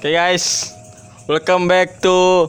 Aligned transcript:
Oke 0.00 0.16
guys, 0.16 0.72
welcome 1.28 1.68
back 1.68 2.00
to 2.00 2.48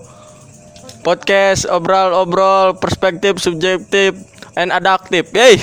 podcast 1.03 1.67
obrol-obrol 1.67 2.79
perspektif 2.79 3.43
subjektif 3.43 4.15
and 4.55 4.71
adaptif. 4.71 5.27
Yey. 5.35 5.59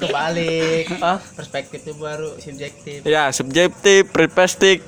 Kebalik 0.00 0.88
perspektif 1.38 1.84
itu 1.84 1.92
baru 2.00 2.40
subjektif 2.40 3.04
Ya, 3.04 3.28
subjektif, 3.36 4.08
perspektif. 4.08 4.80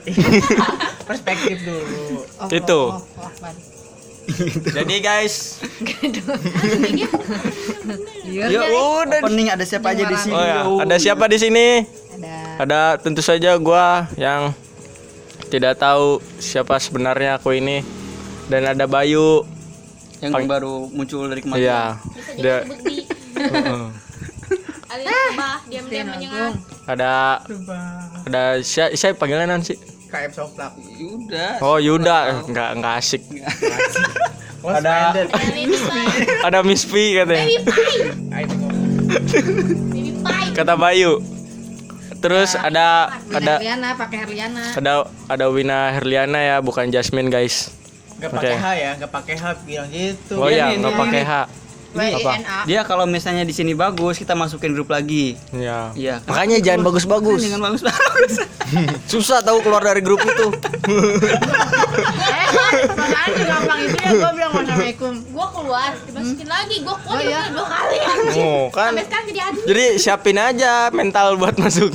perspektif 1.08 1.68
dulu 1.68 2.24
Itu. 2.48 2.80
Jadi 4.72 4.96
guys, 5.04 5.60
Iya. 8.24 8.48
ya 8.48 8.60
udah. 8.72 9.20
Opening 9.20 9.52
ada 9.52 9.68
siapa 9.68 9.92
aja 9.92 10.08
di 10.08 10.16
sini? 10.16 10.32
Oh 10.32 10.44
ya, 10.48 10.60
ada 10.64 10.96
siapa 10.96 11.28
di 11.28 11.36
sini? 11.36 11.84
Ada 12.16 12.32
Ada 12.64 12.80
tentu 13.04 13.20
saja 13.20 13.52
gua 13.60 14.08
yang 14.16 14.56
tidak 15.50 15.76
tahu 15.76 16.06
siapa 16.38 16.78
sebenarnya 16.78 17.36
aku 17.36 17.52
ini 17.52 17.82
dan 18.46 18.64
ada 18.66 18.86
Bayu. 18.86 19.42
Yang 20.20 20.32
Pang- 20.32 20.46
baru 20.46 20.86
muncul 20.86 21.26
dari 21.26 21.40
kemarin. 21.40 21.60
Iya. 21.60 21.82
Bisa 22.36 22.54
diam-diam 25.70 26.06
menyengat. 26.08 26.52
ada 26.84 27.40
ada 28.26 28.42
siapa 28.60 28.92
siapa 28.92 29.16
panggilan 29.16 29.62
sih? 29.62 29.78
KF 30.10 30.32
Soplak 30.34 30.74
Udah. 30.98 31.62
Oh 31.62 31.78
Yuda, 31.78 32.42
nggak 32.44 32.70
nggak 32.76 32.94
asik. 32.98 33.22
Ada- 34.60 35.16
Ada 36.44 36.58
Miss 36.60 36.84
P 36.84 36.92
katanya. 37.16 37.46
baby. 37.48 37.72
Kata 40.52 40.74
Bayu. 40.76 41.22
Terus 42.20 42.52
ada 42.52 43.08
Wina 43.24 43.36
ada 43.40 43.52
Herliana, 43.56 43.88
pakai 43.96 44.16
Herliana. 44.24 44.64
ada 44.76 44.94
ada 45.26 45.46
Wina 45.48 45.78
Herliana 45.96 46.38
ya, 46.38 46.56
bukan 46.60 46.92
Jasmine 46.92 47.32
guys. 47.32 47.72
nggak 48.20 48.36
pakai. 48.36 48.52
H 48.60 48.66
ya 48.76 48.90
nggak 49.00 49.12
pakai 49.16 49.34
H 49.40 49.44
bilang 49.64 49.88
gitu 49.88 50.36
Oh 50.36 50.52
Iya 50.52 50.68
ya, 50.68 50.76
ini, 50.76 50.84
pakai. 50.92 51.22
H. 51.24 51.32
Apa? 51.92 52.32
WINA. 52.36 52.56
Dia 52.64 52.80
kalau 52.82 53.04
misalnya 53.04 53.42
di 53.42 53.50
sini 53.50 53.72
bagus, 53.72 54.14
kita 54.14 54.32
masukin 54.32 54.70
grup 54.70 54.88
lagi. 54.88 55.34
Iya. 55.50 55.90
Iya. 55.92 56.14
Makanya 56.24 56.58
jangan 56.58 56.86
bagus-bagus. 56.86 57.40
Jangan 57.40 57.62
bagus-bagus. 57.64 58.32
Susah 59.12 59.40
tahu 59.40 59.58
keluar 59.60 59.82
dari 59.82 60.00
grup 60.00 60.20
itu. 60.20 60.46
Eh, 62.50 62.86
makanya 62.88 63.44
gampang 63.46 63.78
itu 63.80 63.96
ya 63.96 64.10
gue 64.10 64.30
bilang 64.32 64.50
Assalamualaikum. 64.50 65.12
Gua 65.30 65.46
keluar, 65.50 65.90
dimasukin 66.02 66.48
lagi. 66.48 66.76
Gua 66.82 66.94
kok 66.96 67.10
Oh, 67.10 67.18
iya. 67.20 67.40
dua 67.50 67.62
kali 67.64 67.96
anjing. 68.00 68.42
Oh, 68.42 68.64
kan. 68.70 68.90
Sampai 68.90 69.04
sekarang 69.06 69.26
jadi 69.28 69.40
admin. 69.44 69.64
Jadi 69.66 69.84
siapin 69.98 70.38
aja 70.38 70.72
mental 70.90 71.26
buat 71.36 71.54
masuk. 71.56 71.90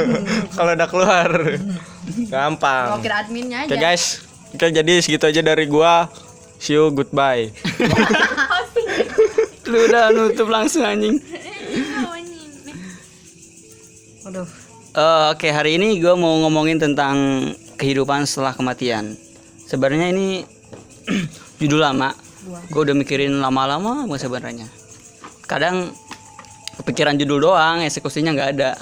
Kalau 0.56 0.72
udah 0.72 0.88
keluar. 0.88 1.28
Gue 1.42 2.26
Gampang. 2.26 3.02
kira 3.02 3.16
adminnya 3.20 3.58
aja. 3.62 3.68
Oke 3.68 3.76
guys, 3.76 4.22
oke 4.52 4.66
jadi 4.68 4.94
segitu 5.00 5.26
aja 5.26 5.40
dari 5.42 5.66
gua. 5.66 6.06
See 6.56 6.72
you 6.72 6.88
goodbye. 6.88 7.50
Lu 9.66 9.78
udah 9.90 10.14
nutup 10.14 10.46
langsung 10.46 10.86
anjing. 10.86 11.18
Aduh. 14.26 14.46
Eh, 14.96 15.26
Oke, 15.34 15.50
hari 15.50 15.76
ini 15.76 15.98
gue 15.98 16.14
mau 16.14 16.40
ngomongin 16.46 16.80
tentang 16.80 17.14
kehidupan 17.76 18.24
setelah 18.24 18.54
kematian. 18.54 19.18
Sebenarnya 19.66 20.14
ini 20.14 20.46
judul 21.60 21.82
lama. 21.82 22.14
Gue 22.70 22.86
udah 22.86 22.94
mikirin 22.94 23.42
lama-lama 23.42 24.06
gue 24.06 24.18
sebenarnya. 24.18 24.70
Kadang 25.50 25.90
kepikiran 26.80 27.18
judul 27.18 27.50
doang, 27.50 27.82
eksekusinya 27.82 28.34
nggak 28.34 28.50
ada. 28.58 28.72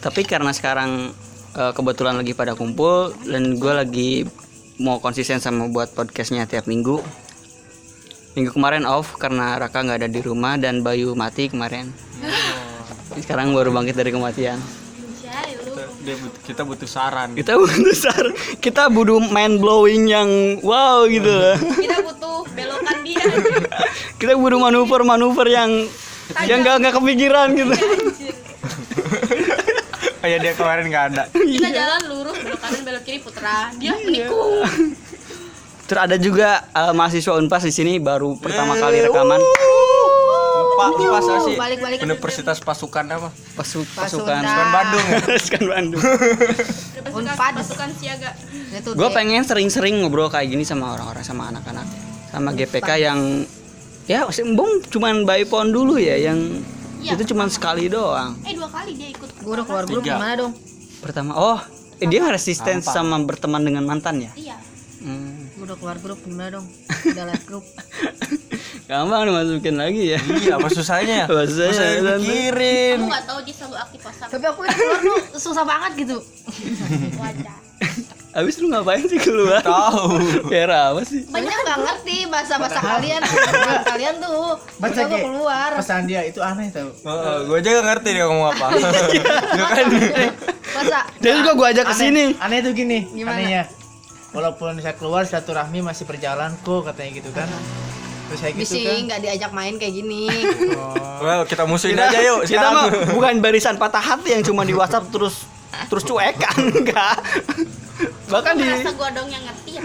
Tapi 0.00 0.22
karena 0.22 0.54
sekarang 0.54 1.10
eh, 1.58 1.72
kebetulan 1.74 2.14
lagi 2.16 2.32
pada 2.32 2.54
kumpul 2.54 3.10
dan 3.26 3.58
gue 3.58 3.72
lagi 3.74 4.10
mau 4.80 4.96
konsisten 5.02 5.42
sama 5.42 5.68
buat 5.68 5.92
podcastnya 5.92 6.46
tiap 6.46 6.64
minggu. 6.70 7.02
Minggu 8.38 8.54
kemarin 8.54 8.86
off 8.86 9.18
karena 9.18 9.58
Raka 9.58 9.82
nggak 9.82 10.06
ada 10.06 10.08
di 10.10 10.22
rumah 10.22 10.54
dan 10.54 10.86
Bayu 10.86 11.18
mati 11.18 11.50
kemarin. 11.50 11.90
Sekarang 13.18 13.50
baru 13.50 13.74
bangkit 13.74 13.98
dari 13.98 14.14
kematian. 14.14 14.62
Lu. 16.00 16.30
kita 16.42 16.62
butuh 16.66 16.88
saran. 16.88 17.34
kita 17.38 17.54
butuh 17.54 17.94
sar- 17.94 18.34
kita 18.58 18.90
butuh 18.90 19.18
mind 19.30 19.58
blowing 19.58 20.06
yang 20.06 20.30
wow 20.62 21.06
gitu 21.10 21.26
lah. 21.30 21.58
Kita 21.58 22.02
butuh 22.06 22.46
belokan 22.54 22.96
dia. 23.02 23.22
kita 24.20 24.32
butuh 24.38 24.58
manuver 24.58 25.00
manuver 25.02 25.46
yang 25.50 25.70
yang 26.46 26.62
nggak 26.62 26.86
nggak 26.86 26.94
kepikiran 26.98 27.48
gitu 27.58 27.74
Kayak 30.20 30.38
dia 30.44 30.52
kemarin 30.54 30.84
nggak 30.86 31.04
ada. 31.14 31.22
Kita 31.32 31.68
jalan 31.72 32.00
lurus 32.06 32.36
belok 32.38 32.60
kanan 32.62 32.80
belok 32.86 33.02
kiri 33.02 33.18
putra. 33.22 33.74
Dia 33.78 33.94
menikung. 33.98 34.62
Terus 35.90 36.06
ada 36.06 36.14
juga 36.14 36.62
eh, 36.70 36.94
mahasiswa 36.94 37.34
unpas 37.34 37.66
di 37.66 37.74
sini 37.74 37.98
baru 37.98 38.38
pertama 38.38 38.78
kali 38.78 39.02
rekaman 39.02 39.42
Pak, 40.80 40.96
pas 40.96 41.44
sih. 41.44 41.60
Balik-balik. 41.60 42.00
Universitas 42.08 42.56
Pasukan 42.56 43.04
apa? 43.12 43.28
pasu 43.52 43.84
pasukan 43.92 44.40
Pasukan 44.40 44.68
Bandung 44.72 45.04
ya. 45.04 45.18
pasukan 45.36 45.64
Bandung 45.68 46.00
Pasukan, 46.00 47.20
Unpad. 47.36 47.52
pasukan 47.60 47.90
siaga. 48.00 48.30
Gue 48.96 49.08
pengen 49.12 49.44
sering-sering 49.44 50.00
ngobrol 50.00 50.32
kayak 50.32 50.48
gini 50.48 50.64
sama 50.64 50.96
orang-orang 50.96 51.20
sama 51.20 51.52
anak-anak 51.52 51.84
sama 52.32 52.56
GPK 52.56 52.88
yang 52.96 53.44
ya 54.08 54.24
sembong 54.24 54.88
cuman 54.88 55.28
by 55.28 55.44
phone 55.44 55.74
dulu 55.74 56.00
ya 56.00 56.16
yang 56.16 56.38
Iya, 57.00 57.16
itu 57.16 57.32
cuman 57.32 57.48
sekali 57.48 57.88
doang 57.88 58.36
Eh 58.44 58.52
dua 58.52 58.68
kali 58.68 58.92
dia 58.92 59.08
ikut. 59.08 59.40
Gue 59.40 59.52
udah 59.56 59.64
keluar 59.64 59.84
grup 59.88 60.04
gimana 60.04 60.36
dong? 60.36 60.52
pertama 61.00 61.32
oh 61.32 61.56
eh, 61.96 62.04
dia 62.04 62.28
resisten 62.28 62.84
sama 62.84 63.16
berteman 63.24 63.64
dengan 63.64 63.88
mantan 63.88 64.20
ya 64.20 64.32
Iya. 64.36 64.56
Hmm. 65.00 65.48
Gue 65.56 65.64
udah 65.64 65.76
keluar 65.80 65.96
grup 65.96 66.20
gimana 66.20 66.60
dong? 66.60 66.66
Udah 67.16 67.24
live 67.32 67.44
grup. 67.48 67.64
gampang 68.84 69.22
dimasukin 69.22 69.78
lagi 69.78 70.12
ya 70.12 70.18
Iya, 70.18 70.58
apa 70.58 70.68
susahnya? 70.68 71.24
Apa 71.30 71.46
susahnya? 71.46 72.20
Masa. 72.20 72.20
Kamu 72.20 73.06
nggak 73.08 73.24
tahu 73.24 73.38
dia 73.46 73.54
selalu 73.56 73.76
aktif 73.80 74.00
WhatsApp. 74.04 74.30
Tapi 74.34 74.44
aku 74.44 74.60
keluar 74.66 74.98
tuh 75.00 75.18
susah 75.40 75.64
banget 75.64 75.92
gitu. 76.04 76.16
Wajah. 77.16 77.56
Abis 78.30 78.62
lu 78.62 78.70
ngapain 78.70 79.02
sih 79.08 79.18
keluar? 79.18 79.58
Tahu. 79.64 80.20
Biar 80.46 80.70
apa 80.70 81.00
sih? 81.02 81.26
Banyak 81.26 81.50
nggak 81.50 81.78
ngerti 81.82 82.16
bahasa-bahasa 82.30 82.78
kalian. 82.78 83.20
Bahasa 83.66 83.82
kalian 83.88 84.14
tuh. 84.22 84.54
baca 84.78 85.00
gue 85.00 85.18
keluar. 85.18 85.70
pesan 85.80 86.04
dia 86.06 86.20
itu 86.28 86.38
aneh 86.44 86.68
tau 86.70 86.90
gue 87.46 87.56
aja 87.56 87.68
gak 87.80 87.86
ngerti 87.88 88.08
dia 88.14 88.24
ngomong 88.28 88.48
apa. 88.52 88.66
Gak 88.76 89.68
kan? 89.70 89.86
Bahasa. 90.76 90.98
Dan 91.18 91.32
juga 91.42 91.50
gua 91.58 91.66
ajak 91.74 91.84
ke 91.88 91.94
aneh, 91.94 92.02
sini. 92.04 92.24
aneh 92.38 92.58
tuh 92.62 92.72
gini 92.76 92.98
Gimana? 93.10 93.34
anehnya 93.38 93.62
walaupun 94.30 94.78
saya 94.78 94.94
keluar 94.94 95.26
silaturahmi 95.26 95.82
masih 95.82 96.06
berjalan 96.06 96.54
kok 96.62 96.86
katanya 96.86 97.10
gitu 97.18 97.30
kan 97.34 97.48
terus 98.30 98.38
saya 98.38 98.52
gitu 98.54 98.62
Bisi 98.62 98.86
kan 98.86 98.98
nggak 99.10 99.20
diajak 99.26 99.50
main 99.50 99.74
kayak 99.74 99.90
gini. 99.90 100.30
oh, 100.78 101.18
Well, 101.18 101.42
kita 101.42 101.66
musuhin 101.66 101.98
aja 101.98 102.22
yuk. 102.22 102.46
Kita 102.46 102.66
mah 102.70 102.86
bukan 103.10 103.42
barisan 103.42 103.74
patah 103.74 103.98
hati 103.98 104.38
yang 104.38 104.46
cuma 104.46 104.62
di 104.62 104.70
WhatsApp 104.70 105.10
terus 105.10 105.44
terus 105.90 106.06
cuekan 106.06 106.54
enggak. 106.78 107.18
Bahkan 108.30 108.54
di 108.54 108.62
Merasa 108.62 108.94
gua 108.94 109.10
dong 109.10 109.26
yang 109.26 109.42
ngerti 109.42 109.70
ya. 109.76 109.82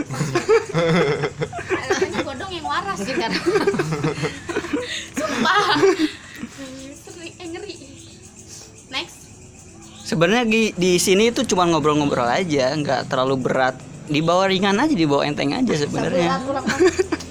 Rasanya 1.73 2.19
gua 2.21 2.35
dong 2.37 2.51
yang 2.53 2.65
waras. 2.69 2.97
Mungkin 3.01 3.15
karena 3.17 3.39
Sumpah. 5.17 5.65
Eh, 7.25 7.47
ngeri. 7.49 7.73
Next. 8.93 9.17
sebenarnya 10.05 10.45
di, 10.45 10.69
di 10.77 11.01
sini 11.01 11.33
itu 11.33 11.41
cuma 11.49 11.65
ngobrol-ngobrol 11.65 12.29
aja, 12.29 12.69
nggak 12.77 13.09
terlalu 13.09 13.41
berat. 13.41 13.73
Dibawa 14.05 14.49
ringan 14.49 14.77
aja, 14.77 14.93
dibawa 14.93 15.25
enteng 15.25 15.53
aja 15.53 15.73
sebenarnya. 15.73 16.39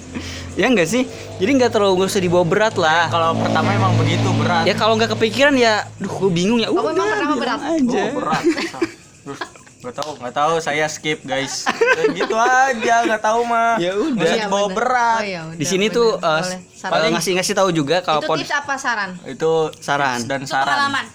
Ya 0.55 0.71
enggak 0.71 0.87
sih? 0.87 1.03
Jadi 1.35 1.51
nggak 1.59 1.67
terlalu 1.75 1.99
nggak 1.99 2.15
usah 2.15 2.23
dibawa 2.23 2.47
berat 2.47 2.79
lah. 2.79 3.11
Kalau 3.11 3.35
pertama 3.35 3.75
emang 3.75 3.91
begitu 3.99 4.31
berat. 4.39 4.63
Ya 4.63 4.71
kalau 4.71 4.95
nggak 4.95 5.11
kepikiran 5.11 5.51
ya, 5.59 5.83
duh 5.99 6.07
gue 6.07 6.31
bingung 6.31 6.63
ya. 6.63 6.71
Udah, 6.71 6.95
emang 6.95 7.03
pertama 7.11 7.35
berat? 7.35 7.59
aja. 7.75 8.01
Oh, 8.07 8.11
berat. 8.23 8.43
Gak 9.85 9.95
tahu, 10.01 10.11
nggak 10.17 10.33
tahu. 10.33 10.53
Saya 10.57 10.89
skip 10.89 11.21
guys. 11.21 11.69
Ya, 11.69 12.03
gitu 12.09 12.33
aja, 12.33 12.95
nggak 13.05 13.21
tahu 13.21 13.45
mah. 13.45 13.77
Ya 13.77 13.93
udah. 13.93 14.25
Iya, 14.25 14.45
dibawa 14.49 14.65
bener. 14.65 14.75
berat. 14.75 15.21
Oh, 15.21 15.25
iya, 15.25 15.41
udah, 15.45 15.59
Di 15.61 15.65
sini 15.65 15.85
bener. 15.87 15.97
tuh 16.01 16.09
eh, 16.17 16.43
paling 16.81 17.11
ngasih 17.13 17.31
ngasih 17.37 17.53
tahu 17.53 17.69
juga 17.69 18.01
kalau 18.01 18.25
Itu 18.25 18.33
tips 18.41 18.53
apa 18.57 18.73
saran? 18.75 19.09
Itu 19.23 19.69
saran. 19.77 20.25
dan 20.25 20.41
Itu 20.41 20.49
saran. 20.49 20.65
pengalaman. 20.73 21.05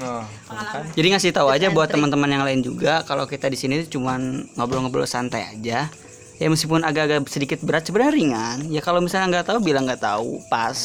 Oh, 0.00 0.24
Pengalaman. 0.48 0.84
Jadi 0.96 1.06
ngasih 1.12 1.30
tahu 1.36 1.48
aja 1.52 1.66
buat 1.68 1.88
teman-teman 1.88 2.30
yang 2.32 2.44
lain 2.48 2.60
juga 2.64 3.04
kalau 3.04 3.28
kita 3.28 3.52
di 3.52 3.58
sini 3.60 3.84
cuman 3.84 4.48
ngobrol-ngobrol 4.56 5.04
santai 5.04 5.44
aja. 5.52 5.92
Ya 6.36 6.46
meskipun 6.48 6.84
agak-agak 6.84 7.28
sedikit 7.28 7.60
berat 7.60 7.84
sebenarnya 7.84 8.12
ringan. 8.12 8.58
Ya 8.68 8.80
kalau 8.80 9.00
misalnya 9.00 9.40
nggak 9.40 9.52
tahu 9.52 9.58
bilang 9.60 9.84
nggak 9.84 10.00
tahu, 10.00 10.40
pas 10.48 10.76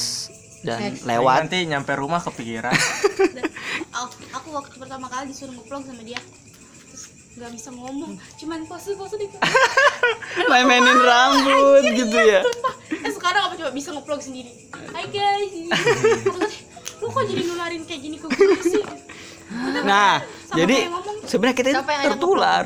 dan 0.61 0.93
lewat. 1.03 1.47
Nanti 1.47 1.65
nyampe 1.65 1.91
rumah 1.95 2.21
kepikiran. 2.21 2.71
Dan, 3.35 3.49
oh, 3.91 4.07
aku 4.31 4.47
waktu 4.53 4.75
pertama 4.77 5.09
kali 5.09 5.33
disuruh 5.33 5.51
ngeplong 5.51 5.83
sama 5.83 6.01
dia. 6.05 6.21
Nggak 7.31 7.51
bisa 7.55 7.69
ngomong, 7.71 8.19
cuman 8.37 8.59
pose-pose 8.67 9.15
di 9.15 9.27
Main-mainin 10.51 10.99
rambut 10.99 11.83
gitu 11.95 12.17
ya. 12.19 12.43
Sumpah. 12.43 12.73
Eh 12.91 13.11
sekarang 13.11 13.41
apa 13.47 13.53
coba 13.55 13.71
bisa 13.71 13.89
ngeplong 13.95 14.19
sendiri. 14.19 14.51
Hai 14.91 15.07
guys. 15.07 15.51
Lu 16.99 17.07
kok 17.07 17.23
jadi 17.25 17.43
nularin 17.47 17.83
kayak 17.87 18.01
gini 18.03 18.17
ke 18.19 18.27
gue 18.27 18.59
sih? 18.61 18.83
Nah, 19.87 20.21
Sama 20.21 20.59
jadi 20.59 20.75
sebenarnya 21.25 21.55
kita 21.55 21.69
tertular. 21.81 22.65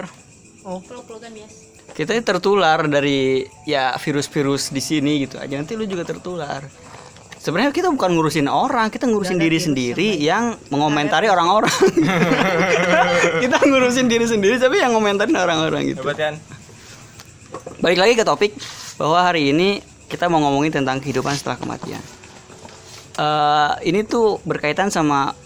peluk-pelukan 0.66 1.30
biasa 1.30 1.66
kita 1.96 2.12
ini 2.12 2.24
tertular 2.28 2.80
dari 2.92 3.48
ya 3.64 3.96
virus-virus 3.96 4.76
di 4.76 4.84
sini 4.84 5.24
gitu 5.24 5.40
aja 5.40 5.56
nanti 5.56 5.80
lu 5.80 5.88
juga 5.88 6.04
tertular 6.04 6.68
sebenarnya 7.46 7.70
kita 7.70 7.94
bukan 7.94 8.18
ngurusin 8.18 8.50
orang 8.50 8.90
kita 8.90 9.06
ngurusin 9.06 9.38
diri 9.38 9.62
sendiri 9.62 10.18
yang 10.18 10.58
mengomentari 10.74 11.30
orang-orang. 11.30 11.70
kita 13.46 13.62
ngurusin 13.62 14.10
diri 14.10 14.26
sendiri 14.26 14.58
tapi 14.58 14.82
yang 14.82 14.98
ngomentarin 14.98 15.38
orang-orang 15.38 15.94
gitu. 15.94 16.02
Hebat 16.02 16.18
kan? 16.18 16.36
balik 17.80 18.02
lagi 18.02 18.14
ke 18.18 18.26
topik 18.26 18.52
bahwa 18.98 19.22
hari 19.22 19.54
ini 19.54 19.78
kita 20.10 20.26
mau 20.26 20.42
ngomongin 20.42 20.74
tentang 20.74 20.98
kehidupan 20.98 21.38
setelah 21.38 21.62
kematian. 21.62 22.02
Eh, 23.16 23.72
ini 23.94 24.02
tuh 24.02 24.42
berkaitan 24.42 24.90
sama 24.90 25.38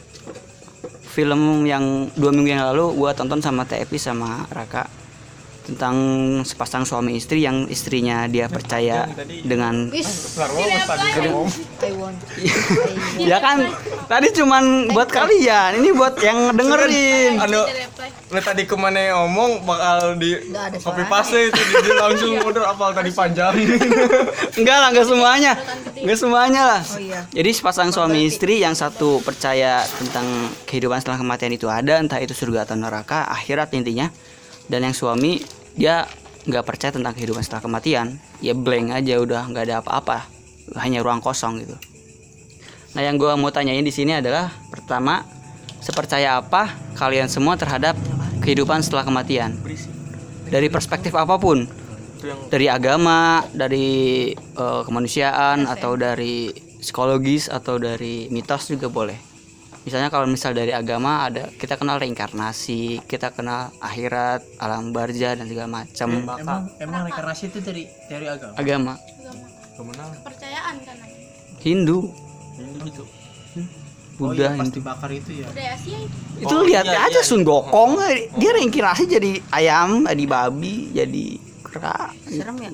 film 1.12 1.68
yang 1.68 2.08
dua 2.16 2.32
minggu 2.32 2.50
yang 2.50 2.64
lalu 2.72 2.96
gua 2.96 3.12
tonton 3.12 3.44
sama 3.44 3.68
TFI 3.68 4.00
sama 4.00 4.48
Raka 4.50 4.99
tentang 5.66 5.96
sepasang 6.48 6.88
suami 6.88 7.20
istri 7.20 7.46
yang 7.46 7.68
istrinya 7.70 8.26
dia 8.26 8.50
percaya 8.50 9.06
dengan 9.46 9.90
ya 13.30 13.38
kan 13.44 13.70
tadi 14.10 14.28
cuman 14.34 14.90
buat 14.90 15.10
kalian 15.12 15.80
ini 15.80 15.90
buat 15.94 16.18
yang 16.22 16.56
dengerin. 16.56 17.40
Anu, 17.40 17.62
lu 18.30 18.42
tadi 18.42 18.64
ke 18.66 18.76
mana 18.78 19.14
ngomong 19.18 19.66
bakal 19.66 20.18
di 20.18 20.38
copy 20.82 21.04
paste 21.06 21.40
itu 21.50 21.62
di, 21.62 21.74
di 21.86 21.92
langsung 21.98 22.32
order 22.42 22.66
apa 22.66 22.94
tadi 22.94 23.12
panjang. 23.14 23.54
enggak 24.60 24.78
lah 24.78 24.90
enggak 24.94 25.08
semuanya. 25.08 25.54
Enggak 25.98 26.20
semuanya 26.20 26.62
lah. 26.66 26.82
Oh 26.82 27.02
iya. 27.02 27.22
Jadi 27.30 27.50
sepasang 27.54 27.90
suami 27.94 28.26
istri 28.26 28.62
yang 28.62 28.74
satu 28.74 29.22
percaya 29.22 29.86
tentang 29.98 30.26
kehidupan 30.66 31.02
setelah 31.02 31.22
kematian 31.22 31.54
itu 31.54 31.68
ada, 31.70 32.02
entah 32.02 32.22
itu 32.22 32.34
surga 32.34 32.70
atau 32.70 32.76
neraka, 32.78 33.30
akhirat 33.30 33.74
intinya. 33.74 34.10
Dan 34.70 34.86
yang 34.86 34.94
suami 34.94 35.42
dia 35.74 36.06
nggak 36.46 36.66
percaya 36.66 36.94
tentang 36.94 37.18
kehidupan 37.18 37.42
setelah 37.42 37.66
kematian, 37.66 38.22
ya 38.40 38.54
blank 38.54 38.96
aja 38.96 39.18
udah 39.20 39.44
nggak 39.50 39.66
ada 39.66 39.76
apa-apa, 39.82 40.30
hanya 40.78 41.02
ruang 41.02 41.20
kosong 41.20 41.62
gitu. 41.62 41.76
Nah 42.94 43.02
yang 43.06 43.18
gua 43.18 43.38
mau 43.38 43.50
tanyain 43.54 43.86
di 43.86 43.94
sini 43.94 44.18
adalah 44.18 44.50
pertama, 44.70 45.26
sepercaya 45.82 46.38
apa 46.42 46.74
kalian 46.98 47.30
semua 47.30 47.58
terhadap 47.58 47.98
kehidupan 48.42 48.82
setelah 48.82 49.06
kematian? 49.06 49.58
Dari 50.50 50.66
perspektif 50.74 51.14
apa 51.14 51.38
pun, 51.38 51.70
dari 52.50 52.66
agama, 52.66 53.46
dari 53.54 54.32
eh, 54.34 54.82
kemanusiaan 54.86 55.70
atau 55.70 55.94
dari 55.94 56.50
psikologis 56.82 57.52
atau 57.52 57.78
dari 57.78 58.32
mitos 58.34 58.72
juga 58.72 58.90
boleh. 58.90 59.29
Misalnya 59.90 60.14
kalau 60.14 60.30
misal 60.30 60.54
dari 60.54 60.70
agama 60.70 61.26
ada 61.26 61.50
kita 61.50 61.74
kenal 61.74 61.98
reinkarnasi, 61.98 63.02
kita 63.10 63.34
kenal 63.34 63.74
akhirat, 63.82 64.46
alam 64.62 64.94
barzah 64.94 65.34
dan 65.34 65.50
segala 65.50 65.82
macam. 65.82 66.14
Emang 66.38 66.70
emang 66.78 67.02
reinkarnasi 67.10 67.50
itu 67.50 67.58
dari 67.58 67.90
dari 68.06 68.30
agama. 68.30 68.54
Agama 68.54 68.94
agama 69.82 70.14
kepercayaan 70.22 70.76
kan 70.86 70.98
Hindu, 71.66 72.06
Hindu 72.54 72.86
itu. 72.86 73.04
Oh 74.22 74.30
Buddha, 74.30 74.54
iya 74.54 74.62
pasti 74.62 74.78
Hindu. 74.78 74.86
bakar 74.86 75.10
itu 75.10 75.32
ya. 75.42 75.48
Asia 75.50 75.98
itu 76.06 76.18
Itu 76.38 76.54
Oh, 76.54 76.62
lihat 76.62 76.86
iya, 76.86 77.10
aja 77.10 77.18
iya. 77.18 77.26
Sun 77.26 77.42
Gokong, 77.42 77.98
dia 78.38 78.52
reinkarnasi 78.54 79.10
jadi 79.10 79.42
ayam, 79.50 80.06
jadi 80.06 80.26
babi, 80.30 80.94
jadi 80.94 81.26
kera. 81.66 82.14
Serem 82.30 82.62
ya? 82.62 82.70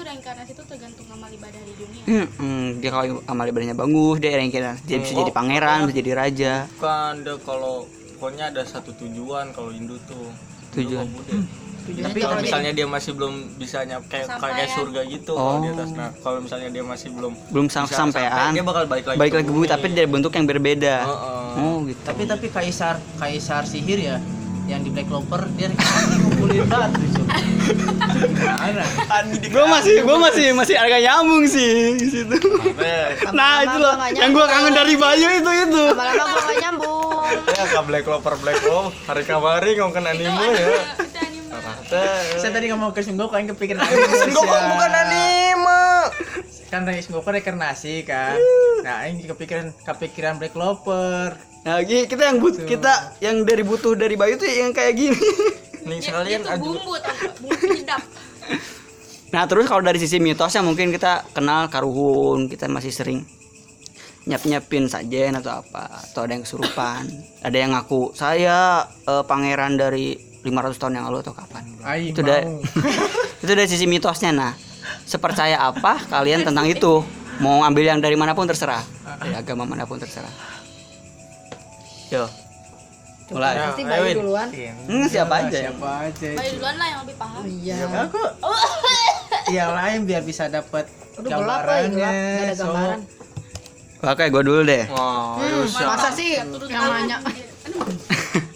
Itu 0.00 0.08
reinkarnasi 0.08 0.56
itu 0.56 0.64
tergantung 0.64 1.04
amal 1.12 1.28
ibadah 1.28 1.60
di 1.60 1.74
dunia 1.76 2.02
Hmm, 2.08 2.26
hmm, 2.32 2.66
dia 2.80 2.88
kalau 2.88 3.20
amal 3.28 3.44
ibadahnya 3.44 3.76
bagus, 3.76 4.16
dia 4.16 4.32
reinkarnasi, 4.32 4.80
dia 4.88 4.96
bisa 4.96 5.12
Hmm, 5.12 5.20
jadi 5.20 5.28
oh, 5.28 5.36
pangeran, 5.36 5.76
oh. 5.76 5.84
bisa 5.84 5.96
jadi 6.00 6.12
raja. 6.16 6.52
Bukan 6.72 7.12
ada 7.20 7.34
kalau 7.44 7.74
pokoknya 8.16 8.44
ada 8.48 8.62
satu 8.64 8.96
tujuan 8.96 9.52
kalau 9.52 9.68
Hindu 9.68 10.00
tuh. 10.08 10.32
Tujuan. 10.72 11.04
Tujuannya 11.04 12.06
Tapi 12.06 12.18
kalau 12.18 12.40
misalnya 12.40 12.72
dia 12.72 12.86
masih 12.88 13.12
belum 13.12 13.32
bisa 13.60 13.84
nyampe 13.84 14.08
kayak 14.08 14.40
kayak 14.40 14.68
surga 14.72 15.00
gitu 15.04 15.32
kalau 15.36 15.60
di 15.60 15.68
Oh. 15.68 15.74
atas. 15.76 15.90
Nah, 15.92 16.10
kalau 16.16 16.38
misalnya 16.40 16.68
dia 16.70 16.84
masih 16.86 17.08
belum 17.12 17.32
Belum 17.52 17.64
bisa 17.68 17.84
sampai, 17.84 18.24
dia 18.56 18.64
bakal 18.64 18.84
balik 18.88 19.04
lagi 19.04 19.18
balik 19.20 19.32
lagi 19.36 19.44
ke 19.44 19.52
bumi 19.52 19.66
tapi 19.68 19.84
dari 19.92 20.08
bentuk 20.08 20.32
yang 20.32 20.48
berbeda. 20.48 20.94
Heeh. 21.04 21.60
Oh 21.60 21.76
gitu. 21.84 22.00
Tapi 22.00 22.22
tapi 22.24 22.46
kaisar 22.48 22.96
kaisar 23.20 23.68
sihir 23.68 24.00
ya 24.00 24.16
yang 24.64 24.80
di 24.80 24.88
Black 24.88 25.12
Clover 25.12 25.44
dia 25.58 25.68
ngumpulin 26.16 26.64
batu 26.64 27.00
itu. 27.04 27.22
Gimana? 28.20 28.84
gue 29.40 29.64
masih 29.70 29.94
gue 30.04 30.16
masih 30.20 30.46
masih 30.52 30.76
agak 30.76 31.00
nyambung 31.00 31.44
sih 31.48 31.96
di 31.96 32.06
situ. 32.08 32.36
Nah 33.32 33.64
itu 33.64 33.76
loh 33.80 33.94
yang 34.12 34.30
gue 34.36 34.46
kangen 34.46 34.72
dari 34.76 34.94
Bayu 34.98 35.28
itu 35.40 35.50
itu. 35.68 35.82
Lama-lama 35.94 36.36
gua 36.36 36.42
gak 36.44 36.58
nyambung. 36.60 37.08
Ya 37.70 37.80
Black 37.86 38.04
Clover 38.04 38.34
Black 38.42 38.58
Clover 38.58 38.90
hari 39.06 39.22
kabari 39.22 39.78
ngomongin 39.78 40.10
anime 40.10 40.46
ya. 40.50 40.74
Saya 42.38 42.50
tadi 42.54 42.70
ngomong 42.70 42.94
ke 42.94 43.02
Sunggoku 43.02 43.34
yang 43.34 43.50
kepikiran 43.50 43.82
Sengoku 44.22 44.46
bukan 44.46 44.92
anime. 44.94 45.82
Kan 46.70 46.86
dari 46.86 47.02
Sunggoku 47.02 47.34
reinkarnasi 47.34 48.06
kan. 48.06 48.38
Nah, 48.86 49.10
ini 49.10 49.26
kepikiran 49.26 49.74
kepikiran 49.82 50.38
Black 50.38 50.54
Clover. 50.54 51.49
Nah 51.60 51.84
kita 51.84 52.22
yang 52.24 52.40
but 52.40 52.56
kita 52.64 53.20
yang 53.20 53.44
dari 53.44 53.60
butuh 53.60 53.92
dari 53.92 54.16
Bayu 54.16 54.40
tuh 54.40 54.48
yang 54.48 54.72
kayak 54.72 54.96
gini. 54.96 55.20
Nih 55.88 56.00
sekalian 56.00 56.44
aju 56.48 56.76
bumbu 56.76 56.92
bumbu 56.96 57.56
penyedap. 57.56 58.02
Nah 59.30 59.46
terus 59.46 59.70
kalau 59.70 59.78
dari 59.78 59.94
sisi 59.94 60.18
mitosnya 60.18 60.58
mungkin 60.58 60.90
kita 60.90 61.22
kenal 61.30 61.70
karuhun 61.70 62.50
kita 62.50 62.66
masih 62.66 62.90
sering 62.90 63.22
nyap 64.26 64.42
nyapin 64.42 64.90
sajen 64.90 65.38
atau 65.38 65.62
apa 65.62 66.02
atau 66.02 66.26
ada 66.26 66.34
yang 66.34 66.42
kesurupan 66.42 67.06
ada 67.46 67.54
yang 67.54 67.70
ngaku 67.70 68.10
saya 68.10 68.90
eh, 69.06 69.22
pangeran 69.22 69.78
dari 69.78 70.18
500 70.42 70.82
tahun 70.82 70.92
yang 70.98 71.04
lalu 71.06 71.22
atau 71.22 71.30
kapan? 71.30 71.62
Ai, 71.86 72.10
itu 72.10 72.26
dari 72.26 72.58
itu 73.46 73.52
dari 73.54 73.70
sisi 73.70 73.86
mitosnya. 73.86 74.34
Nah 74.34 74.52
sepercaya 75.06 75.62
apa 75.62 76.10
kalian 76.10 76.42
tentang 76.42 76.66
itu? 76.66 76.98
Mau 77.38 77.62
ambil 77.62 77.86
yang 77.86 78.02
dari 78.02 78.18
mana 78.18 78.34
pun 78.34 78.50
terserah. 78.50 78.82
Dari 79.22 79.38
agama 79.38 79.62
mana 79.62 79.86
pun 79.86 80.02
terserah 80.02 80.59
yo 82.10 82.24
mulai 83.30 83.54
Pasti 83.54 83.82
ayo, 83.82 84.02
Bayu 84.02 84.14
duluan. 84.18 84.48
Hmm, 84.84 85.06
siapa 85.06 85.34
aja 85.40 85.58
Siapa 85.64 85.88
aja. 86.02 86.28
Bayu 86.34 86.50
duluan 86.52 86.74
lah 86.74 86.86
yang 86.88 87.00
lebih 87.06 87.16
paham 87.16 87.42
Iya. 87.46 87.76
Aku 88.04 88.22
yang 89.48 89.70
lain 89.72 89.98
biar 90.02 90.22
bisa 90.22 90.44
dapat 90.46 90.90
Udah 91.14 91.30
gelap. 91.32 91.60
Gak 91.62 92.10
ada 92.42 92.50
So, 92.52 92.66
gambaran. 92.66 93.00
oke 94.02 94.24
gue 94.26 94.42
dulu 94.42 94.60
deh 94.64 94.82
Oh, 94.90 95.38
Hmm, 95.38 95.62
masa 95.86 96.10
sih 96.10 96.42
turun 96.42 96.66
yang 96.66 96.82
nanya? 96.84 97.16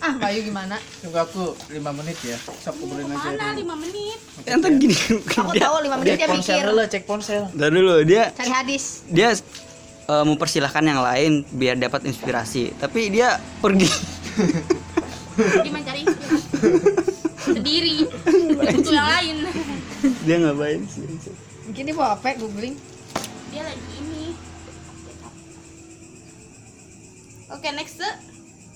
ah, 0.01 0.13
Bayu 0.17 0.43
gimana? 0.43 0.75
Tunggu 0.99 1.19
aku 1.19 1.43
5 1.69 1.79
menit 1.95 2.19
ya. 2.21 2.35
Sok 2.59 2.75
kuburin 2.77 3.07
aja 3.07 3.31
mana 3.31 3.55
dulu. 3.55 3.71
5 3.71 3.79
menit 3.79 4.19
yang 4.43 4.59
tuh 4.59 4.71
gini 4.75 4.97
Aku 5.31 5.51
dia 5.51 5.63
tahu 5.63 5.77
5 5.81 5.95
menit 5.95 6.09
Cek 6.09 6.19
dia 6.19 6.29
ponsel 6.29 6.51
mikir. 6.53 6.67
dulu, 6.67 6.83
cek 6.85 7.03
ponsel. 7.05 7.43
Ntar 7.53 7.71
dulu 7.71 7.95
dia 8.03 8.23
Cari 8.33 8.51
hadis. 8.53 8.85
dia 9.07 9.31
eh, 10.05 10.25
mempersilahkan 10.25 10.85
yang 10.85 11.01
lain 11.01 11.33
biar 11.51 11.77
dapat 11.77 12.05
inspirasi 12.05 12.73
tapi 12.77 13.09
dia 13.09 13.37
pergi 13.59 13.89
dia 15.37 15.73
mencari 15.73 16.01
inspirasi 16.03 16.47
sendiri 17.45 17.97
untuk 18.07 18.89
yang 18.89 19.09
lain 19.09 19.37
dia 20.25 20.37
ngapain 20.39 20.81
sih 20.87 21.05
Mungkin 21.65 21.81
dia 21.89 21.97
bawa 21.97 22.13
apa? 22.13 22.37
Googling. 22.37 22.77
dia 23.49 23.65
lagi 23.65 23.81
ini 23.97 24.37
oke 27.49 27.69
next 27.73 27.97
Se. 27.99 28.09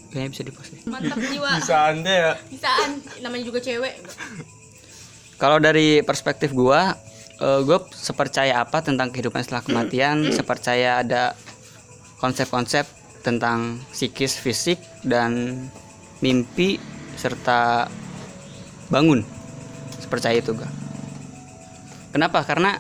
kayaknya 0.09 0.29
bisa 0.33 0.43
dipost 0.43 0.71
deh. 0.73 0.81
mantap 0.89 1.19
jiwa 1.21 1.51
bisa 1.61 1.77
anda 1.93 2.09
ya. 2.13 2.33
bisaan 2.49 2.91
namanya 3.21 3.45
juga 3.45 3.61
cewek 3.61 3.95
kalau 5.37 5.61
dari 5.61 6.01
perspektif 6.01 6.51
gua 6.51 6.97
eh, 7.39 7.61
gua 7.65 7.79
sepercaya 7.91 8.63
apa 8.63 8.83
tentang 8.83 9.11
kehidupan 9.11 9.43
setelah 9.43 9.65
kematian? 9.65 10.27
Sepercaya 10.39 11.03
ada 11.03 11.35
konsep-konsep 12.19 12.87
tentang 13.23 13.83
psikis 13.95 14.39
fisik 14.39 14.79
dan 15.07 15.65
mimpi 16.23 16.79
serta 17.19 17.91
bangun. 18.91 19.23
Sepercaya 19.99 20.39
itu 20.39 20.55
gua. 20.55 20.71
Kenapa? 22.15 22.43
Karena 22.43 22.79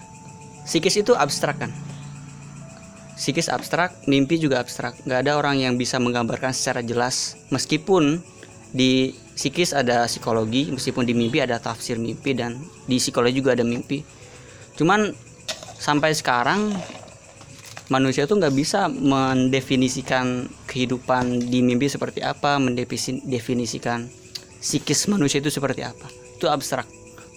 psikis 0.66 0.98
itu 0.98 1.14
abstrak 1.14 1.62
kan? 1.62 1.72
Psikis 3.18 3.50
abstrak 3.50 3.94
mimpi 4.06 4.38
juga 4.38 4.62
abstrak. 4.62 4.94
Nggak 5.02 5.20
ada 5.26 5.32
orang 5.34 5.58
yang 5.58 5.74
bisa 5.74 5.98
menggambarkan 5.98 6.54
secara 6.54 6.86
jelas. 6.86 7.34
Meskipun 7.50 8.22
di 8.70 9.16
psikis 9.32 9.72
ada 9.72 10.04
psikologi 10.04 10.68
meskipun 10.68 11.06
di 11.06 11.14
mimpi 11.16 11.40
ada 11.40 11.56
tafsir 11.56 11.96
mimpi 11.96 12.36
dan 12.36 12.58
di 12.84 13.00
psikologi 13.00 13.40
juga 13.40 13.56
ada 13.56 13.64
mimpi 13.64 14.04
cuman 14.78 15.12
sampai 15.76 16.14
sekarang 16.14 16.72
manusia 17.88 18.28
tuh 18.28 18.38
nggak 18.38 18.54
bisa 18.54 18.86
mendefinisikan 18.88 20.46
kehidupan 20.68 21.48
di 21.48 21.64
mimpi 21.64 21.88
seperti 21.88 22.20
apa 22.20 22.60
mendefinisikan 22.60 24.08
psikis 24.60 25.08
manusia 25.08 25.40
itu 25.40 25.48
seperti 25.48 25.82
apa. 25.86 26.06
Itu 26.36 26.52
abstrak. 26.52 26.84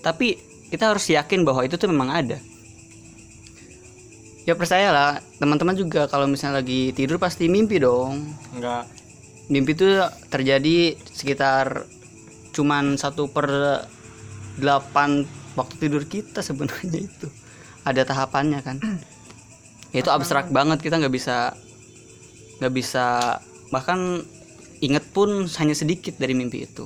Tapi 0.03 0.35
kita 0.69 0.91
harus 0.91 1.07
yakin 1.07 1.47
bahwa 1.47 1.63
itu 1.63 1.79
tuh 1.79 1.87
memang 1.87 2.11
ada. 2.11 2.37
Ya 4.43 4.57
percayalah 4.57 5.21
teman-teman 5.37 5.77
juga 5.77 6.09
kalau 6.09 6.25
misalnya 6.25 6.65
lagi 6.65 6.91
tidur 6.97 7.21
pasti 7.21 7.47
mimpi 7.47 7.79
dong. 7.79 8.35
Enggak. 8.57 8.85
mimpi 9.51 9.75
itu 9.75 9.99
terjadi 10.31 10.95
sekitar 11.11 11.83
cuman 12.55 12.95
satu 12.95 13.27
per 13.27 13.51
delapan 14.55 15.27
waktu 15.55 15.75
tidur 15.77 16.03
kita 16.07 16.39
sebenarnya 16.39 17.07
itu. 17.07 17.27
Ada 17.83 18.05
tahapannya 18.05 18.59
kan. 18.61 18.77
Itu 19.91 20.07
abstrak 20.07 20.53
banget 20.53 20.79
kita 20.79 21.01
nggak 21.01 21.13
bisa 21.13 21.51
nggak 22.61 22.73
bisa 22.77 23.37
bahkan 23.73 24.21
inget 24.81 25.05
pun 25.09 25.49
hanya 25.59 25.75
sedikit 25.75 26.15
dari 26.17 26.37
mimpi 26.37 26.65
itu. 26.69 26.85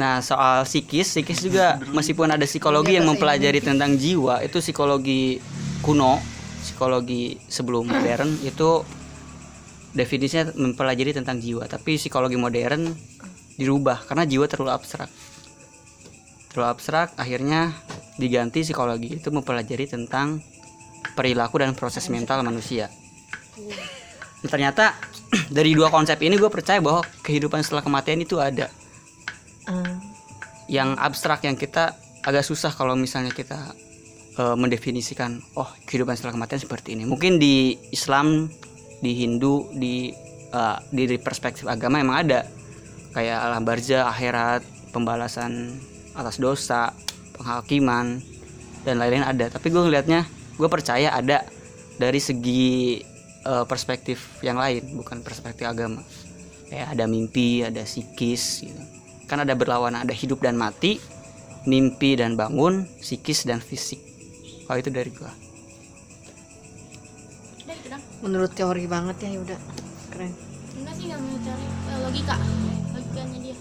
Nah, 0.00 0.24
soal 0.24 0.64
psikis, 0.64 1.12
psikis 1.12 1.44
juga 1.44 1.76
meskipun 1.92 2.32
ada 2.32 2.48
psikologi 2.48 2.96
yang 2.96 3.04
mempelajari 3.04 3.60
tentang 3.60 4.00
jiwa, 4.00 4.40
itu 4.40 4.56
psikologi 4.64 5.36
kuno, 5.84 6.16
psikologi 6.64 7.36
sebelum 7.52 7.84
modern 7.84 8.32
itu 8.40 8.80
definisinya 9.92 10.56
mempelajari 10.56 11.12
tentang 11.12 11.36
jiwa, 11.36 11.68
tapi 11.68 12.00
psikologi 12.00 12.40
modern 12.40 12.88
dirubah 13.60 14.08
karena 14.08 14.24
jiwa 14.24 14.48
terlalu 14.48 14.72
abstrak. 14.72 15.12
Terlalu 16.50 16.68
abstrak, 16.74 17.14
akhirnya 17.14 17.70
diganti 18.18 18.66
psikologi 18.66 19.22
itu 19.22 19.30
mempelajari 19.30 19.86
tentang 19.86 20.42
perilaku 21.14 21.62
dan 21.62 21.78
proses 21.78 22.10
mental 22.10 22.42
manusia. 22.42 22.90
Dan 24.42 24.48
ternyata 24.48 24.96
dari 25.56 25.72
dua 25.78 25.92
konsep 25.92 26.18
ini 26.20 26.34
gue 26.34 26.50
percaya 26.50 26.82
bahwa 26.82 27.06
kehidupan 27.22 27.62
setelah 27.62 27.84
kematian 27.84 28.20
itu 28.20 28.40
ada. 28.42 28.66
Yang 30.66 30.90
abstrak 30.98 31.46
yang 31.46 31.54
kita 31.54 31.94
agak 32.26 32.42
susah 32.42 32.74
kalau 32.74 32.98
misalnya 32.98 33.30
kita 33.30 33.58
eh, 34.38 34.56
mendefinisikan 34.58 35.38
oh 35.54 35.70
kehidupan 35.86 36.18
setelah 36.18 36.34
kematian 36.34 36.60
seperti 36.62 36.98
ini. 36.98 37.06
Mungkin 37.06 37.38
di 37.38 37.78
Islam 37.94 38.50
di 39.00 39.12
Hindu 39.16 39.70
di 39.70 40.10
eh, 40.50 40.78
di 40.90 41.16
perspektif 41.20 41.70
agama 41.70 42.02
emang 42.02 42.26
ada. 42.26 42.40
Kayak 43.10 43.38
alam 43.42 43.62
barzah 43.66 44.06
akhirat 44.06 44.62
pembalasan 44.94 45.78
atas 46.14 46.36
dosa 46.42 46.94
penghakiman 47.36 48.20
dan 48.84 48.94
lain-lain 49.00 49.26
ada. 49.26 49.46
Tapi 49.52 49.70
gue 49.70 49.82
ngelihatnya 49.82 50.26
gue 50.56 50.68
percaya 50.68 51.14
ada 51.14 51.44
dari 52.00 52.20
segi 52.20 53.00
eh, 53.44 53.64
perspektif 53.64 54.40
yang 54.44 54.60
lain 54.60 54.96
bukan 54.96 55.24
perspektif 55.24 55.68
agama. 55.68 56.04
Kayak 56.70 56.94
ada 56.94 57.04
mimpi 57.10 57.66
ada 57.66 57.82
psikis 57.82 58.64
gitu. 58.64 58.82
Kan 59.26 59.42
ada 59.42 59.54
berlawanan 59.54 60.06
ada 60.06 60.14
hidup 60.14 60.42
dan 60.42 60.56
mati 60.58 60.98
mimpi 61.68 62.16
dan 62.16 62.40
bangun 62.40 62.88
psikis 63.00 63.44
dan 63.44 63.60
fisik. 63.60 64.00
Kalau 64.64 64.78
itu 64.80 64.90
dari 64.92 65.10
dong. 65.12 65.50
Menurut 68.20 68.52
teori 68.52 68.84
banget 68.84 69.16
ya 69.24 69.40
udah 69.40 69.58
keren. 70.12 70.32
enggak 70.76 70.94
sih 70.96 71.04
nggak 71.08 71.20
mau 71.24 71.36
cari 71.40 71.66
eh, 71.66 71.98
logika. 72.04 72.36
Logikanya 72.92 73.38
dia. 73.40 73.56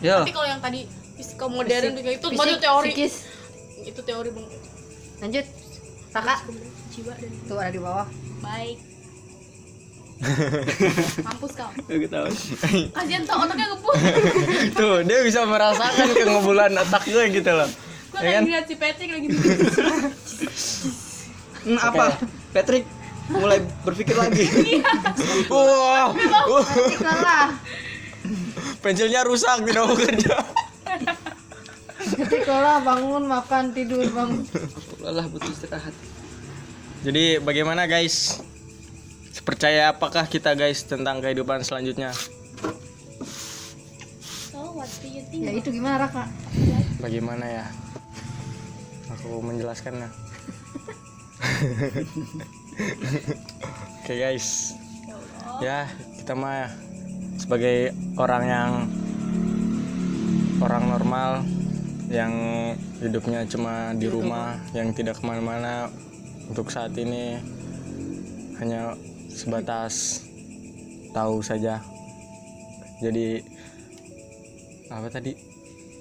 Yo. 0.00 0.16
Tapi 0.24 0.32
kalau 0.32 0.48
yang 0.48 0.60
tadi 0.60 0.80
fisika 1.20 1.44
modern 1.46 1.92
juga 1.94 2.10
itu 2.10 2.26
Fisik, 2.26 2.40
baru 2.40 2.54
teori 2.56 2.88
psikis. 2.90 3.14
itu 3.82 4.00
teori 4.00 4.28
bang 4.30 4.46
Lanjut. 5.20 5.46
Kakak 6.10 6.38
jiwa 6.90 7.12
dan 7.14 7.30
tuh 7.44 7.56
ada 7.56 7.70
di 7.70 7.78
bawah. 7.78 8.06
baik 8.40 8.78
mampus 11.26 11.52
kau 11.54 11.70
Gak 11.86 12.08
tahu. 12.08 12.28
kasian 12.90 13.24
tau 13.24 13.40
otaknya 13.40 13.66
ngebut 13.68 13.94
Tuh, 14.78 14.96
dia 15.00 15.18
bisa 15.22 15.44
merasakan 15.44 16.08
kengebulan 16.10 16.72
otak 16.74 17.04
gue 17.04 17.24
gitu 17.30 17.50
loh. 17.50 17.68
gue 18.10 18.20
Ya 18.20 18.30
kan? 18.30 18.42
lagi 18.42 18.50
lihat 18.50 18.64
si 18.66 18.74
Patrick 18.74 19.10
lagi 19.10 19.28
Hmm, 21.60 21.76
apa 21.76 22.16
Patrick 22.50 22.88
mulai 23.28 23.60
berpikir 23.80 24.12
lagi 24.14 24.48
Wah, 25.52 26.08
uh, 26.10 26.64
Kalah. 26.96 27.52
pensilnya 28.80 29.20
rusak 29.22 29.60
tidak 29.62 29.84
mau 29.84 29.92
kerja. 29.94 30.36
Ketika 32.00 32.80
bangun 32.80 33.24
makan 33.28 33.76
tidur 33.76 34.04
bangun. 34.10 34.44
lelah 35.00 35.24
butuh 35.28 35.48
istirahat 35.52 35.92
Jadi 37.04 37.40
bagaimana 37.40 37.88
guys? 37.88 38.40
Percaya 39.40 39.90
apakah 39.90 40.28
kita 40.28 40.52
guys 40.52 40.84
tentang 40.84 41.24
kehidupan 41.24 41.64
selanjutnya? 41.64 42.12
so 44.52 44.60
what 44.76 44.90
do 45.00 45.08
you 45.08 45.24
think 45.32 45.48
Ya 45.48 45.52
itu 45.56 45.72
gimana 45.72 46.06
Raka? 46.06 46.28
Bagaimana 47.00 47.48
ya? 47.48 47.64
Aku 49.16 49.40
menjelaskannya. 49.40 50.06
Oke 54.00 54.14
guys, 54.16 54.76
ya 55.64 55.88
kita 56.20 56.36
mah 56.36 56.68
sebagai 57.40 57.96
orang 58.20 58.42
yang 58.44 58.70
orang 60.60 60.84
normal 60.92 61.42
yang 62.12 62.32
hidupnya 63.00 63.46
cuma 63.48 63.96
di 63.96 64.10
rumah, 64.10 64.58
yang 64.76 64.92
tidak 64.92 65.18
ke 65.18 65.24
mana-mana 65.24 65.88
untuk 66.50 66.68
saat 66.68 66.92
ini 66.98 67.38
hanya 68.60 68.98
sebatas 69.30 70.26
tahu 71.16 71.40
saja. 71.40 71.80
Jadi 73.00 73.40
apa 74.90 75.08
tadi? 75.08 75.32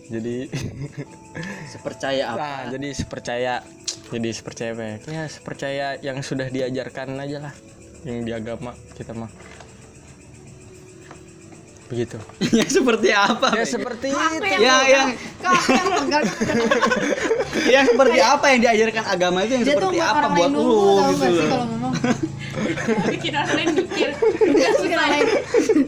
Jadi 0.09 0.49
sepercaya 1.73 2.33
apa 2.33 2.41
Nah, 2.41 2.61
jadi 2.73 2.89
sepercaya 2.97 3.53
jadi 4.09 4.29
sepercaya 4.33 4.71
apa 4.73 4.83
ya? 4.83 4.95
Ya 5.05 5.23
sepercaya 5.29 5.87
yang 6.01 6.25
sudah 6.25 6.49
diajarkan 6.49 7.13
aja 7.21 7.37
lah 7.49 7.53
yang 8.07 8.25
di 8.25 8.31
agama 8.33 8.73
kita 8.97 9.11
mah 9.13 9.29
begitu. 11.89 12.17
Ya 12.59 12.65
seperti 12.69 13.09
apa 13.09 13.47
ya 13.57 13.65
seperti 13.65 14.07
itu. 14.13 14.45
ya 14.61 14.77
yang 14.85 15.07
Kau 15.41 15.55
yang 15.73 15.87
pegang. 15.97 16.25
yang 17.73 17.83
seperti 17.89 18.19
apa 18.21 18.45
yang 18.53 18.59
diajarkan 18.61 19.03
agama 19.09 19.37
itu 19.43 19.53
yang 19.57 19.65
Dia 19.65 19.73
seperti 19.73 19.97
apa 19.97 20.17
orang 20.21 20.31
buat 20.37 20.49
lu 20.53 20.61
tahu 20.61 21.11
gitu 21.17 21.25
loh. 21.25 21.47
kalau 21.49 21.65
ngomong? 21.65 21.93
bikin 23.13 23.33
orang 23.33 23.53
lain 23.57 23.69
mikir. 23.73 24.09
Nggak 24.19 24.71
susah. 24.77 25.07
ya 25.09 25.23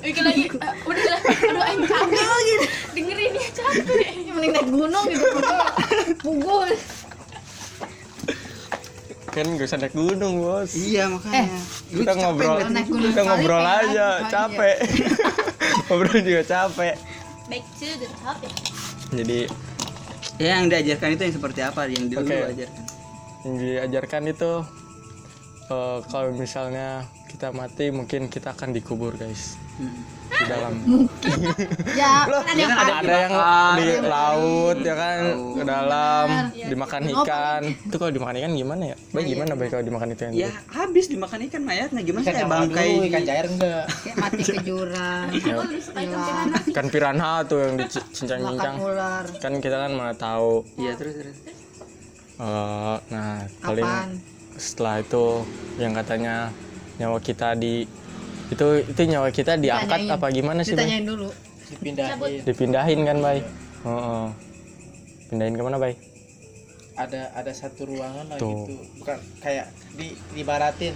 bikin 0.02 0.24
lagi 0.26 0.44
eh, 0.50 0.74
udah 0.90 1.04
lah. 1.06 1.22
Aduh 1.22 1.64
aing 1.70 1.84
capek 1.86 2.38
gitu. 2.42 2.66
Dengerin 2.98 3.30
dia 3.36 3.50
capek. 3.54 4.06
Ya, 4.26 4.32
Mending 4.34 4.52
naik 4.58 4.68
gunung 4.74 5.06
gitu. 5.06 5.26
Pukul. 6.26 6.70
kan 9.32 9.48
gak 9.56 9.64
usah 9.64 9.80
naik 9.80 9.96
gunung 9.96 10.44
bos. 10.44 10.76
Iya 10.76 11.08
makanya. 11.08 11.56
Lu 11.96 12.04
kita 12.04 12.14
ngobrol 12.20 12.58
kita 12.84 13.22
ngobrol 13.24 13.64
aja. 13.64 14.28
capek 14.28 14.76
ngobrol 15.88 16.22
juga 16.22 16.42
capek. 16.46 16.96
Back 17.50 17.64
to 17.78 17.88
the 18.00 18.10
topic. 18.22 18.54
Jadi 19.12 19.40
ya 20.40 20.62
yang 20.62 20.72
diajarkan 20.72 21.10
itu 21.14 21.22
yang 21.28 21.36
seperti 21.36 21.60
apa? 21.62 21.82
Yang 21.90 22.06
dulu 22.16 22.28
lu 22.30 22.46
ajarkan. 22.56 22.84
Yang 23.42 23.56
diajarkan 23.60 24.22
itu 24.30 24.52
eh, 25.70 25.98
kalau 26.10 26.30
misalnya 26.34 27.06
kita 27.32 27.48
mati 27.50 27.88
mungkin 27.90 28.28
kita 28.28 28.52
akan 28.52 28.70
dikubur 28.72 29.16
guys. 29.16 29.56
Hmm. 29.74 30.04
di 30.32 30.46
dalam. 30.48 30.74
Ya, 31.92 32.24
Loh, 32.32 32.40
kan 32.40 32.54
ada 32.54 32.56
ya 32.56 32.64
yang 32.64 32.72
kan 32.72 32.80
ada 32.82 32.94
ada 32.96 33.14
yang 33.14 33.34
Dimakan. 33.34 33.76
di 33.76 33.88
laut 34.02 34.78
ya 34.80 34.96
kan? 34.96 35.20
Ke 35.52 35.64
dalam 35.66 36.28
Iya. 36.52 36.68
dimakan 36.68 37.02
ikan. 37.06 37.62
Itu 37.68 37.96
kalau 37.96 38.12
dimakan 38.12 38.36
ikan 38.38 38.52
gimana 38.54 38.84
ya? 38.86 38.96
Baik 39.12 39.26
gimana 39.28 39.52
baik 39.54 39.70
kalau 39.70 39.84
dimakan 39.84 40.08
ikan 40.14 40.30
ya 40.32 40.50
habis 40.70 41.06
dimakan 41.08 41.40
ikan 41.46 41.62
mayatnya 41.62 42.02
gimana 42.02 42.24
Ikan 42.24 42.34
kayak 42.34 42.48
bangkai 42.48 42.90
dulu, 42.90 43.04
ikan 43.06 43.24
cair 43.24 43.46
enggak? 43.46 43.84
kayak 43.92 44.18
mati 44.18 44.42
ke 44.42 44.56
jurang. 44.62 45.26
Ya, 45.36 45.54
lebih 45.58 45.82
suka 45.82 46.00
ikan 46.72 46.86
piranha 46.88 47.32
tuh 47.44 47.58
yang 47.60 47.74
dicincang-cincang 47.76 48.76
kan 49.38 49.54
kita 49.60 49.78
kan 49.78 49.92
mana 49.92 50.14
tahu. 50.14 50.64
Iya 50.78 50.94
terus 50.96 51.16
terus. 51.18 51.38
Eh, 52.40 52.98
nah 53.12 53.36
paling 53.60 53.86
Apaan? 53.86 54.10
setelah 54.56 54.96
itu 54.98 55.26
yang 55.76 55.92
katanya 55.92 56.50
nyawa 57.02 57.18
kita 57.18 57.58
di 57.58 57.90
itu 58.48 58.66
itu 58.84 59.02
nyawa 59.08 59.32
kita 59.32 59.58
diangkat 59.58 60.06
Ditanyain. 60.06 60.16
apa 60.16 60.28
gimana 60.30 60.60
sih 60.62 60.72
Bay? 60.72 60.86
Ditanyain 60.86 61.06
dulu. 61.08 61.30
Dipindahin. 61.72 62.44
dipindahin 62.44 63.00
kan 63.02 63.18
bay 63.18 63.40
Heeh. 63.82 64.26
pindahin 65.28 65.54
ke 65.56 65.64
mana 65.64 65.78
bay 65.78 65.94
Ada 66.94 67.32
ada 67.34 67.52
satu 67.52 67.88
ruangan 67.88 68.28
lah 68.28 68.38
Tuh. 68.38 68.68
gitu. 68.68 68.76
Bukan 69.00 69.18
kayak 69.40 69.66
di 69.96 70.14
dibaratin. 70.32 70.94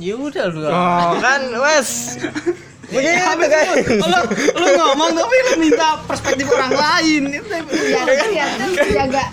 Ya 0.00 0.14
udah 0.16 0.46
lu. 0.48 0.64
oh 0.64 1.12
kan 1.20 1.42
wes 1.52 2.16
begitu 2.90 3.22
guys 3.44 3.70
lu, 3.86 4.20
lu 4.56 4.66
ngomong 4.74 5.12
tapi 5.12 5.36
lu 5.44 5.52
minta 5.60 6.00
perspektif 6.02 6.46
orang 6.48 6.72
lain 6.72 7.22
itu 7.30 7.46
Biar 7.46 8.06
biar 8.08 8.48
jaga. 8.88 9.24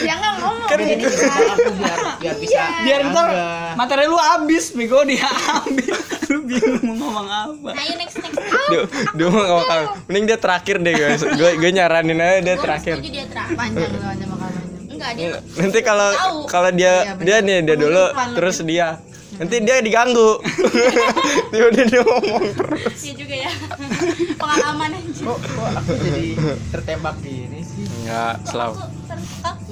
Jangan 0.00 0.32
ngomong. 0.38 0.68
Kan 0.68 0.78
Jadi 0.78 0.94
gitu. 0.96 1.08
kita- 1.10 1.36
Aku 1.48 1.70
biar 1.74 1.98
biar 2.18 2.36
bisa. 2.36 2.62
biar 2.82 3.00
ntar 3.08 3.26
materi 3.74 4.04
lu 4.04 4.16
habis 4.16 4.70
bego 4.70 5.00
dia 5.02 5.26
ambil 5.58 5.94
lu 6.28 6.38
bingung 6.42 6.82
mau 6.84 7.08
ngomong 7.10 7.26
apa. 7.28 7.70
Nah 7.70 7.84
yuk 7.84 7.96
next 7.96 8.16
next. 8.18 8.38
Dia 8.68 8.80
dia 9.12 9.26
mau 9.26 9.40
ngomong 9.40 9.64
kalau 9.64 9.84
mending 10.04 10.24
dia 10.26 10.38
terakhir 10.38 10.76
deh 10.78 10.92
guys. 10.92 11.20
Gue 11.22 11.50
gue 11.56 11.70
nyaranin 11.70 12.18
aja 12.18 12.38
dia 12.42 12.56
terakhir. 12.56 12.94
dia 13.00 13.24
terakhir 13.24 13.54
panjang 13.54 13.90
lu 13.90 14.04
aja 14.04 14.24
bakal 14.26 14.48
panjang. 14.48 14.66
enggak 14.88 15.12
dia 15.14 15.28
nanti 15.56 15.78
kalau 15.80 16.08
kalau 16.44 16.70
dia 16.70 16.94
Iya, 17.06 17.12
dia 17.18 17.36
nih 17.40 17.58
dia 17.62 17.76
dulu 17.76 18.04
terus 18.34 18.56
dia 18.62 18.98
nanti 19.38 19.56
dia 19.60 19.78
diganggu 19.78 20.42
tiba-tiba 21.50 21.84
dia 21.86 22.02
ngomong 22.02 22.42
terus 22.52 22.98
Iya 23.00 23.12
juga 23.16 23.34
ya. 23.38 23.52
Pengalaman 24.34 24.90
anjir. 24.92 25.24
kok 25.24 25.38
kok 25.38 25.68
aku 25.74 25.92
jadi 25.96 26.26
tertembak 26.70 27.16
gini 27.18 27.60
sih 27.60 27.86
nggak 28.04 28.34
selalu. 28.44 28.74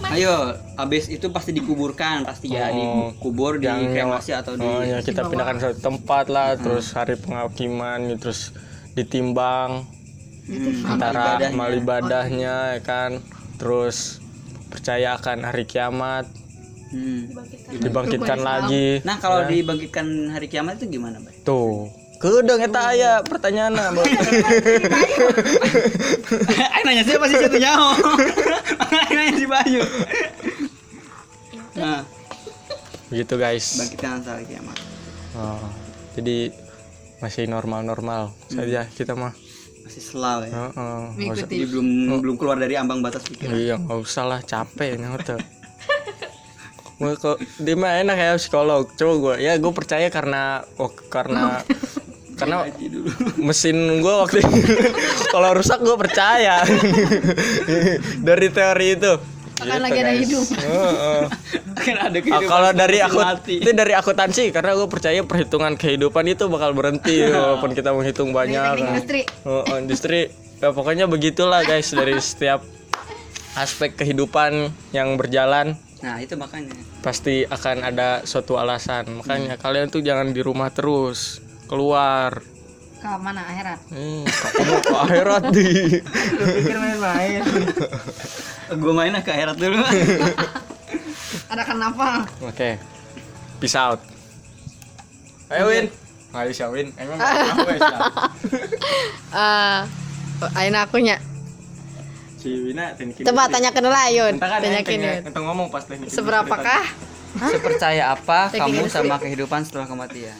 Ayo, 0.06 0.36
abis 0.76 1.08
itu 1.08 1.26
pasti 1.28 1.50
dikuburkan, 1.52 2.22
pasti 2.22 2.46
ya 2.48 2.70
Oh. 2.70 3.10
dikubur, 3.10 3.58
Yang- 3.58 3.90
dikremasi 3.90 4.30
atau 4.32 4.54
di 4.54 4.62
oh, 4.62 4.80
ya 4.80 4.98
kita 5.00 5.26
pindahkan 5.26 5.58
suatu 5.58 5.80
tempat 5.80 6.26
lah 6.28 6.54
terus 6.54 6.92
hari 6.92 7.14
penghakiman 7.16 8.06
gitu, 8.06 8.18
terus 8.24 8.54
ditimbang 8.94 9.82
Hmm, 10.46 10.86
antara 10.86 11.34
ibadahnya. 11.36 11.50
amal 11.50 11.70
ibadahnya 11.74 12.54
ya 12.72 12.80
kan 12.80 13.18
terus 13.56 14.22
percaya 14.68 15.14
akan 15.14 15.42
hari 15.42 15.66
kiamat 15.66 16.30
Hmm. 16.86 17.26
dibangkitkan 17.72 18.38
lagi 18.38 19.00
Nah, 19.02 19.16
kalau 19.16 19.42
dibangkitkan 19.44 20.28
hari 20.28 20.46
kiamat 20.46 20.76
itu 20.76 20.92
gimana, 20.92 21.16
Bay? 21.18 21.32
tuh 21.40 21.88
kedeng 22.16 22.56
eta 22.58 22.88
aya 22.88 23.20
pertanyaan 23.20 23.76
Ayo 23.76 24.00
nanya 26.82 27.02
siapa 27.02 27.24
sih 27.26 27.36
satu 27.36 27.56
nyaho? 27.56 27.88
Ayo 28.86 29.10
nanya 29.12 29.32
si 29.34 29.44
Bayu. 29.44 29.80
Nah, 31.74 32.00
begitu 33.08 33.34
guys 33.34 33.64
bangkitkan 33.76 34.22
hari 34.22 34.44
kiamat. 34.46 34.76
Oh, 35.34 35.60
jadi 36.14 36.50
masih 37.18 37.44
normal-normal 37.44 38.30
saja 38.46 38.86
kita 38.88 39.12
mah 39.12 39.32
Masih 39.82 40.02
selalu 40.02 40.42
ya. 40.46 40.52
Heeh, 40.66 40.98
nggak 41.14 41.32
usah- 41.32 41.40
Jadi 41.44 41.56
belum 41.68 41.86
belum 42.18 42.34
keluar 42.36 42.56
dari 42.56 42.74
ambang 42.74 43.00
batas 43.00 43.22
pikiran. 43.22 43.52
iya 43.54 43.74
nggak 43.76 43.98
usah 43.98 44.24
lah 44.24 44.40
capek 44.40 44.96
nyoto 44.96 45.36
dia 47.58 47.74
mah 47.74 48.00
enak 48.00 48.16
ya 48.16 48.30
psikolog. 48.36 48.88
Coba 48.92 49.12
gue 49.16 49.34
ya 49.42 49.52
gue 49.56 49.72
percaya 49.72 50.08
karena 50.08 50.64
oh, 50.76 50.88
karena 50.88 51.60
karena 52.36 52.68
mesin 53.36 53.76
gue 54.00 54.14
waktu 54.16 54.40
kalau 55.34 55.52
rusak 55.52 55.80
gue 55.80 55.96
percaya. 55.96 56.64
Dari 58.26 58.48
teori 58.48 58.88
itu. 58.94 59.12
Akan 59.56 59.80
lagi 59.80 59.98
ada 59.98 60.12
hidup. 60.12 60.44
Akan 61.72 61.96
ada 62.06 62.12
Ah, 62.12 62.20
kehidupan 62.20 62.44
kalau 62.44 62.70
dari 62.72 62.98
aku 63.00 63.16
mati. 63.16 63.56
itu 63.56 63.70
dari 63.72 63.96
akuntansi 63.96 64.52
karena 64.52 64.76
gue 64.76 64.84
percaya 64.84 65.20
perhitungan 65.24 65.72
kehidupan 65.74 66.28
itu 66.28 66.44
bakal 66.46 66.76
berhenti 66.76 67.24
walaupun 67.24 67.72
kita 67.72 67.96
menghitung 67.96 68.36
banyak. 68.36 68.76
industri. 68.76 69.24
Oh, 69.48 69.64
oh, 69.64 69.76
industri. 69.80 70.28
Ya 70.60 70.72
pokoknya 70.72 71.08
begitulah 71.08 71.64
guys 71.64 71.88
dari 71.88 72.16
setiap 72.16 72.64
aspek 73.54 73.96
kehidupan 73.96 74.68
yang 74.92 75.16
berjalan 75.16 75.80
Nah, 75.96 76.20
itu 76.20 76.36
makanya. 76.36 76.76
pasti 77.00 77.42
akan 77.42 77.76
ada 77.82 78.20
suatu 78.22 78.60
alasan. 78.60 79.22
Makanya 79.22 79.56
kalian 79.56 79.88
tuh 79.88 80.04
jangan 80.04 80.28
di 80.30 80.44
rumah 80.44 80.68
terus. 80.68 81.40
Keluar. 81.66 82.44
Ke 82.96 83.08
mana 83.20 83.44
akhirat? 83.44 83.78
hmm, 83.92 84.24
ke 84.82 84.94
akhirat 84.94 85.42
di. 85.52 85.68
Pikir 86.60 86.76
main-main. 86.78 87.42
Gue 88.72 88.92
mainnya 88.92 89.20
ke 89.20 89.30
akhirat 89.30 89.56
dulu. 89.56 89.78
Ada 91.52 91.62
kenapa? 91.62 92.24
oke. 92.40 92.70
Peace 93.56 93.76
out. 93.76 94.00
Ayo 95.48 95.70
Win. 95.70 95.86
Nggak 96.32 96.46
bisa 96.50 96.64
Win. 96.68 96.88
Emang 96.98 97.16
aku 97.24 97.68
ya 97.72 97.90
Eh, 99.32 99.80
aina 100.54 100.84
akunya. 100.84 101.16
Si 102.46 102.54
Wina 102.62 102.94
teknik 102.94 103.26
Coba 103.26 103.50
tanyakan 103.50 103.82
dulu 103.82 103.98
Ayun. 103.98 104.32
Entah 104.32 104.48
kan 104.48 104.58
Tanyakin 104.60 104.86
tanya- 104.96 105.14
Yun. 105.16 105.26
entah 105.26 105.42
ngomong 105.42 105.66
pas 105.66 105.82
teknik 105.82 106.06
Seberapakah? 106.08 106.84
Sepercaya 107.36 108.14
apa 108.14 108.48
Teknik 108.48 108.62
kamu 108.62 108.74
industri. 108.80 109.02
sama 109.02 109.16
kehidupan 109.18 109.60
setelah 109.60 109.84
kematian? 109.84 110.38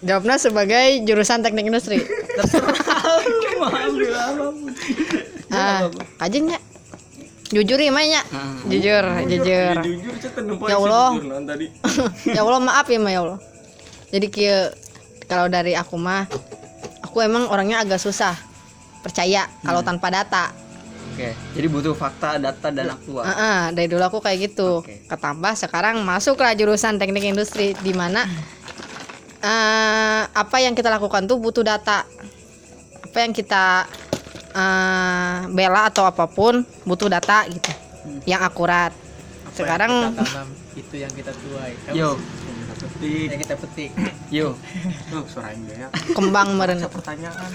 Jawabnya 0.00 0.36
sebagai 0.36 0.84
jurusan 1.02 1.40
teknik 1.40 1.64
industri. 1.66 2.00
Ah, 5.50 5.86
kajin 6.18 6.50
ya. 6.50 6.58
Jujur 7.52 7.78
ya 7.78 7.88
Maya. 7.88 8.18
Hmm. 8.26 8.66
Jujur, 8.66 9.04
jujur. 9.28 9.74
Ya 10.66 10.76
Allah. 10.76 11.08
jujur 11.14 11.24
non 11.24 11.44
tadi 11.44 11.70
ya 12.34 12.40
Allah 12.42 12.58
maaf 12.58 12.86
ya 12.86 12.98
Ma 12.98 13.10
ya 13.10 13.20
Allah. 13.22 13.38
Jadi 14.10 14.26
kia 14.26 14.72
kalau 15.24 15.46
dari 15.46 15.72
aku 15.72 15.94
mah 15.94 16.26
aku 17.00 17.22
emang 17.22 17.46
orangnya 17.46 17.78
agak 17.78 17.96
susah 17.96 18.34
percaya 19.00 19.46
kalau 19.60 19.80
tanpa 19.80 20.10
data. 20.10 20.50
Oke, 21.14 21.30
jadi 21.54 21.66
butuh 21.70 21.94
fakta, 21.94 22.42
data 22.42 22.74
dan 22.74 22.90
aktual. 22.90 23.22
Heeh, 23.22 23.70
dari 23.70 23.86
dulu 23.86 24.02
aku 24.02 24.18
kayak 24.18 24.50
gitu. 24.50 24.82
Oke. 24.82 25.06
Ketambah 25.06 25.54
sekarang 25.54 26.02
masuklah 26.02 26.58
jurusan 26.58 26.98
teknik 26.98 27.30
industri 27.30 27.70
di 27.86 27.94
mana 27.94 28.26
eh, 29.38 30.22
apa 30.26 30.56
yang 30.58 30.74
kita 30.74 30.90
lakukan 30.90 31.30
tuh 31.30 31.38
butuh 31.38 31.62
data. 31.62 32.02
Apa 33.06 33.16
yang 33.22 33.30
kita 33.30 33.86
eh, 34.58 35.38
bela 35.54 35.86
atau 35.86 36.02
apa 36.02 36.26
pun 36.26 36.66
butuh 36.82 37.06
data 37.06 37.46
gitu. 37.46 37.70
Yang 38.26 38.42
akurat. 38.50 38.90
Sekarang 39.54 40.18
kita 40.18 40.18
tanam 40.18 40.48
itu 40.74 40.94
yang 40.98 41.12
kita 41.14 41.30
tuai 41.30 41.78
Kamu 41.86 41.94
Yo, 41.94 42.10
petik 43.04 43.28
yang 43.30 43.40
kita 43.44 43.56
petik 43.60 43.90
yo. 44.32 44.48
tuh 45.12 45.24
suara 45.28 45.52
yang 45.52 45.68
ya 45.68 45.88
kembang 46.16 46.56
meren. 46.56 46.80
pertanyaan 46.88 47.50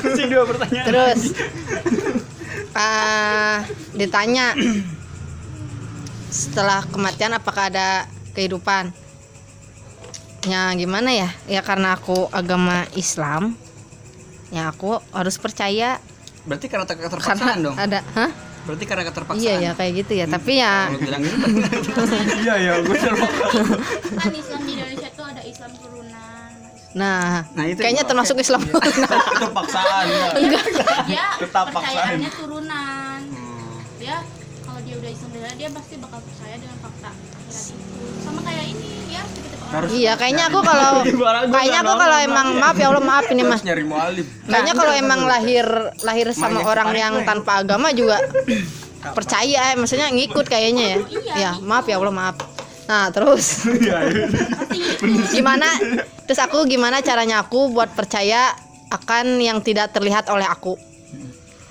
Masih 0.00 0.24
dua 0.28 0.44
pertanyaan. 0.48 0.86
Terus 0.88 1.20
ah 2.72 3.64
ditanya 3.92 4.56
setelah 6.28 6.84
kematian 6.88 7.32
apakah 7.36 7.72
ada 7.72 8.04
kehidupan? 8.36 8.92
Ya 10.46 10.70
gimana 10.76 11.10
ya? 11.12 11.28
Ya 11.50 11.60
karena 11.64 11.96
aku 11.98 12.30
agama 12.30 12.86
Islam, 12.94 13.56
ya 14.48 14.70
aku 14.70 15.00
harus 15.12 15.36
percaya 15.36 15.98
Berarti 16.48 16.66
karena 16.72 16.88
ter- 16.88 16.96
karena 16.96 17.12
keterpaksaan 17.12 17.60
dong. 17.60 17.76
ada, 17.76 18.00
hah? 18.16 18.30
Berarti 18.68 18.84
karena 18.84 19.04
keterpaksaan. 19.08 19.40
Iya 19.48 19.54
ya 19.64 19.72
kayak 19.72 19.92
gitu 20.04 20.12
ya. 20.12 20.26
Tapi 20.28 20.52
ya 20.60 20.74
gitu 20.92 21.08
iya 22.44 22.54
ya 22.60 22.72
gue 22.84 22.96
Kan 23.00 24.32
Islam 24.36 24.60
di 24.68 24.72
Indonesia 24.76 25.08
tuh 25.16 25.24
ada 25.24 25.40
Islam 25.40 25.70
turunan. 25.80 26.50
nah, 26.92 27.48
Nah, 27.56 27.64
itu 27.64 27.80
kayaknya 27.80 28.04
termasuk 28.04 28.36
Islam. 28.36 28.60
keterpaksaan. 28.68 30.04
ya. 30.04 30.28
Dia 31.08 31.24
Tetap 31.40 31.72
percayaannya 31.72 32.30
turunan. 32.36 33.20
Hmm. 33.24 33.72
Dia 33.96 34.20
kalau 34.60 34.80
dia 34.84 34.94
udah 35.00 35.10
Islam 35.10 35.30
dia 35.32 35.68
pasti 35.72 35.94
bakal 35.96 36.20
percaya 36.20 36.54
dengan 36.60 36.76
fakta 36.84 37.08
akhirat 37.08 37.40
itu. 37.48 38.04
Sama 38.20 38.40
kayak 38.44 38.64
ini 38.68 38.90
ya 39.08 39.24
orang. 39.72 39.90
iya, 39.92 40.12
kayaknya 40.16 40.48
aku 40.48 40.60
kalau 40.64 41.04
kayaknya 41.52 41.78
aku 41.84 41.94
kalau 41.96 42.18
emang 42.24 42.46
maaf 42.56 42.76
ya 42.80 42.86
Allah 42.88 43.04
maaf 43.04 43.26
ini 43.28 43.42
mah. 43.44 43.60
nyari 43.60 43.84
mualim 43.84 44.26
Kayaknya 44.48 44.74
kalau 44.74 44.92
emang 44.96 45.20
lahir 45.28 45.66
lahir 46.02 46.26
sama 46.32 46.64
orang 46.64 46.88
yang 46.96 47.14
tanpa 47.28 47.60
agama 47.60 47.92
juga 47.92 48.18
percaya, 49.14 49.72
eh, 49.72 49.76
maksudnya 49.78 50.10
ngikut 50.10 50.46
kayaknya 50.48 50.84
ya. 50.84 50.98
Ya 51.36 51.50
maaf 51.60 51.84
ya 51.86 52.00
Allah 52.00 52.14
maaf. 52.14 52.36
Nah 52.88 53.12
terus 53.12 53.68
gimana? 55.36 55.68
Terus 56.24 56.40
aku 56.40 56.64
gimana 56.64 57.04
caranya 57.04 57.44
aku 57.44 57.68
buat 57.72 57.92
percaya 57.92 58.56
akan 58.88 59.38
yang 59.38 59.60
tidak 59.60 59.92
terlihat 59.92 60.32
oleh 60.32 60.48
aku? 60.48 60.80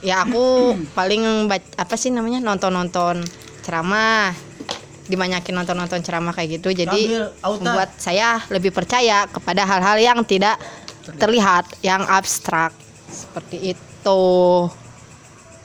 Ya 0.05 0.21
aku 0.23 0.73
paling 0.97 1.49
apa 1.51 1.95
sih 1.97 2.13
namanya 2.13 2.39
nonton 2.39 2.71
nonton 2.73 3.25
ceramah, 3.65 4.31
dibanyakin 5.07 5.55
nonton 5.55 5.75
nonton 5.75 6.03
ceramah 6.03 6.35
kayak 6.35 6.61
gitu. 6.61 6.75
Jadi 6.75 7.15
membuat 7.43 7.95
saya 7.97 8.43
lebih 8.51 8.75
percaya 8.75 9.25
kepada 9.27 9.63
hal-hal 9.63 9.97
yang 9.99 10.19
tidak 10.27 10.59
terlihat, 11.17 11.65
yang 11.81 12.03
abstrak. 12.03 12.75
Seperti 13.07 13.73
itu. 13.75 14.23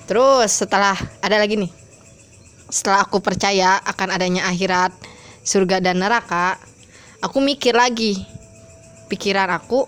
Terus 0.07 0.51
setelah 0.51 0.95
ada 1.23 1.37
lagi 1.39 1.59
nih, 1.59 1.73
setelah 2.71 3.03
aku 3.07 3.19
percaya 3.19 3.79
akan 3.83 4.15
adanya 4.15 4.47
akhirat, 4.51 4.95
surga 5.43 5.83
dan 5.83 5.99
neraka, 6.03 6.59
aku 7.23 7.39
mikir 7.43 7.75
lagi, 7.75 8.19
pikiran 9.11 9.51
aku 9.55 9.87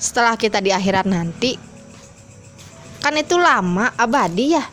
setelah 0.00 0.36
kita 0.36 0.60
di 0.64 0.72
akhirat 0.72 1.04
nanti, 1.08 1.56
kan 3.00 3.16
itu 3.16 3.36
lama 3.36 3.92
abadi 3.96 4.56
ya, 4.56 4.64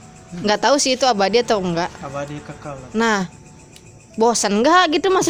nggak 0.44 0.68
tahu 0.68 0.76
sih 0.80 0.96
itu 1.00 1.08
abadi 1.08 1.44
atau 1.44 1.60
enggak. 1.64 1.92
abadi 2.04 2.40
kekal. 2.44 2.76
Nah, 2.96 3.28
bosan 4.18 4.66
nggak 4.66 4.98
gitu 4.98 5.14
mas? 5.14 5.30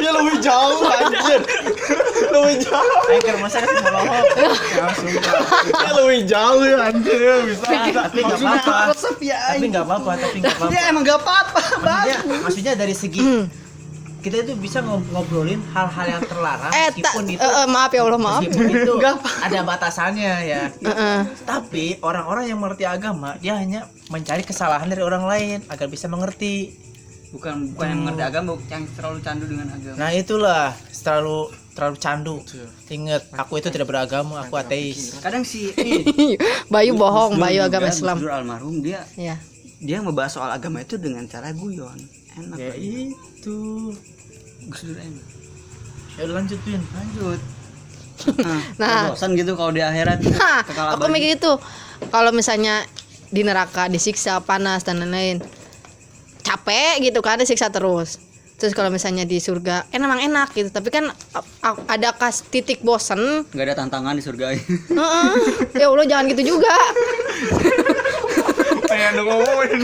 ya 0.00 0.10
lebih 0.10 0.40
jauh 0.40 0.80
anjir. 0.88 1.40
Lebih 2.32 2.56
jauh. 2.64 3.00
Anchor 3.12 3.36
masa 3.44 3.58
kasih 3.60 3.82
molohok 3.84 4.24
ya 4.72 4.86
sumpah 4.96 5.32
ya 5.84 5.90
lebih 6.00 6.20
jauh 6.24 6.62
ya 6.64 6.78
anjir 6.88 7.18
ya 7.20 7.36
bisa. 7.44 7.68
Tapi 7.68 8.18
nggak 8.24 8.40
apa-apa. 8.40 8.96
ya. 9.20 9.38
tapi 9.52 9.66
nggak 9.68 9.84
apa-apa 9.84 10.10
tapi 10.16 10.36
nggak 10.40 10.54
apa-apa. 10.56 10.72
Ya 10.72 10.80
emang 10.88 11.02
gak 11.04 11.20
apa-apa, 11.20 11.60
maksudnya, 11.84 12.16
maksudnya 12.40 12.72
dari 12.74 12.94
segi 12.96 13.20
kita 14.20 14.44
itu 14.44 14.52
bisa 14.60 14.84
ngob- 14.84 15.08
ngobrolin 15.08 15.64
hal-hal 15.72 16.06
yang 16.20 16.22
terlarang 16.28 16.68
eh, 16.76 16.92
tak, 16.92 17.16
meskipun 17.16 17.24
itu 17.32 17.40
eh, 17.40 17.56
eh, 17.64 17.66
maaf 17.72 17.88
ya 17.88 18.00
Allah 18.04 18.20
maaf. 18.20 18.40
meskipun 18.44 18.64
itu 18.68 18.92
ada 19.48 19.58
batasannya 19.64 20.32
ya. 20.44 20.62
Eh, 20.68 20.88
eh. 20.92 21.20
tapi 21.48 21.96
orang-orang 22.04 22.52
yang 22.52 22.60
mengerti 22.60 22.84
agama 22.84 23.40
dia 23.40 23.56
hanya 23.56 23.88
mencari 24.12 24.44
kesalahan 24.44 24.92
dari 24.92 25.00
orang 25.00 25.24
lain 25.24 25.58
agar 25.72 25.88
bisa 25.88 26.04
mengerti 26.06 26.76
bukan 27.30 27.70
bukan 27.70 27.86
yang 27.86 28.00
ngerti 28.04 28.22
agama 28.24 28.50
yang 28.66 28.84
terlalu 28.90 29.18
candu 29.20 29.44
dengan 29.46 29.66
agama 29.68 29.96
Nah 29.96 30.10
itulah 30.10 30.64
terlalu 30.92 31.38
terlalu 31.70 31.96
candu. 31.96 32.36
Ingat, 32.86 33.22
aku 33.32 33.56
itu 33.56 33.70
tidak 33.70 33.86
beragama, 33.86 34.42
aku 34.42 34.52
ateis. 34.54 35.16
kadang 35.18 35.40
si 35.42 35.70
Bayu 36.74 36.92
bohong, 36.92 37.38
Bayu 37.38 37.62
agama 37.62 37.88
Islam. 37.88 38.18
Almarhum 38.20 38.82
dia 38.82 39.06
Ya. 39.14 39.38
dia 39.78 39.98
membahas 39.98 40.34
soal 40.34 40.50
agama 40.50 40.78
itu 40.78 40.98
dengan 40.98 41.24
cara 41.24 41.50
guyon 41.50 41.96
enak 42.36 42.58
Ya 42.58 42.74
itu. 42.76 43.58
Gus 44.62 44.80
Dur 44.82 44.94
enak 44.94 45.26
Ya 46.14 46.24
lanjutin. 46.26 46.80
lanjut 46.90 47.40
Nah. 48.36 48.60
nah 48.76 49.00
bosan 49.08 49.32
gitu 49.32 49.56
kalau 49.56 49.72
di 49.72 49.80
akhirat 49.80 50.20
Hah, 50.36 50.60
kekal 50.60 50.86
aku 50.92 51.08
mikir 51.08 51.40
itu 51.40 51.52
kalau 52.10 52.28
misalnya 52.30 52.84
di 53.26 53.40
neraka 53.40 53.88
disiksa 53.88 54.36
panas 54.40 54.84
dan 54.84 55.00
lain-lain 55.00 55.40
capek 56.40 57.00
gitu 57.00 57.20
kan 57.20 57.38
disiksa 57.38 57.68
terus. 57.68 58.18
Terus 58.60 58.76
kalau 58.76 58.92
misalnya 58.92 59.24
di 59.24 59.40
surga 59.40 59.88
eh 59.88 59.96
emang 59.96 60.20
enak 60.20 60.52
gitu. 60.52 60.68
Tapi 60.68 60.92
kan 60.92 61.08
ada 61.88 62.12
kas 62.12 62.44
titik 62.44 62.84
bosen? 62.84 63.48
Nggak 63.56 63.66
ada 63.72 63.76
tantangan 63.80 64.12
di 64.12 64.20
surga. 64.20 64.52
Heeh. 64.52 65.32
ya 65.80 65.88
allah 65.88 66.04
jangan 66.04 66.28
gitu 66.28 66.56
juga. 66.56 66.74
Pengen 68.90 69.24
ngomongin. 69.24 69.80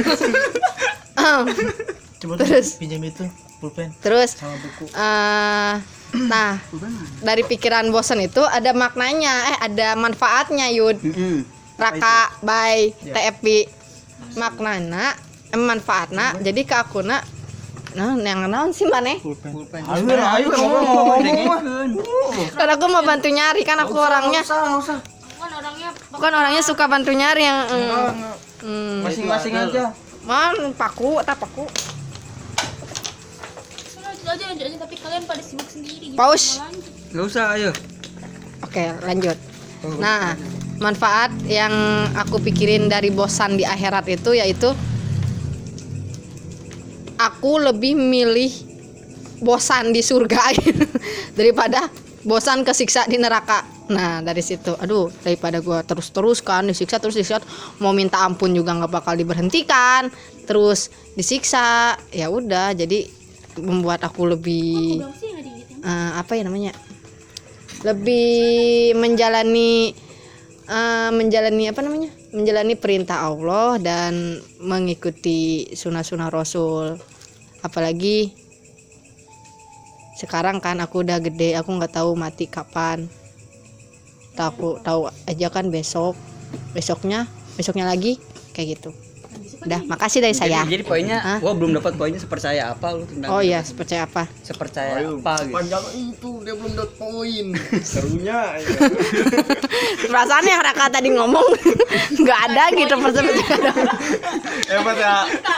Ah, 1.16 1.48
Coba 2.20 2.36
Terus? 2.36 2.48
Terus. 2.52 2.68
pinjam 2.76 3.00
itu 3.00 3.24
pulpen. 3.64 3.96
Terus? 4.04 4.36
Sama 4.36 4.60
buku. 4.60 4.84
eh 4.92 5.74
nah 6.16 6.56
dari 7.20 7.42
pikiran 7.48 7.88
bosen 7.88 8.20
itu 8.20 8.44
ada 8.44 8.76
maknanya. 8.76 9.56
Eh 9.56 9.72
ada 9.72 9.96
manfaatnya 9.96 10.68
yud. 10.68 11.00
Raka 11.80 12.28
by 12.44 12.92
TFP 12.92 13.72
maknana 14.36 15.12
eh, 15.12 15.25
manfaatna 15.64 16.36
jadi 16.44 16.60
ke 16.66 16.76
aku 16.76 17.00
nak 17.00 17.24
nah 17.96 18.12
yang 18.12 18.44
naon 18.52 18.76
sih 18.76 18.84
mana 18.84 19.16
ayo 19.16 20.04
ayo 20.04 20.46
ngomong 20.52 21.24
kan 22.52 22.68
aku 22.76 22.84
mau 22.92 23.00
bantu 23.00 23.32
nyari 23.32 23.64
kan 23.64 23.80
aku 23.80 23.96
orangnya. 23.96 24.44
kan 24.44 25.50
orangnya 25.56 25.90
kan 26.12 26.32
orangnya 26.32 26.60
suka 26.60 26.84
bantu 26.92 27.16
nyari 27.16 27.48
yang 27.48 27.58
mm, 27.64 28.36
mm, 28.64 28.94
masing-masing 29.04 29.52
aja. 29.56 29.96
Man 30.26 30.74
paku 30.74 31.22
tak 31.22 31.38
paku. 31.38 31.64
Aja 34.26 34.46
aja 34.50 34.64
tapi 34.82 34.94
kalian 34.98 35.22
pada 35.22 35.38
sibuk 35.38 35.68
sendiri 35.70 36.12
gitu. 36.12 36.18
Paus. 36.18 36.58
Nggak 37.14 37.24
usah 37.30 37.44
ayo. 37.54 37.70
Oke 38.66 38.90
lanjut. 39.06 39.38
Nah 40.02 40.34
manfaat 40.82 41.30
yang 41.46 41.72
aku 42.18 42.42
pikirin 42.42 42.90
dari 42.90 43.14
bosan 43.14 43.56
di 43.56 43.64
akhirat 43.64 44.04
itu 44.10 44.34
yaitu 44.34 44.74
aku 47.16 47.60
lebih 47.60 47.96
milih 47.96 48.52
bosan 49.40 49.92
di 49.92 50.00
surga 50.00 50.56
daripada 51.38 51.88
bosan 52.26 52.64
kesiksa 52.66 53.04
di 53.06 53.20
neraka. 53.20 53.62
Nah 53.86 54.18
dari 54.24 54.42
situ 54.42 54.74
aduh 54.76 55.12
daripada 55.22 55.62
gua 55.62 55.86
terus 55.86 56.10
terus 56.10 56.42
kan 56.42 56.66
disiksa 56.66 56.98
terus 56.98 57.14
disiksa 57.14 57.38
mau 57.78 57.94
minta 57.94 58.18
ampun 58.24 58.50
juga 58.50 58.74
nggak 58.74 58.90
bakal 58.90 59.14
diberhentikan 59.14 60.10
terus 60.46 60.90
disiksa 61.14 61.94
ya 62.10 62.26
udah 62.26 62.74
jadi 62.74 63.06
membuat 63.62 64.02
aku 64.02 64.26
lebih 64.26 65.00
Berapa 65.00 65.14
sih 65.14 65.30
gitu 65.38 65.86
eh, 65.86 66.10
apa 66.18 66.32
ya 66.34 66.42
namanya 66.42 66.72
lebih 67.86 68.98
menjalani 68.98 69.94
eh, 70.66 71.10
menjalani 71.14 71.64
apa 71.70 71.80
namanya 71.86 72.10
menjalani 72.36 72.76
perintah 72.76 73.24
Allah 73.24 73.80
dan 73.80 74.36
mengikuti 74.60 75.72
sunnah-sunnah 75.72 76.28
Rasul. 76.28 77.00
Apalagi 77.64 78.36
sekarang 80.20 80.60
kan 80.60 80.76
aku 80.84 81.00
udah 81.00 81.16
gede 81.16 81.56
aku 81.56 81.72
nggak 81.80 81.96
tahu 81.96 82.12
mati 82.12 82.44
kapan. 82.44 83.08
Tahu 84.36 84.84
tahu 84.84 85.08
aja 85.24 85.48
kan 85.48 85.72
besok. 85.72 86.12
Besoknya 86.76 87.24
besoknya 87.56 87.88
lagi 87.88 88.20
kayak 88.52 88.76
gitu 88.76 88.92
udah 89.66 89.80
makasih 89.84 90.20
dari 90.20 90.30
saya 90.30 90.62
jadi, 90.62 90.78
jadi 90.78 90.84
poinnya 90.84 91.18
Hah? 91.18 91.38
gua 91.38 91.52
belum 91.52 91.74
dapat 91.74 91.94
poinnya 91.94 92.16
sepercaya 92.16 92.70
apa 92.70 92.86
lu 92.92 93.02
tentang 93.02 93.28
oh 93.28 93.40
iya 93.40 93.60
percaya 93.66 94.06
apa? 94.06 94.30
Sepercaya 94.40 95.02
apa 95.02 95.34
gitu. 95.42 95.52
panjang 95.52 95.84
itu 95.92 96.30
dia 96.40 96.54
belum 96.54 96.72
dapat 96.72 96.92
poin. 96.94 97.46
Serunya 97.84 98.38
ya. 98.56 98.68
perasaan 100.06 100.44
yang 100.44 100.60
Raka 100.60 100.86
tadi 100.88 101.08
ngomong. 101.10 101.46
Nggak 102.22 102.38
ada 102.46 102.62
gitu 102.72 102.94
persepercayaan 102.94 103.74
hebat 104.70 104.96
ya. 104.96 105.16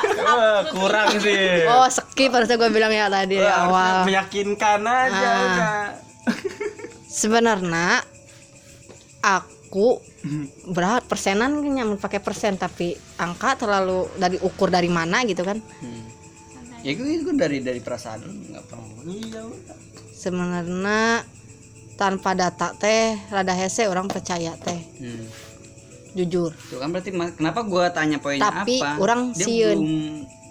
Eh, 0.09 0.61
kurang 0.73 1.09
sih. 1.18 1.68
Oh 1.68 1.87
skip 1.87 2.31
harusnya 2.31 2.57
gue 2.57 2.71
bilang 2.71 2.90
ya 2.90 3.07
tadi 3.07 3.29
di 3.31 3.37
harusnya 3.38 3.68
awal. 3.68 3.94
meyakinkan 4.05 4.81
aja 4.83 5.12
Ah. 5.21 5.37
udah. 5.38 5.87
Sebenarnya 7.05 8.01
aku 9.21 9.58
berat 10.72 11.04
persenan 11.04 11.61
kan 11.61 11.72
nyaman 11.72 12.00
pakai 12.00 12.20
persen 12.24 12.57
tapi 12.57 12.96
angka 13.20 13.61
terlalu 13.61 14.09
dari 14.16 14.40
ukur 14.40 14.72
dari 14.72 14.88
mana 14.88 15.22
gitu 15.28 15.44
kan. 15.44 15.61
Hmm. 15.61 16.07
ya 16.87 16.94
itu, 16.94 17.02
itu 17.02 17.35
dari 17.35 17.59
dari 17.59 17.83
perasaan 17.83 18.22
nggak 18.22 18.62
apa 18.64 18.76
iya. 19.11 19.42
Sebenarnya 20.14 21.26
tanpa 21.98 22.35
data 22.38 22.74
teh 22.78 23.18
rada 23.31 23.54
hese 23.54 23.90
orang 23.90 24.07
percaya 24.07 24.54
teh 24.57 24.78
hmm. 25.02 25.24
jujur. 26.14 26.54
Tuh 26.54 26.78
kan 26.78 26.94
berarti 26.94 27.11
kenapa 27.12 27.61
gua 27.66 27.90
tanya 27.90 28.22
poinnya 28.22 28.46
Tapi 28.46 28.78
apa? 28.78 29.02
orang 29.02 29.35
Dia 29.35 29.46
sieun. 29.46 29.78
belum 29.78 29.94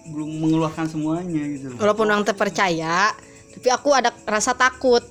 belum 0.08 0.30
mengeluarkan 0.40 0.86
semuanya 0.88 1.44
gitu. 1.52 1.76
Walaupun 1.76 2.08
orang 2.08 2.24
terpercaya, 2.24 3.12
tapi 3.52 3.68
aku 3.72 3.90
ada 3.92 4.12
rasa 4.24 4.56
takut. 4.56 5.04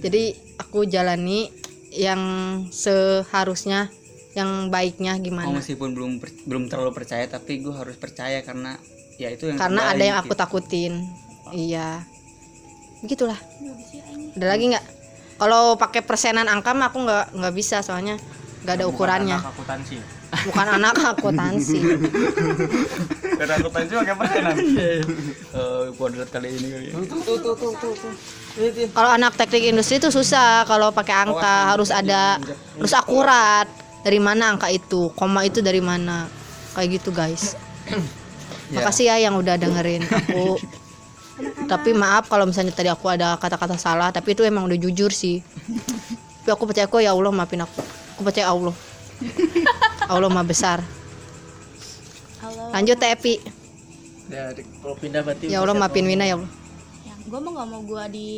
Jadi 0.00 0.32
aku 0.56 0.86
jalani 0.88 1.50
yang 1.90 2.22
seharusnya 2.70 3.90
yang 4.32 4.70
baiknya 4.70 5.18
Oh, 5.18 5.22
gimana. 5.22 5.50
meskipun 5.50 5.90
belum 5.90 6.12
per- 6.22 6.38
belum 6.46 6.70
terlalu 6.70 6.94
percaya 6.94 7.26
tapi 7.26 7.58
gue 7.58 7.74
harus 7.74 7.98
percaya 7.98 8.40
karena 8.40 8.78
ya 9.18 9.28
itu 9.28 9.50
yang 9.50 9.58
karena 9.58 9.90
ada 9.90 10.00
yang 10.00 10.18
aku 10.22 10.32
gitu. 10.32 10.38
takutin. 10.38 10.94
Iya. 11.50 12.06
Begitulah. 13.02 13.36
Ada 14.38 14.46
lagi 14.46 14.70
nggak? 14.70 14.86
Kalau 15.40 15.74
pakai 15.74 16.06
persenan 16.06 16.46
angka 16.46 16.70
mah 16.76 16.94
aku 16.94 17.02
nggak 17.02 17.34
nggak 17.34 17.54
bisa 17.56 17.82
soalnya 17.82 18.20
nggak 18.62 18.74
ada 18.76 18.86
ukurannya 18.86 19.38
bukan 20.30 20.66
anak 20.78 20.94
akuntansi. 20.98 21.78
Ada 23.40 23.52
akuntansi 23.58 23.92
pakai 23.96 24.14
persenan 24.14 24.56
Eh, 25.50 25.84
kuadrat 25.98 26.28
kali 26.30 26.48
ini 26.54 26.66
kali 26.70 26.86
ya. 26.92 26.94
kalau 28.94 29.10
anak 29.10 29.34
teknik 29.34 29.74
industri 29.74 29.98
itu 29.98 30.14
susah 30.14 30.62
kalau 30.62 30.94
pakai 30.94 31.26
angka 31.26 31.74
harus 31.74 31.90
ada 31.90 32.38
harus 32.78 32.94
akurat. 32.94 33.66
Dari 34.00 34.16
mana 34.16 34.56
angka 34.56 34.72
itu? 34.72 35.12
Koma 35.12 35.44
itu 35.44 35.60
dari 35.60 35.82
mana? 35.82 36.24
Kayak 36.72 37.02
gitu 37.02 37.10
guys. 37.12 37.58
Makasih 38.74 39.10
ya 39.10 39.16
yang 39.18 39.34
udah 39.36 39.58
dengerin 39.58 40.06
aku. 40.06 40.56
Tapi 41.72 41.90
maaf 41.96 42.30
kalau 42.30 42.46
misalnya 42.46 42.72
tadi 42.72 42.88
aku 42.88 43.10
ada 43.10 43.34
kata-kata 43.40 43.80
salah 43.80 44.12
tapi 44.12 44.32
itu 44.38 44.46
emang 44.46 44.70
udah 44.70 44.78
jujur 44.78 45.10
sih. 45.10 45.42
Tapi 46.46 46.48
aku 46.54 46.64
percaya 46.70 46.86
kok 46.86 47.02
ya 47.02 47.12
Allah 47.12 47.32
maafin 47.34 47.66
aku. 47.66 47.82
Aku 48.16 48.22
percaya 48.22 48.52
Allah 48.52 48.72
Allah 50.10 50.28
mah 50.28 50.42
besar 50.42 50.82
Halo. 52.42 52.74
lanjut 52.74 52.96
teh 52.98 53.10
Epi 53.14 53.36
Ya, 54.30 54.54
kalau 54.54 54.94
pindah 54.94 55.26
berarti 55.26 55.50
ya 55.50 55.58
Allah 55.58 55.74
maafin 55.74 56.06
Wina 56.06 56.22
ya 56.22 56.38
Allah 56.38 56.50
Ya, 57.02 57.14
gue 57.18 57.38
mah 57.42 57.50
gak 57.50 57.68
mau 57.70 57.82
gue 57.82 58.04
di 58.14 58.30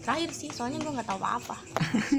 terakhir 0.00 0.32
sih, 0.32 0.48
soalnya 0.48 0.80
gue 0.82 0.88
nggak 0.88 1.04
tahu 1.06 1.20
apa-apa. 1.20 1.56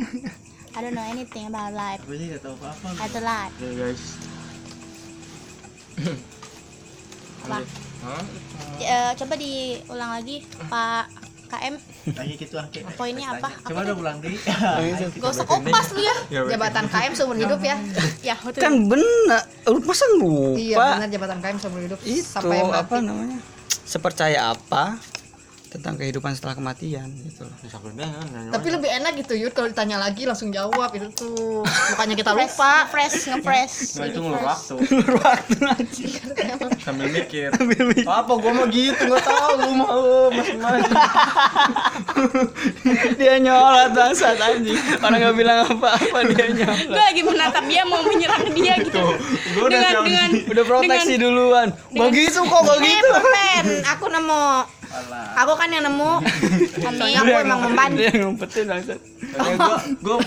I 0.78 0.80
don't 0.82 0.94
know 0.94 1.04
anything 1.04 1.50
about 1.50 1.74
life. 1.74 2.00
Gue 2.06 2.22
sih 2.22 2.30
gak 2.32 2.46
tahu 2.46 2.54
apa-apa. 2.62 2.88
I 3.02 3.08
don't 3.10 3.26
life. 3.26 3.54
Oke 3.58 3.70
guys 3.74 4.04
Apa? 7.44 7.58
Eh, 8.78 9.12
coba 9.20 9.34
diulang 9.36 10.12
lagi, 10.22 10.46
Pak 10.70 11.23
KM. 11.54 11.76
Lagi 12.10 12.34
gitu 12.36 12.56
ah. 12.58 12.66
Poinnya 12.94 13.28
apa? 13.32 13.50
Coba 13.62 13.70
Apa 13.70 13.82
udah 13.86 13.96
ulang 13.96 14.18
deh. 14.20 14.34
Gak 15.22 15.30
usah 15.30 15.46
kopas 15.46 15.88
lu 15.94 16.02
ya. 16.02 16.16
jabatan 16.50 16.86
KM 16.90 17.14
seumur 17.14 17.38
hidup 17.38 17.62
ya 17.62 17.78
Ya, 18.30 18.36
betul. 18.42 18.62
kan 18.62 18.74
bener 18.88 19.42
lu 19.66 19.80
masa 19.84 20.06
lupa 20.16 20.56
iya 20.56 20.78
benar 20.78 21.10
jabatan 21.10 21.38
KM 21.40 21.58
seumur 21.60 21.82
hidup 21.82 22.00
itu 22.02 22.24
sampai 22.24 22.60
apa 22.64 22.96
namanya 23.00 23.38
sepercaya 23.84 24.52
apa 24.52 24.98
tentang 25.74 25.98
kehidupan 25.98 26.32
setelah 26.32 26.54
kematian 26.54 27.10
gitu 27.20 27.44
loh. 27.44 27.56
Tapi 28.50 28.68
lebih 28.70 28.90
enak 28.94 29.12
gitu 29.18 29.34
Yud 29.34 29.52
kalau 29.52 29.66
ditanya 29.66 29.98
lagi 29.98 30.24
langsung 30.24 30.50
jawab 30.50 30.94
itu 30.94 31.10
tuh. 31.10 31.66
Bukannya 31.66 32.14
kita 32.14 32.30
Fresh, 32.32 32.54
lupa. 32.54 32.72
ngefresh, 32.86 33.16
ngefresh. 33.28 33.76
Nah, 33.98 34.06
itu 34.06 34.18
ngulur 34.22 34.38
fresh. 34.38 34.46
waktu. 34.46 34.74
Waktu 35.18 35.56
aja 35.66 36.06
sambil 36.86 37.08
mikir. 37.10 37.50
Apa 38.04 38.32
gua 38.36 38.52
mau 38.54 38.68
gitu? 38.68 39.02
Nggak 39.02 39.24
tahu 39.24 39.52
lu 39.58 39.70
mau 39.74 40.30
masing-masing 40.30 40.94
dia 43.20 43.34
nyolot 43.40 43.90
bangsat 43.92 44.38
anjing. 44.38 44.78
Orang 45.00 45.20
nggak 45.20 45.36
bilang 45.36 45.58
apa-apa 45.66 46.18
dia 46.30 46.46
nyolot 46.54 46.82
gue 46.84 47.02
lagi 47.02 47.22
menatap 47.24 47.64
dia 47.66 47.82
mau 47.84 48.00
menyerang 48.04 48.46
dia 48.52 48.74
gitu. 48.78 49.02
Gua 49.56 49.64
udah 49.68 49.80
dengan 50.04 50.30
udah 50.46 50.64
proteksi 50.64 51.14
duluan. 51.18 51.68
Begitu 51.90 52.40
kok 52.40 52.62
Eh, 52.64 52.68
begitu 52.78 53.10
Pen, 53.24 53.66
aku 53.86 54.06
nemu. 54.08 54.48
Aku 55.34 55.54
kan 55.58 55.70
yang 55.74 55.84
nemu. 55.86 56.12
Soalnya 56.84 57.20
aku 57.26 57.34
emang 57.42 57.60
membantu. 57.66 57.98
dia 58.00 58.12
ngumpetin 58.14 58.66
bangsat 58.70 59.00
gue 59.34 59.66
gue 60.06 60.18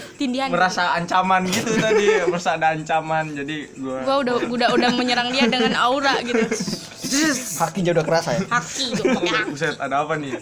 merasa 0.50 0.98
ancaman 0.98 1.46
gitu 1.46 1.78
tadi 1.78 2.06
merasa 2.26 2.58
ada 2.58 2.74
ancaman 2.74 3.38
jadi 3.38 3.56
gue 3.70 3.96
gue 4.02 4.16
udah 4.26 4.34
udah 4.50 4.68
udah 4.74 4.90
menyerang 4.98 5.30
dia 5.30 5.46
dengan 5.46 5.78
aura 5.78 6.18
gitu 6.26 6.42
kakinya 7.56 7.90
udah 7.94 8.04
kerasa 8.04 8.34
ya 8.34 8.40
haki 8.50 8.98
haki 8.98 9.30
Buset, 9.46 9.78
ada 9.78 10.02
apa 10.02 10.18
nih? 10.18 10.34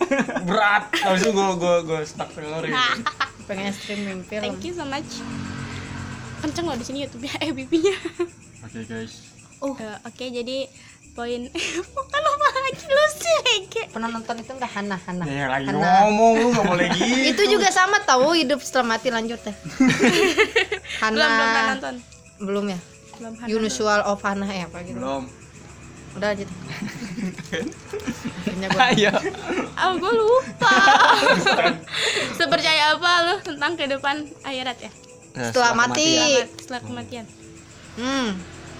Berat. 0.49 0.89
Habis 0.97 1.29
itu 1.29 1.31
gue 1.37 1.51
gue 1.61 1.77
gue 1.85 2.01
stuck 2.09 2.31
teori. 2.33 2.73
Pengen 3.49 3.73
streaming 3.77 4.25
film. 4.25 4.41
thank 4.41 4.65
you 4.65 4.73
so 4.73 4.89
much 4.89 5.21
kenceng 6.41 6.65
loh 6.65 6.77
di 6.77 6.85
sini 6.85 7.05
YouTube 7.05 7.25
ya 7.29 7.37
eh 7.41 7.53
pipinya 7.53 7.93
Oke 8.65 8.81
guys. 8.89 9.21
oh 9.61 9.77
oke 9.77 10.25
jadi 10.29 10.69
poin 11.15 11.47
bukan 11.95 12.21
apa 12.21 12.47
lagi 12.61 12.85
lu 12.85 13.05
sih 13.09 13.39
Pernah 13.87 14.11
nonton 14.11 14.35
itu 14.37 14.51
enggak 14.51 14.67
Hana 14.69 14.99
Hana? 14.99 15.25
Ya 15.25 15.47
lagi 15.47 15.71
Hana. 15.71 15.79
ngomong 16.03 16.33
lu 16.37 16.47
gak 16.51 16.67
boleh 16.67 16.87
gitu. 16.93 17.15
Itu 17.31 17.43
juga 17.49 17.71
sama 17.71 18.03
tahu 18.03 18.35
hidup 18.35 18.59
setelah 18.59 18.93
mati 18.93 19.09
lanjut 19.09 19.39
teh. 19.39 19.55
Hana 20.99 21.15
belum 21.15 21.31
belum 21.31 21.67
nonton 21.71 21.95
belum 22.37 22.65
ya? 22.69 22.79
belum 23.15 23.33
pernah 23.33 23.47
Unusual 23.49 24.01
of 24.05 24.19
Hana 24.21 24.43
ya 24.45 24.67
apa 24.67 24.83
gitu. 24.83 24.99
belum. 24.99 25.23
Udah 26.15 26.27
lanjut. 26.31 26.49
Kayaknya 28.45 28.69
gua- 28.69 28.87
ayo 28.89 29.13
ah 29.75 29.91
gue 29.93 30.13
lupa 30.13 30.75
sepercaya 32.33 32.83
apa 32.93 33.11
lu 33.23 33.35
tentang 33.45 33.73
kehidupan 33.75 34.17
akhirat 34.43 34.79
ya 34.81 34.91
Setelah 35.35 35.73
mati. 35.77 36.11
Selamat 36.11 36.47
setelah 36.57 36.81
kematian 36.83 37.27
Hmm. 37.95 38.35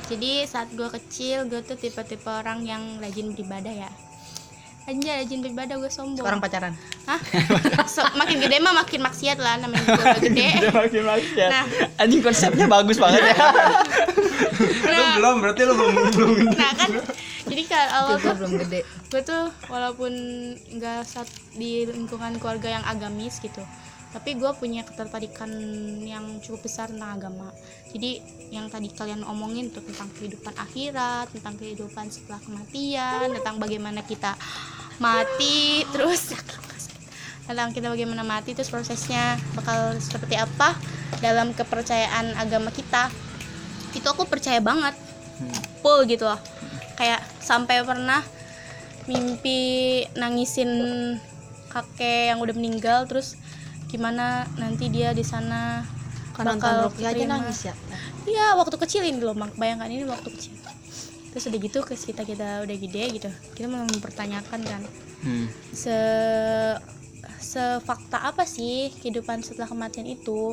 Jadi 0.07 0.45
saat 0.45 0.69
gue 0.71 0.89
kecil 0.91 1.47
gue 1.47 1.61
tuh 1.61 1.75
tipe-tipe 1.75 2.27
orang 2.27 2.61
yang 2.63 2.83
rajin 2.99 3.31
beribadah 3.31 3.75
ya 3.81 3.93
Anjay 4.85 5.17
rajin 5.19 5.41
beribadah 5.41 5.81
gue 5.81 5.89
sombong 5.89 6.21
Sekarang 6.21 6.45
pacaran. 6.45 6.77
Hah? 7.07 7.17
So, 7.89 8.05
makin 8.13 8.37
gede 8.37 8.61
mah 8.61 8.77
makin 8.77 9.01
maksiat 9.01 9.39
lah 9.39 9.57
namanya 9.57 9.81
juga 9.81 10.13
udah 10.13 10.21
gede 10.21 10.49
makin 10.71 11.03
maksiat 11.07 11.51
Nah. 11.51 11.65
anjing 11.97 12.21
konsepnya 12.21 12.67
bagus 12.67 12.99
banget 12.99 13.23
ya 13.25 13.37
Lu 14.85 15.03
belum 15.17 15.37
berarti 15.41 15.63
lu 15.63 15.73
belum 15.73 15.95
belum. 16.11 16.37
nah 16.53 16.73
kan 16.75 16.91
jadi 17.45 17.63
kalau 17.65 17.89
awal 17.95 18.09
Gue 18.11 18.21
tuh 18.21 18.35
belum 18.37 18.53
gede. 18.61 18.81
gue 18.85 19.23
tuh 19.23 19.43
walaupun 19.67 20.13
nggak 20.71 21.01
saat 21.03 21.29
di 21.55 21.87
lingkungan 21.87 22.37
keluarga 22.37 22.69
yang 22.71 22.85
agamis 22.85 23.41
gitu 23.41 23.65
tapi 24.15 24.39
gue 24.39 24.47
punya 24.55 24.87
ketertarikan 24.87 25.51
yang 26.07 26.39
cukup 26.39 26.71
besar 26.71 26.87
tentang 26.87 27.19
agama. 27.19 27.51
Jadi 27.91 28.23
yang 28.55 28.71
tadi 28.71 28.87
kalian 28.95 29.27
omongin 29.27 29.75
tuh 29.75 29.83
tentang 29.83 30.07
kehidupan 30.15 30.55
akhirat 30.55 31.35
tentang 31.35 31.59
kehidupan 31.59 32.07
setelah 32.15 32.39
kematian 32.39 33.35
tentang 33.35 33.59
bagaimana 33.59 34.07
kita 34.07 34.39
mati 35.03 35.83
terus 35.91 36.31
tentang 37.51 37.75
kita 37.75 37.91
bagaimana 37.91 38.23
mati 38.23 38.55
terus 38.55 38.71
prosesnya 38.71 39.35
bakal 39.59 39.99
seperti 39.99 40.39
apa 40.39 40.79
dalam 41.19 41.51
kepercayaan 41.51 42.39
agama 42.39 42.71
kita. 42.71 43.11
Itu 43.99 44.07
aku 44.15 44.31
percaya 44.31 44.63
banget. 44.63 44.95
Full 45.83 46.07
gitu 46.07 46.31
loh. 46.31 46.39
Kayak 46.95 47.27
sampai 47.43 47.83
pernah 47.83 48.23
mimpi 49.11 50.07
nangisin 50.15 50.71
kakek 51.75 52.31
yang 52.31 52.39
udah 52.39 52.55
meninggal 52.55 53.11
terus 53.11 53.35
gimana 53.95 54.27
nanti 54.55 54.91
dia 54.91 55.15
di 55.15 55.23
sana 55.23 55.87
Kan 56.35 56.51
nonton 56.51 56.67
Rocky 56.83 57.07
aja 57.07 57.25
nangis 57.25 57.63
ya. 57.65 57.75
Iya 58.27 58.59
waktu 58.59 58.75
kecil 58.75 59.07
ini 59.07 59.23
loh 59.23 59.39
bayangkan 59.55 59.87
ini 59.87 60.03
waktu 60.03 60.29
kecil 60.29 60.53
terus 61.31 61.47
udah 61.47 61.61
gitu 61.61 61.79
ke 61.81 61.95
kita 61.95 62.23
kita 62.23 62.63
udah 62.63 62.77
gede 62.77 63.05
gitu 63.13 63.31
kita 63.55 63.67
mau 63.67 63.83
mempertanyakan 63.85 64.61
kan 64.61 64.83
Hmm. 65.19 65.49
se 65.73 65.97
sefakta 67.41 68.21
apa 68.25 68.45
sih 68.45 68.93
kehidupan 68.95 69.41
setelah 69.41 69.67
kematian 69.67 70.05
itu 70.07 70.53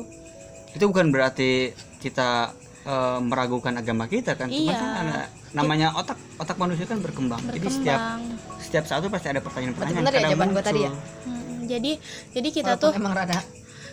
itu 0.72 0.80
bukan 0.82 1.08
berarti 1.08 1.70
kita 1.98 2.50
eh, 2.82 3.18
meragukan 3.20 3.76
agama 3.76 4.06
kita 4.06 4.34
kan 4.34 4.48
cuma 4.48 4.72
Iya. 4.72 4.74
kan 4.74 4.90
ada- 5.06 5.30
namanya 5.52 5.92
otak 5.92 6.16
otak 6.34 6.56
manusia 6.56 6.82
kan 6.82 6.98
berkembang, 6.98 7.38
jadi 7.46 7.68
setiap 7.68 8.00
berkembang 8.00 8.20
setiap 8.58 8.84
saat 8.88 9.00
itu 9.02 9.10
pasti 9.12 9.28
ada 9.28 9.38
pertanyaan-pertanyaan 9.38 10.02
ya 10.08 10.20
jawaban 10.26 10.48
gua 10.50 10.64
tadi 10.64 10.80
ya? 10.80 10.90
muncul. 10.90 11.41
Jadi 11.72 11.92
jadi 12.30 12.48
kita 12.50 12.76
Walaupun 12.76 12.84
tuh 12.84 12.92
emang 13.00 13.14
rada 13.14 13.38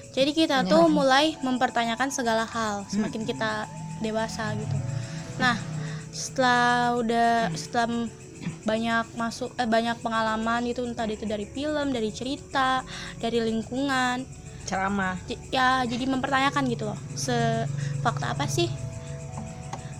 Jadi 0.10 0.32
kita 0.34 0.65
tuh 0.65 0.89
mulai 0.89 1.38
mempertanyakan 1.39 2.10
segala 2.10 2.44
hal 2.44 2.84
semakin 2.89 3.24
kita 3.24 3.70
dewasa 4.00 4.52
gitu. 4.58 4.76
Nah, 5.38 5.56
setelah 6.10 6.98
udah 6.98 7.54
setelah 7.54 8.10
banyak 8.65 9.06
masuk 9.13 9.54
eh, 9.56 9.70
banyak 9.70 10.02
pengalaman 10.02 10.65
itu 10.65 10.82
entah 10.82 11.06
itu 11.06 11.24
dari 11.24 11.46
film, 11.46 11.94
dari 11.94 12.10
cerita, 12.10 12.82
dari 13.18 13.38
lingkungan, 13.39 14.26
ceramah. 14.65 15.13
j- 15.28 15.39
ya 15.52 15.86
jadi 15.86 16.10
mempertanyakan 16.10 16.63
gitu 16.68 16.89
loh. 16.89 17.00
Sefakta 17.13 18.34
apa 18.34 18.50
sih 18.50 18.68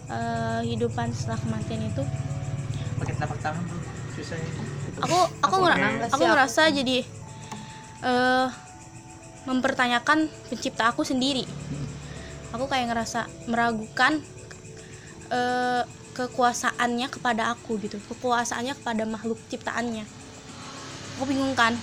eh, 0.10 0.62
hidupan 0.65 1.13
setelah 1.13 1.38
kematian 1.38 1.86
itu? 1.86 2.04
pakai 3.00 3.13
telapak 3.15 3.39
tangan 3.39 3.63
bro 3.63 3.80
susah 4.12 4.36
ya. 4.36 4.50
Aku 5.00 5.18
aku 5.39 5.56
ngera- 5.63 5.80
aku 6.10 6.24
ngerasa 6.26 6.62
jadi 6.74 6.98
eh 8.04 8.48
mempertanyakan 9.48 10.30
pencipta 10.52 10.92
aku 10.92 11.02
sendiri. 11.08 11.44
Aku 12.54 12.66
kayak 12.66 12.94
ngerasa 12.94 13.30
meragukan 13.50 14.22
eh 15.30 15.84
kekuasaannya 16.20 17.08
kepada 17.08 17.56
aku 17.56 17.80
gitu, 17.80 17.96
kekuasaannya 18.12 18.76
kepada 18.76 19.04
makhluk 19.08 19.40
ciptaannya. 19.48 20.04
Aku 21.16 21.24
bingung 21.24 21.56
kan. 21.56 21.76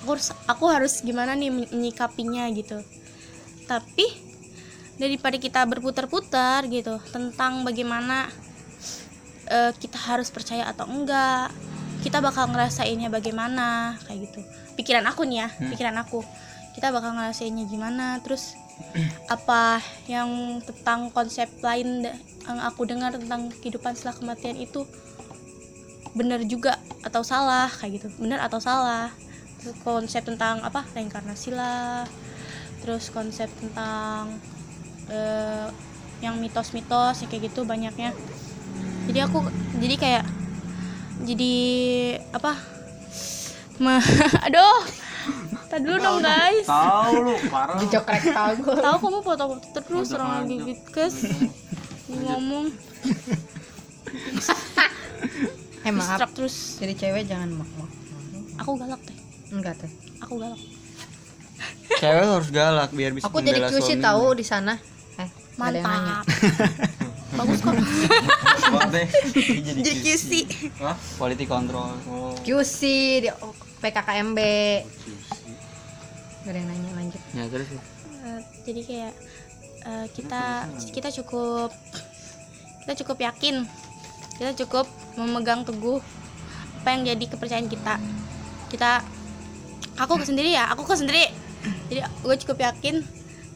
Aku 0.00 0.16
harus 0.16 0.32
aku 0.48 0.64
harus 0.72 1.04
gimana 1.04 1.36
nih 1.36 1.52
men- 1.52 1.68
menyikapinya 1.68 2.48
gitu. 2.56 2.80
Tapi 3.68 4.30
daripada 4.96 5.36
kita 5.36 5.60
berputar-putar 5.64 6.68
gitu 6.68 7.00
tentang 7.12 7.64
bagaimana 7.64 8.28
eh, 9.48 9.72
kita 9.76 9.96
harus 9.96 10.28
percaya 10.32 10.68
atau 10.68 10.88
enggak 10.88 11.52
kita 12.00 12.18
bakal 12.24 12.48
ngerasainnya 12.48 13.12
bagaimana 13.12 13.96
kayak 14.08 14.30
gitu. 14.30 14.40
Pikiran 14.76 15.04
aku 15.08 15.28
nih 15.28 15.46
ya 15.46 15.48
pikiran 15.72 15.96
aku. 16.00 16.24
Kita 16.72 16.88
bakal 16.94 17.16
ngerasainnya 17.16 17.68
gimana 17.68 18.18
terus 18.24 18.56
apa 19.28 19.84
yang 20.08 20.58
tentang 20.64 21.12
konsep 21.12 21.46
lain 21.60 22.08
yang 22.48 22.58
aku 22.64 22.88
dengar 22.88 23.12
tentang 23.12 23.52
kehidupan 23.60 23.92
setelah 23.92 24.16
kematian 24.16 24.56
itu 24.56 24.88
benar 26.16 26.40
juga 26.48 26.80
atau 27.04 27.20
salah 27.20 27.68
kayak 27.68 28.00
gitu. 28.00 28.08
Benar 28.16 28.40
atau 28.48 28.58
salah. 28.58 29.12
Terus 29.60 29.76
konsep 29.84 30.24
tentang 30.24 30.64
apa? 30.64 30.88
Reinkarnasi 30.96 31.52
lah. 31.52 32.08
Terus 32.80 33.12
konsep 33.12 33.52
tentang 33.60 34.40
eh, 35.12 35.68
yang 36.24 36.40
mitos-mitos 36.40 37.20
ya 37.20 37.26
kayak 37.28 37.52
gitu 37.52 37.68
banyaknya. 37.68 38.16
Jadi 39.04 39.18
aku 39.20 39.44
jadi 39.80 39.96
kayak 40.00 40.24
jadi 41.22 41.54
apa 42.30 42.52
Ma- 43.78 44.00
aduh 44.46 44.80
Tadi 45.66 45.82
dulu 45.82 45.96
dong 45.96 46.18
guys 46.20 46.66
Tahu 46.66 47.12
lu 47.22 47.34
parah. 47.46 47.78
Dicokrek 47.78 48.22
tahu. 48.26 48.74
tahu 48.74 48.96
kamu 48.98 49.18
foto-foto 49.20 49.78
terus 49.78 50.10
orang 50.12 50.42
lagi 50.42 50.56
gitu 50.66 51.04
ngomong 52.10 52.66
Eh 55.80 55.88
maaf. 55.88 56.18
distract 56.18 56.34
terus 56.34 56.54
Jadi 56.76 56.92
cewek 56.94 57.24
jangan 57.24 57.54
mak-mak. 57.54 57.90
aku 58.58 58.70
galak 58.76 59.00
teh 59.00 59.16
Enggak 59.48 59.74
teh. 59.76 59.90
aku 60.18 60.34
galak 60.36 60.60
cewek 61.92 62.24
harus 62.24 62.50
galak 62.50 62.90
biar 62.90 63.12
bisa 63.12 63.24
Aku 63.24 63.38
jadi 63.38 63.60
QC 63.62 63.98
tahu 63.98 64.32
di 64.32 64.42
sana. 64.42 64.74
Eh, 65.16 65.28
mantap 65.54 66.24
bagus 67.32 67.60
kok 67.60 67.74
deh. 68.90 69.06
jadi 69.62 69.80
jadi 69.80 69.90
QC 70.00 70.30
Hah? 70.78 70.96
quality 71.16 71.44
control 71.44 71.94
Oh. 72.04 72.34
QC 72.40 72.80
di 73.20 73.30
PKKMB. 73.78 74.38
Gak 76.40 76.50
ada 76.50 76.58
yang 76.58 76.68
nanya 76.68 76.90
lanjut. 76.94 77.20
ya 77.30 77.44
terus 77.46 77.68
Eh, 78.20 78.40
jadi 78.62 78.80
kayak 78.82 79.12
eh, 79.82 80.06
kita 80.12 80.42
kita 80.92 81.08
cukup 81.14 81.72
kita 82.82 82.92
cukup 83.00 83.16
yakin 83.22 83.64
kita 84.34 84.52
cukup 84.58 84.84
memegang 85.16 85.64
teguh 85.64 86.04
apa 86.76 86.88
yang 86.90 87.02
jadi 87.06 87.24
kepercayaan 87.26 87.64
kita 87.64 87.96
kita 88.68 89.00
aku 89.96 90.16
ke 90.16 90.24
sendiri 90.26 90.52
ya 90.52 90.68
aku 90.68 90.84
ke 90.84 90.94
sendiri 90.94 91.28
jadi 91.88 92.04
gue 92.04 92.36
cukup 92.38 92.60
yakin 92.62 93.04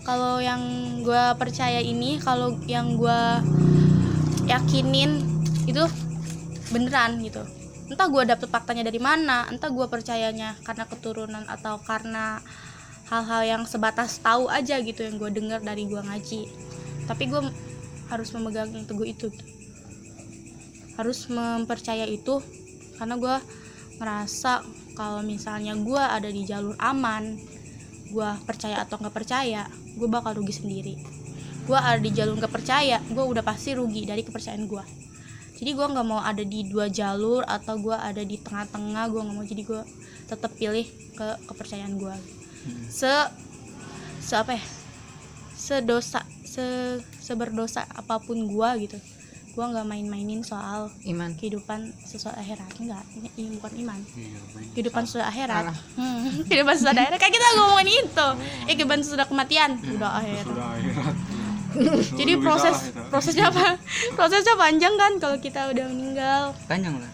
kalau 0.00 0.36
yang 0.38 0.60
gue 1.00 1.24
percaya 1.36 1.80
ini 1.80 2.16
kalau 2.18 2.56
yang 2.64 2.96
gue 2.96 3.20
yakinin 4.44 5.24
itu 5.64 5.84
beneran 6.72 7.20
gitu. 7.24 7.44
Entah 7.88 8.08
gue 8.08 8.22
dapet 8.24 8.48
faktanya 8.48 8.88
dari 8.88 9.00
mana 9.00 9.48
entah 9.48 9.68
gue 9.68 9.86
percayanya 9.88 10.56
karena 10.64 10.84
keturunan 10.88 11.44
atau 11.48 11.80
karena 11.84 12.40
hal-hal 13.08 13.42
yang 13.44 13.62
sebatas 13.68 14.16
tahu 14.24 14.48
aja 14.48 14.80
gitu 14.80 15.04
yang 15.04 15.20
gue 15.20 15.30
dengar 15.32 15.60
dari 15.60 15.84
gue 15.84 16.00
ngaji. 16.00 16.48
Tapi 17.04 17.22
gue 17.28 17.40
harus 18.08 18.28
memegang 18.32 18.72
teguh 18.88 19.08
itu. 19.08 19.28
Harus 20.96 21.28
mempercaya 21.28 22.08
itu 22.08 22.40
karena 22.96 23.18
gue 23.18 23.36
ngerasa 23.98 24.62
kalau 24.94 25.22
misalnya 25.26 25.74
gue 25.74 25.98
ada 25.98 26.30
di 26.30 26.46
jalur 26.46 26.78
aman 26.78 27.34
gue 28.14 28.30
percaya 28.46 28.86
atau 28.86 29.02
nggak 29.02 29.14
percaya 29.14 29.66
gue 29.98 30.06
bakal 30.06 30.38
rugi 30.38 30.54
sendiri 30.54 30.94
gue 31.64 31.78
ada 31.78 32.00
di 32.00 32.10
jalur 32.12 32.36
nggak 32.36 32.52
percaya 32.52 33.00
gue 33.00 33.24
udah 33.24 33.40
pasti 33.40 33.72
rugi 33.72 34.04
dari 34.04 34.20
kepercayaan 34.20 34.68
gue 34.68 34.84
jadi 35.54 35.70
gue 35.80 35.86
nggak 35.86 36.06
mau 36.06 36.18
ada 36.18 36.42
di 36.42 36.66
dua 36.66 36.90
jalur 36.90 37.46
atau 37.46 37.78
gue 37.78 37.94
ada 37.94 38.20
di 38.20 38.36
tengah-tengah 38.42 39.04
gue 39.06 39.20
nggak 39.22 39.36
mau. 39.38 39.46
Jadi 39.46 39.62
gue 39.62 39.82
tetap 40.26 40.50
pilih 40.58 40.86
ke 41.14 41.28
kepercayaan 41.46 41.94
gue 41.94 42.16
se 42.88 43.12
se 44.18 44.34
apa 44.34 44.58
ya? 44.58 44.64
Sedosa 45.54 46.26
se 46.42 46.98
seberdosa 47.22 47.86
apa 47.86 48.18
pun 48.18 48.44
gue 48.50 48.70
gitu. 48.84 48.98
Gue 49.54 49.62
nggak 49.62 49.86
main-mainin 49.86 50.42
soal 50.42 50.90
iman. 51.06 51.30
kehidupan 51.38 51.94
sesuatu 52.02 52.34
akhirat. 52.34 52.74
Enggak 52.82 53.06
ini, 53.38 53.54
bukan 53.54 53.72
iman. 53.86 54.00
Iya, 54.18 54.66
kehidupan 54.74 55.06
sesudah 55.06 55.30
akhirat. 55.30 55.70
Hmm, 55.94 56.28
kehidupan 56.50 56.74
sesudah 56.74 56.92
akhirat. 56.98 57.18
Kayak 57.22 57.34
kita 57.38 57.48
ngomongin 57.62 57.88
itu. 58.02 58.28
Eh 58.66 58.74
kehidupan 58.74 59.00
sesudah 59.06 59.26
kematian 59.30 59.78
udah 59.94 60.10
akhirat 60.18 60.46
jadi 62.20 62.32
proses 62.36 62.76
prosesnya 63.08 63.48
apa? 63.48 63.76
Prosesnya 64.18 64.54
panjang 64.54 64.94
kan 64.94 65.12
kalau 65.18 65.36
kita 65.36 65.68
udah 65.68 65.84
meninggal. 65.86 66.42
Panjang 66.64 66.94
lah. 66.96 67.10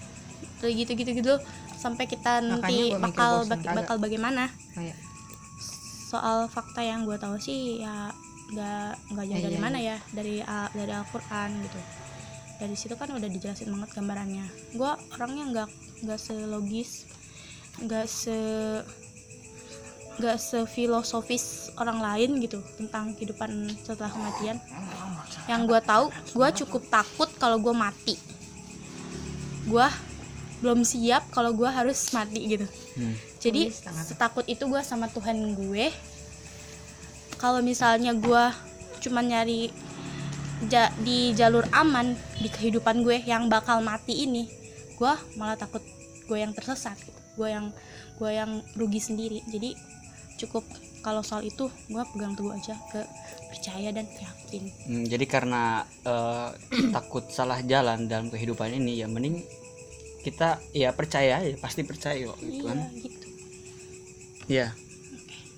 Kayak 0.58 0.74
gitu 0.78 0.92
gitu. 0.96 1.10
Gitu 1.16 1.34
sampai 1.74 2.04
kita 2.04 2.38
Makanya 2.38 2.60
nanti 2.60 2.76
bakal 2.94 3.32
bak- 3.42 3.64
kagak. 3.64 3.74
bakal 3.74 3.96
bagaimana? 3.96 4.52
Kayak, 4.74 5.00
soal 6.06 6.44
fakta 6.44 6.80
yang 6.80 7.02
gue 7.02 7.16
tahu 7.16 7.36
sih 7.36 7.80
ya 7.80 8.12
nggak 8.50 9.14
nggak 9.14 9.24
jauh 9.24 9.38
Iya, 9.38 9.46
dari 9.46 9.56
iya. 9.56 9.62
mana 9.62 9.78
ya 9.78 9.96
dari 10.10 10.34
Al- 10.42 10.72
dari 10.72 10.92
Al-Quran 10.92 11.50
gitu. 11.62 11.80
Dari 12.58 12.74
situ 12.74 12.94
kan 12.94 13.08
udah 13.08 13.24
dijelasin 13.24 13.70
banget 13.70 13.90
gambarannya. 13.94 14.44
Gue 14.74 14.92
orangnya 15.10 15.44
nggak 15.48 15.68
nggak 16.02 16.18
selogis 16.18 17.08
nggak 17.80 18.04
se 18.04 18.36
nggak 20.20 20.36
sefilosofis 20.36 21.72
orang 21.80 21.98
lain 22.04 22.36
gitu 22.44 22.60
tentang 22.76 23.16
kehidupan 23.16 23.72
setelah 23.80 24.12
kematian. 24.12 24.60
Yang 25.48 25.60
gue 25.66 25.80
tahu 25.80 26.04
gue 26.12 26.48
cukup 26.64 26.82
takut 26.92 27.28
kalau 27.40 27.56
gue 27.56 27.72
mati. 27.72 28.20
Gue 29.64 29.88
belum 30.60 30.84
siap 30.84 31.32
kalau 31.32 31.56
gue 31.56 31.66
harus 31.66 31.96
mati 32.12 32.40
gitu. 32.44 32.68
Hmm. 33.00 33.16
jadi 33.40 33.72
setakut 34.04 34.44
itu 34.44 34.68
gue 34.68 34.82
sama 34.84 35.08
Tuhan 35.08 35.56
gue. 35.56 35.88
Kalau 37.40 37.64
misalnya 37.64 38.12
gue 38.12 38.44
cuman 39.00 39.24
nyari 39.24 39.72
ja- 40.68 40.92
di 41.00 41.32
jalur 41.32 41.64
aman 41.72 42.12
di 42.36 42.52
kehidupan 42.52 43.00
gue 43.00 43.24
yang 43.24 43.48
bakal 43.48 43.80
mati 43.80 44.28
ini 44.28 44.44
gue 45.00 45.12
malah 45.40 45.56
takut 45.56 45.80
gue 46.28 46.36
yang 46.36 46.52
tersesat 46.52 47.00
gitu. 47.00 47.16
gue 47.40 47.48
yang 47.48 47.72
gue 48.20 48.30
yang 48.36 48.60
rugi 48.76 49.00
sendiri. 49.00 49.40
Jadi 49.48 49.72
cukup. 50.46 50.64
Kalau 51.00 51.24
soal 51.24 51.48
itu 51.48 51.68
gue 51.88 52.02
pegang 52.12 52.36
teguh 52.36 52.52
aja 52.52 52.76
ke 52.92 53.00
percaya 53.48 53.88
dan 53.92 54.04
yakin. 54.04 54.62
Hmm, 54.88 55.04
jadi 55.08 55.24
karena 55.24 55.84
eh, 56.04 56.48
takut 56.96 57.24
salah 57.32 57.60
jalan 57.64 58.08
dalam 58.08 58.28
kehidupan 58.28 58.72
ini 58.76 59.00
ya 59.00 59.06
mending 59.08 59.40
kita 60.20 60.60
ya 60.76 60.92
percaya 60.92 61.40
ya 61.40 61.56
pasti 61.56 61.80
percaya 61.80 62.28
kok 62.28 62.38
gitu 62.44 62.68
kan? 62.68 62.76
iya 62.76 63.00
gitu. 63.00 63.26
Iya. 64.50 64.68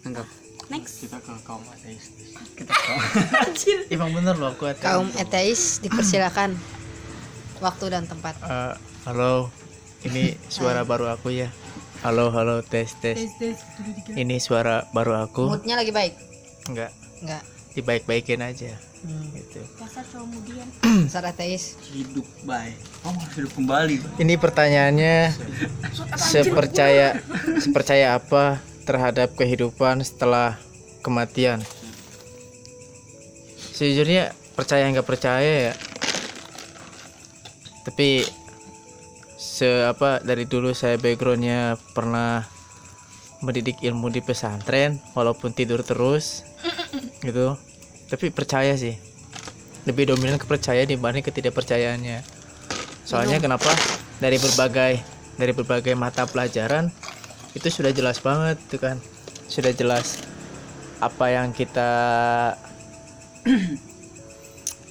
Anggap 0.06 0.26
next. 0.72 1.04
Kita 1.04 1.18
ke 1.20 1.32
kaum 1.44 1.64
ateis. 1.68 2.04
Emang 3.94 4.10
bener 4.16 4.34
loh 4.40 4.56
aku 4.56 4.70
ateis. 4.70 4.84
kaum 4.84 5.08
ateis 5.20 5.62
dipersilakan. 5.84 6.56
Waktu 7.60 7.84
dan 7.94 8.04
tempat. 8.10 8.34
Eh, 8.42 8.74
halo, 9.06 9.52
ini 10.02 10.34
suara 10.50 10.82
baru 10.82 11.12
aku 11.12 11.30
ya. 11.30 11.52
Halo, 12.02 12.34
halo, 12.34 12.66
tes, 12.66 12.98
tes. 12.98 13.30
Ini 14.10 14.42
suara 14.42 14.90
baru 14.90 15.22
aku. 15.22 15.54
moodnya 15.54 15.78
lagi 15.78 15.94
baik 15.94 16.18
Enggak, 16.66 16.90
enggak 17.22 17.42
dibaik-baikin 17.78 18.42
aja. 18.42 18.74
Hmm. 19.06 19.30
Gitu. 19.30 19.62
dasar 19.78 20.02
cowok 20.10 20.26
kemudian 20.26 20.66
ateis 21.30 21.78
hidup 21.94 22.26
baik 22.42 22.74
oh 23.06 23.14
harus 23.14 23.34
hidup 23.38 23.52
kembali. 23.54 23.94
Ini 24.18 24.34
pertanyaannya 24.34 25.30
sepercaya 26.18 27.22
sepercaya 27.62 28.18
apa 28.18 28.58
terhadap 28.82 29.38
kehidupan 29.38 30.02
setelah 30.02 30.58
kematian? 31.06 31.62
Sejujurnya 33.78 34.34
percaya 34.58 34.90
nggak 34.90 35.06
percaya 35.06 35.70
ya. 35.70 35.74
Tapi 37.86 38.41
se 39.52 39.84
apa 39.84 40.24
dari 40.24 40.48
dulu 40.48 40.72
saya 40.72 40.96
backgroundnya 40.96 41.76
pernah 41.92 42.40
mendidik 43.44 43.84
ilmu 43.84 44.08
di 44.08 44.24
pesantren 44.24 44.96
walaupun 45.12 45.52
tidur 45.52 45.84
terus 45.84 46.40
gitu. 47.26 47.60
Tapi 48.08 48.32
percaya 48.32 48.72
sih 48.80 48.96
lebih 49.84 50.08
dominan 50.08 50.40
kepercayaan 50.40 50.88
dibanding 50.88 51.20
ketidakpercayaannya. 51.20 52.24
Soalnya 53.04 53.44
kenapa? 53.44 53.68
Dari 54.24 54.40
berbagai 54.40 55.04
dari 55.36 55.52
berbagai 55.52 55.92
mata 56.00 56.24
pelajaran 56.24 56.88
itu 57.52 57.68
sudah 57.68 57.92
jelas 57.92 58.24
banget 58.24 58.56
tuh 58.72 58.80
kan. 58.80 58.96
Sudah 59.52 59.76
jelas 59.76 60.24
apa 61.04 61.28
yang 61.28 61.52
kita 61.52 61.92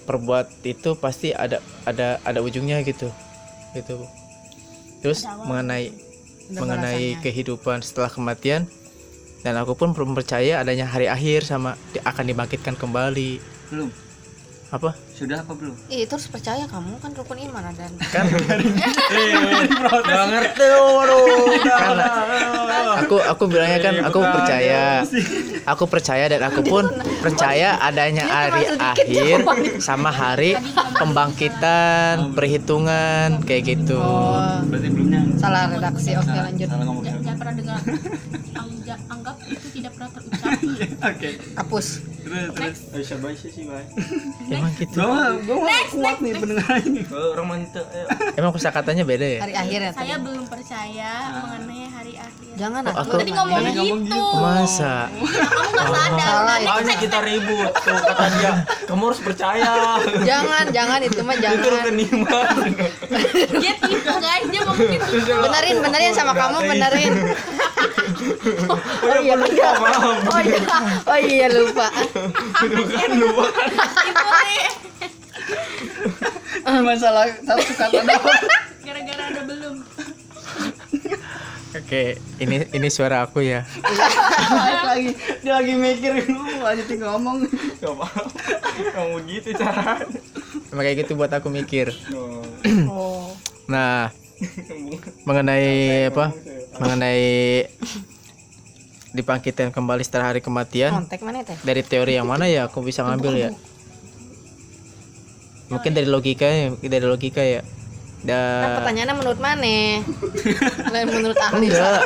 perbuat 0.05 0.53
itu 0.69 0.93
pasti 1.01 1.33
ada 1.33 1.57
ada 1.89 2.21
ada 2.21 2.45
ujungnya 2.45 2.85
gitu 2.85 3.09
gitu 3.73 4.20
terus 5.01 5.25
mengenai 5.25 5.91
mengenai 6.51 7.17
kehidupan 7.19 7.81
setelah 7.81 8.11
kematian 8.11 8.69
dan 9.41 9.57
aku 9.57 9.73
pun 9.73 9.97
belum 9.97 10.13
percaya 10.13 10.61
adanya 10.61 10.85
hari 10.85 11.09
akhir 11.09 11.49
sama 11.49 11.73
akan 12.05 12.25
dibangkitkan 12.29 12.77
kembali. 12.77 13.41
Belum 13.73 13.89
apa? 14.71 14.95
Sudah 15.11 15.43
apa 15.43 15.51
belum? 15.51 15.75
Ih, 15.91 16.07
itu 16.07 16.15
harus 16.15 16.31
percaya 16.31 16.63
kamu 16.63 16.95
kan 17.03 17.11
rukun 17.11 17.35
iman 17.43 17.63
ada. 17.75 17.91
Kan. 18.07 18.25
Nggak 20.07 20.25
ngerti 20.31 20.65
waduh 20.71 21.27
aku 23.03 23.15
aku 23.19 23.43
bilangnya 23.51 23.79
kan 23.83 23.95
aku 24.07 24.19
percaya. 24.23 25.03
Aku 25.67 25.83
percaya 25.91 26.25
dan 26.31 26.41
aku 26.47 26.63
pun 26.63 26.87
percaya 27.19 27.75
adanya 27.83 28.25
hari 28.31 28.71
akhir 28.79 29.37
sama 29.83 30.07
hari 30.07 30.55
pembangkitan 30.95 32.31
perhitungan 32.31 33.43
kayak 33.43 33.75
gitu. 33.75 33.99
Oh. 33.99 34.63
Berarti 34.71 34.87
belumnya. 34.87 35.21
Salah 35.35 35.67
redaksi 35.67 36.15
oke 36.15 36.31
lanjut. 36.31 36.67
Jangan, 36.71 37.35
pernah 37.35 37.53
dengar. 37.59 37.79
Ang- 38.55 38.71
anggap 39.11 39.35
itu 39.47 39.67
tidak 39.79 39.91
pernah 39.99 40.09
terucap. 40.15 40.49
Oke. 41.11 41.29
Hapus 41.59 41.87
terus 42.31 42.79
terus. 42.87 43.07
Sih 43.41 43.63
emang 44.49 44.71
gitu. 44.75 44.95
Gua 44.97 45.35
gua 45.41 45.77
kuat 45.91 46.17
nih 46.19 46.33
pendengar 46.35 46.75
ini. 46.81 47.01
Orang 47.07 47.47
ayo. 47.83 48.05
Emang 48.33 48.51
kosakatanya 48.51 49.03
beda 49.03 49.25
ya? 49.25 49.39
Hari 49.41 49.55
akhir 49.57 49.79
ya 49.81 49.91
saya 49.91 50.15
belum 50.17 50.45
percaya 50.47 51.11
mengenai 51.41 51.85
hari 51.87 52.13
akhir. 52.15 52.53
Jangan 52.55 52.81
Oh, 52.83 52.91
aku 52.91 52.99
aku- 53.01 53.19
tadi 53.19 53.31
ngomong 53.31 53.61
gitu. 53.73 54.23
masa? 54.37 54.93
Kamu 55.07 55.69
nggak 55.71 55.87
sadar 55.89 56.35
Makanya 56.61 56.95
kita 56.99 57.17
ribut 57.21 57.71
tuh 57.73 57.95
kata 57.97 58.25
dia. 58.37 58.53
Kamu 58.85 59.03
harus 59.07 59.21
percaya. 59.21 59.73
Jangan 60.21 60.65
jangan 60.69 60.99
itu 61.01 61.19
mah 61.23 61.37
jangan. 61.37 61.81
Keniman. 61.87 62.55
Dia 63.59 63.73
tipu 63.79 64.13
guys. 64.13 64.45
Dia 64.47 64.61
ngomong 64.63 64.87
gitu. 64.91 65.33
Benerin 65.41 65.77
benerin 65.79 66.13
sama 66.13 66.33
kamu 66.35 66.57
benerin. 66.67 67.13
oh 69.01 69.17
iya 69.19 69.33
lupa 69.33 69.69
oh 70.29 70.39
iya 70.41 70.59
oh 71.03 71.19
iya 71.19 71.47
lupa 71.49 71.87
nih 76.71 76.83
masalah 76.85 77.25
satu 77.41 77.73
kata 77.73 77.99
doang 78.03 78.43
gara-gara 78.81 79.23
ada 79.29 79.41
belum. 79.45 79.75
Oke 81.71 82.19
ini 82.43 82.67
ini 82.75 82.87
suara 82.91 83.23
aku 83.23 83.39
ya. 83.39 83.63
Lagi 84.83 85.15
dia 85.39 85.55
lagi 85.55 85.73
mikir 85.79 86.27
lu 86.27 86.59
lanjutin 86.59 86.99
ngomong. 86.99 87.47
Gak 87.79 87.91
apa 87.95 88.07
kamu 88.91 89.17
gitu 89.29 89.49
caranya 89.55 90.19
emang 90.71 90.83
kayak 90.83 90.97
gitu 91.05 91.15
buat 91.15 91.31
aku 91.31 91.47
mikir. 91.47 91.95
Oh. 92.91 93.31
Nah 93.71 94.11
mengenai 95.23 96.09
apa? 96.11 96.35
mengenai 96.81 97.67
dibangkitkan 99.11 99.75
kembali 99.75 100.03
setelah 100.07 100.31
hari 100.31 100.39
kematian 100.39 100.91
kontak 100.91 101.19
mana 101.19 101.43
teh 101.43 101.55
dari 101.61 101.83
teori 101.83 102.15
yang 102.15 102.27
mana 102.27 102.47
ya 102.47 102.71
aku 102.71 102.79
bisa 102.79 103.03
ngambil 103.03 103.33
ya 103.35 103.49
mungkin 105.67 105.91
dari 105.91 106.07
logika 106.07 106.47
ya 106.47 106.71
dari 106.79 107.05
logika 107.05 107.43
ya 107.43 107.61
Nah, 108.21 108.37
dan 108.61 108.77
pertanyaannya 108.85 109.15
menurut 109.17 109.39
mana? 109.41 109.65
Lain 110.93 111.09
menurut 111.09 111.33
ahli. 111.41 111.73
enggak 111.73 112.01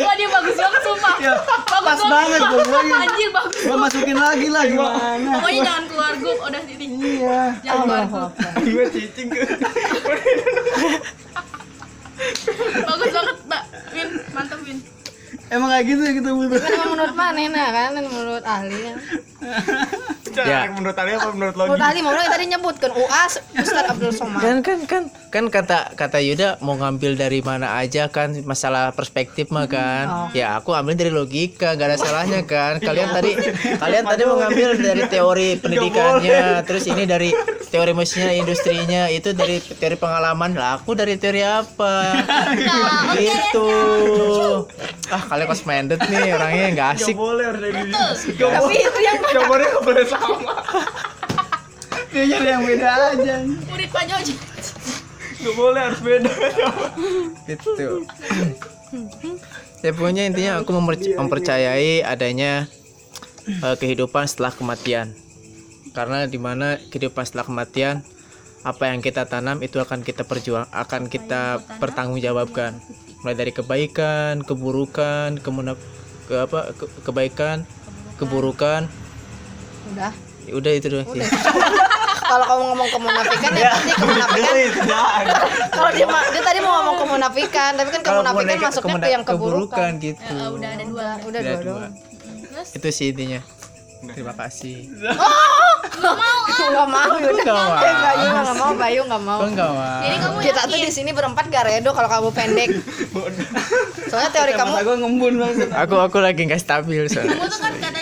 Wah 0.00 0.14
dia 0.16 0.28
bagus 0.30 0.56
banget 0.56 0.80
sumpah. 0.80 1.14
Ya, 1.20 1.34
bagus 1.42 1.82
pas 1.84 2.00
banget 2.08 2.40
gue 2.40 2.62
lagi. 2.70 2.92
Anjir 2.94 3.28
bagus. 3.34 3.60
Gue 3.66 3.76
masukin 3.76 4.16
lagi 4.16 4.46
lah 4.48 4.64
gimana? 4.64 5.42
Pokoknya 5.42 5.60
jangan 5.66 5.84
keluar 5.90 6.12
grup 6.16 6.38
udah 6.40 6.62
sini. 6.64 6.86
Iya. 7.18 7.40
Jangan 7.66 7.82
keluar 7.84 8.06
grup. 8.08 8.30
Gue 8.64 8.84
cicing. 8.94 9.28
Bagus 12.60 13.10
banget 13.16 13.36
Mbak 13.48 13.62
Win, 13.96 14.08
mantap 14.36 14.60
Win. 14.64 14.78
Emang 15.50 15.68
kayak 15.74 15.84
gitu 15.90 16.02
ya 16.06 16.12
kita 16.14 16.30
butuh. 16.30 16.62
Emang 16.62 16.90
menurut 16.94 17.16
mana 17.18 17.40
nah 17.50 17.68
kan 17.74 17.90
menurut 17.98 18.44
ahli 18.46 18.78
ya. 20.36 20.66
ya 20.66 20.72
menurut 20.72 20.96
kalian 20.96 21.16
apa 21.18 21.30
menurut 21.34 21.54
Menurut 21.56 21.82
ahli 21.82 22.00
mau 22.00 22.14
tadi 22.14 22.44
nyebutkan 22.46 22.90
UAS 22.94 23.32
Ustaz 23.56 23.84
Abdul 23.90 24.12
Somad. 24.14 24.40
kan 24.40 24.56
kan 24.62 24.78
kan 24.86 25.02
kan 25.30 25.44
kata 25.46 25.94
kata 25.94 26.18
Yuda 26.22 26.58
mau 26.62 26.74
ngambil 26.74 27.14
dari 27.14 27.40
mana 27.42 27.78
aja 27.78 28.10
kan 28.10 28.34
masalah 28.46 28.90
perspektif 28.94 29.50
mah 29.54 29.66
kan. 29.70 30.30
ya 30.34 30.58
aku 30.58 30.74
ambil 30.74 30.94
dari 30.94 31.10
logika 31.10 31.74
gak 31.74 31.94
ada 31.94 31.98
salahnya 31.98 32.42
kan. 32.46 32.78
Kalian 32.90 33.14
tadi 33.14 33.32
kalian 33.78 34.04
tadi 34.06 34.22
mau 34.26 34.36
ngambil 34.38 34.68
dari 34.78 35.02
teori 35.06 35.48
pendidikannya 35.58 36.62
terus 36.66 36.84
ini 36.90 37.06
dari 37.06 37.30
teori 37.70 37.92
mesinnya 37.94 38.34
industrinya 38.34 39.06
itu 39.06 39.30
dari 39.30 39.62
teori 39.62 39.94
pengalaman. 39.94 40.54
Lah 40.58 40.82
aku 40.82 40.98
dari 40.98 41.14
teori 41.14 41.42
apa? 41.46 42.18
Gitu. 43.14 43.70
Ah 45.10 45.22
kalian 45.26 45.46
kos 45.46 45.62
minded 45.66 46.00
nih 46.06 46.34
orangnya 46.34 46.66
nggak 46.74 46.88
asik. 46.98 47.14
Boleh 47.14 47.44
harus 47.50 47.60
dari 47.62 47.82
Tapi 47.90 48.74
itu 48.74 49.00
yang 49.02 49.18
Gak 49.30 49.46
boleh 49.46 49.66
gak 49.70 49.84
boleh 49.86 50.04
sama 50.20 50.52
Dia 52.12 52.24
nyari 52.26 52.48
yang 52.50 52.64
beda 52.66 52.88
aja. 53.14 53.34
Murid 53.70 53.88
Pak 53.88 54.04
Joji. 54.04 54.34
Gak 55.40 55.54
boleh 55.54 55.80
harus 55.80 56.00
beda. 56.02 56.32
Gitu. 57.46 57.70
Ya 59.80 59.90
pokoknya 59.94 60.26
intinya 60.26 60.52
aku 60.58 60.74
memper- 60.74 61.14
mempercayai 61.16 62.02
adanya 62.02 62.66
eh, 63.46 63.76
kehidupan 63.78 64.26
setelah 64.26 64.50
kematian. 64.50 65.14
Karena 65.94 66.26
di 66.26 66.36
mana 66.36 66.82
kehidupan 66.90 67.24
setelah 67.24 67.46
kematian 67.46 68.02
apa 68.60 68.92
yang 68.92 69.00
kita 69.00 69.24
tanam 69.24 69.62
itu 69.64 69.80
akan 69.80 70.04
kita 70.04 70.26
perjuang 70.26 70.66
akan 70.68 71.06
kita 71.06 71.62
pertanggungjawabkan. 71.78 72.76
Mulai 73.22 73.36
dari 73.38 73.52
kebaikan 73.54 74.42
keburukan 74.42 75.38
kemuna 75.38 75.78
ke 76.26 76.34
apa 76.36 76.74
ke- 76.74 76.90
kebaikan 77.06 77.64
keburukan 78.18 78.90
udah. 79.90 80.12
ya 80.40 80.52
udah 80.54 80.72
itu 80.72 80.86
doang 80.88 81.06
sih. 81.06 81.20
Kalau 82.30 82.46
kamu 82.46 82.62
ngomong 82.64 82.88
kemunafikan 82.90 83.50
ya 83.52 83.70
pasti 83.72 83.90
kemunafikan. 83.92 84.54
Kalau 85.68 85.90
dia 85.90 86.06
dia 86.06 86.42
tadi 86.44 86.58
mau 86.58 86.72
ngomong 86.78 86.96
kemunafikan, 87.00 87.70
tapi 87.74 87.90
kan 87.90 88.00
kemunafikan 88.00 88.46
kemuna- 88.52 88.66
masuknya 88.68 88.86
kemuna- 88.88 89.02
ke 89.02 89.10
yang 89.10 89.24
keburukan. 89.24 89.90
gitu 89.98 90.30
Eh, 90.32 90.48
udah 90.48 90.68
ada 90.70 90.84
dua. 90.84 91.06
Udah, 91.20 91.26
udah 91.26 91.40
dua 91.42 91.58
dua. 91.60 91.78
doang. 91.82 91.92
itu 92.70 92.88
sih 92.88 93.06
intinya 93.08 93.40
terima 94.08 94.32
kasih 94.32 94.90
Enggak 94.90 96.16
mau, 96.86 97.14
Yuda. 97.14 97.30
Nggak 97.36 97.52
mau. 97.52 97.76
Eh, 97.76 97.90
Enggak, 97.90 98.14
Yu 98.16 98.28
nggak 98.32 98.56
mau, 98.56 98.70
Bayu 98.74 99.00
nggak 99.04 99.22
mau. 99.22 99.38
kok 99.38 99.48
enggak 99.50 99.70
Wak? 99.70 99.98
Jadi 100.00 100.16
kamu 100.18 100.36
Kita 100.40 100.60
tuh 100.62 100.78
di 100.78 100.90
sini 100.90 101.10
berempat 101.10 101.44
gak 101.46 101.64
redo 101.64 101.90
kalau 101.90 102.08
kamu 102.08 102.28
pendek. 102.30 102.68
Soalnya 104.10 104.30
teori 104.30 104.52
kamu 104.54 104.72
gue 104.80 104.96
ngembun 104.98 105.34
banget. 105.36 105.68
aku 105.70 105.94
aku 105.96 106.18
lagi 106.18 106.42
nggak 106.42 106.58
stabil 106.58 107.04
soalnya 107.06 107.30
kamu 107.30 107.44
tuh 107.46 107.58
kan 107.60 107.72
katanya 107.76 107.99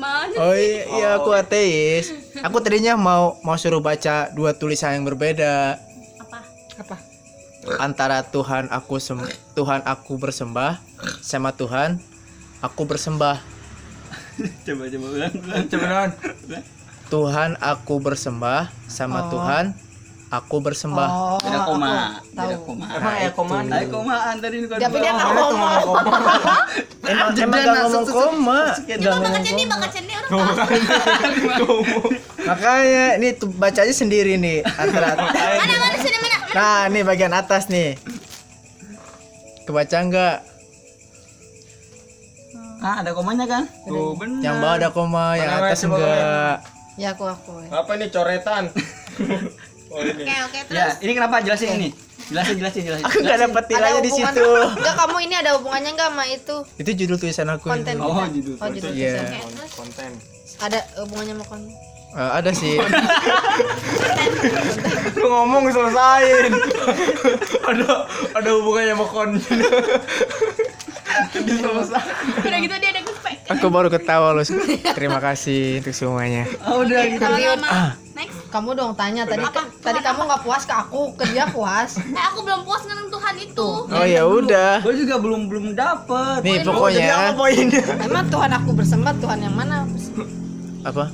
ateis 0.00 0.32
gimana? 0.32 0.34
Oh 0.40 0.54
iya, 0.56 0.82
iya 0.96 1.08
aku 1.20 1.30
ateis. 1.36 2.06
Aku 2.40 2.56
tadinya 2.64 2.96
mau 2.96 3.36
mau 3.44 3.56
suruh 3.60 3.82
baca 3.84 4.32
dua 4.32 4.56
tulisan 4.56 4.96
yang 4.96 5.04
berbeda 5.04 5.76
Apa? 6.20 6.38
apa? 6.80 6.96
antara 7.76 8.24
Tuhan 8.24 8.72
aku 8.72 8.96
sem 8.96 9.20
Tuhan 9.52 9.84
aku 9.84 10.16
bersembah 10.16 10.80
sama 11.20 11.52
Tuhan 11.52 12.00
aku 12.64 12.82
bersembah. 12.88 13.36
Coba 14.66 14.88
coba 14.88 15.06
ulang 15.12 15.32
ulang. 15.36 15.64
Coba 15.68 15.86
non 15.86 16.10
Tuhan 17.10 17.50
aku 17.58 17.94
bersembah 18.00 18.70
sama 18.88 19.28
Tuhan 19.28 19.74
aku 20.30 20.56
bersembah. 20.62 21.08
Oh, 21.10 21.38
Beda 21.42 21.58
koma. 21.66 22.22
Beda 22.30 22.54
tahu. 22.54 22.62
koma. 22.70 22.86
Emang 22.94 23.14
ya 23.18 23.30
Ayo 23.74 23.86
komaan 23.90 24.34
tadi 24.38 24.56
ini 24.62 24.66
kan. 24.70 24.78
Tapi 24.78 24.96
dia 25.02 25.12
nggak 25.12 25.30
ngomong. 25.34 25.74
Emang 27.10 27.28
emang 27.34 27.58
gak 27.58 27.74
ngomong 27.90 28.06
koma. 28.06 28.60
Ngomong 28.78 29.22
Bakat 29.26 29.42
cendi, 29.42 29.64
cendi 29.90 30.12
orang 30.14 30.30
Makanya 32.46 33.04
ini 33.18 33.28
tuh 33.34 33.50
bacanya 33.50 33.94
sendiri 33.94 34.38
nih 34.38 34.62
antara 34.64 35.18
Mana 35.60 35.74
mana 35.76 35.96
sini 35.98 36.18
mana? 36.22 36.38
Nah, 36.50 36.80
ini 36.90 37.00
bagian 37.02 37.34
atas 37.34 37.66
nih. 37.66 37.98
Kebaca 39.66 39.98
enggak? 39.98 40.36
Ah, 42.80 43.04
ada 43.04 43.12
komanya 43.12 43.44
kan? 43.44 43.68
Tuh, 43.84 44.16
benar. 44.16 44.40
Yang 44.40 44.56
bawah 44.56 44.74
ada 44.80 44.88
koma, 44.88 45.26
yang 45.36 45.52
atas 45.62 45.84
enggak. 45.84 46.64
Ya 46.98 47.12
aku 47.14 47.28
aku. 47.28 47.54
Apa 47.70 47.90
ini 47.98 48.10
coretan 48.10 48.72
Oh 49.90 49.98
ini 50.00 50.22
Oke 50.22 50.34
oke 50.46 50.58
terus. 50.70 50.78
Ya, 50.78 50.86
ini 51.02 51.12
kenapa 51.12 51.42
jelasin 51.42 51.68
ini? 51.74 51.88
Jelasin 52.30 52.54
jelasin 52.62 52.82
jelasin. 52.86 53.04
Aku 53.10 53.18
enggak 53.20 53.38
dapat 53.42 53.64
nilainya 53.66 54.00
di 54.00 54.12
situ. 54.14 54.46
Enggak 54.78 54.94
kamu 54.94 55.16
ini 55.26 55.34
ada 55.34 55.50
hubungannya 55.58 55.90
enggak 55.98 56.08
sama 56.14 56.24
itu 56.30 56.56
Itu 56.78 56.90
judul 56.94 57.16
tulisan 57.18 57.50
aku 57.50 57.66
konten 57.66 57.98
itu. 57.98 58.06
Oh, 58.06 58.22
judul. 58.30 58.54
Oh, 58.62 58.68
judul 58.70 58.90
Iya. 58.94 59.18
tulisan. 59.18 59.50
Terus. 59.50 59.72
konten 59.74 60.10
Ada 60.62 60.78
hubungannya 61.02 61.34
sama 61.34 61.46
konten. 61.50 61.74
Eh, 62.10 62.30
ada 62.42 62.50
sih. 62.50 62.74
Lu 65.14 65.26
ngomong 65.30 65.70
selesain 65.70 66.50
Ada 67.70 67.86
ada 68.34 68.50
hubungannya 68.58 68.94
sama 68.94 69.06
kon 69.06 69.30
Udah 71.30 72.58
gitu 72.58 72.74
dia 72.78 72.90
ada. 72.90 73.00
Aku 73.50 73.66
baru 73.66 73.90
ketawa 73.90 74.30
loh. 74.30 74.46
Terima 74.94 75.18
kasih 75.18 75.82
untuk 75.82 75.90
semuanya. 75.90 76.46
Oh, 76.66 76.86
udah 76.86 77.02
gitu. 77.10 77.22
Sama-sama. 77.22 77.98
Next. 78.20 78.36
Kamu 78.52 78.76
dong 78.76 78.92
tanya 78.92 79.24
tadi 79.24 79.40
kan 79.48 79.64
tadi 79.80 79.98
kamu 80.04 80.20
nggak 80.28 80.42
puas 80.44 80.62
ke 80.68 80.74
aku, 80.76 81.16
ke 81.16 81.24
dia 81.32 81.48
puas. 81.48 81.96
Eh 82.18 82.24
aku 82.28 82.44
belum 82.44 82.68
puas 82.68 82.84
dengan 82.84 83.08
Tuhan 83.08 83.34
itu. 83.40 83.70
Oh 83.88 84.04
ya 84.04 84.22
udah. 84.28 84.84
Gue 84.84 84.92
juga 85.00 85.16
belum 85.16 85.48
belum 85.48 85.72
dapet. 85.72 86.44
Nih 86.44 86.60
pokoknya 86.60 87.32
Emang 88.04 88.28
Tuhan 88.28 88.50
aku 88.52 88.70
bersembah 88.76 89.16
Tuhan 89.16 89.38
yang 89.40 89.56
mana? 89.56 89.88
apa? 90.80 91.08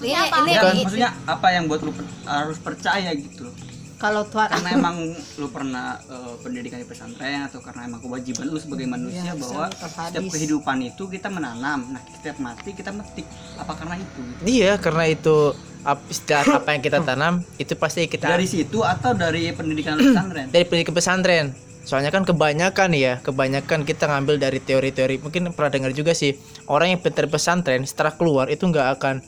Ini 0.00 0.16
apa? 0.16 0.36
ini 0.44 0.50
Ya, 0.52 0.60
Bukan. 0.60 0.74
maksudnya 0.84 1.10
apa 1.24 1.46
yang 1.48 1.64
buat 1.64 1.80
lu 1.80 1.92
per- 1.92 2.12
harus 2.28 2.58
percaya 2.60 3.10
gitu 3.16 3.48
loh. 3.48 3.54
Kalau 4.00 4.24
Tuhan 4.24 4.48
Karena 4.48 4.70
emang 4.72 4.96
lu 5.36 5.48
pernah 5.48 6.00
eh, 6.00 6.34
pendidikan 6.40 6.80
di 6.80 6.88
pesantren 6.88 7.44
atau 7.44 7.60
karena 7.60 7.84
emang 7.84 8.00
kewajiban 8.00 8.48
lu 8.48 8.56
sebagai 8.56 8.88
manusia 8.88 9.20
Ya, 9.22 9.36
bahwa 9.36 9.68
setiap 9.68 10.24
kehidupan 10.26 10.80
itu 10.82 11.04
kita 11.04 11.28
menanam. 11.28 11.92
Nah, 11.92 12.00
setiap 12.10 12.40
mati 12.40 12.72
kita 12.72 12.90
metik. 12.90 13.28
Apa 13.54 13.76
karena 13.76 14.00
itu? 14.00 14.20
Iya, 14.42 14.80
karena 14.80 15.04
itu 15.04 15.52
ap- 15.82 16.08
istilah 16.08 16.48
apa 16.58 16.68
yang 16.72 16.80
kita 16.80 16.98
tanam 17.00 17.44
itu 17.54 17.76
pasti 17.76 18.08
kita 18.08 18.24
Dari 18.26 18.48
situ 18.48 18.80
atau 18.80 19.12
dari 19.12 19.52
pendidikan 19.52 19.94
pesantren? 19.94 20.48
dari 20.48 20.64
pendidikan 20.64 20.96
pesantren. 20.96 21.46
Soalnya 21.80 22.08
kan 22.08 22.24
kebanyakan 22.24 22.92
ya, 22.92 23.18
kebanyakan 23.20 23.84
kita 23.84 24.04
ngambil 24.04 24.36
dari 24.36 24.60
teori-teori. 24.60 25.16
Mungkin 25.20 25.52
pernah 25.52 25.72
dengar 25.72 25.92
juga 25.92 26.12
sih, 26.12 26.36
orang 26.68 26.92
yang 26.92 27.00
pintar 27.00 27.24
di 27.24 27.32
pesantren 27.32 27.82
setelah 27.84 28.12
keluar 28.12 28.48
itu 28.48 28.64
nggak 28.64 29.00
akan 29.00 29.24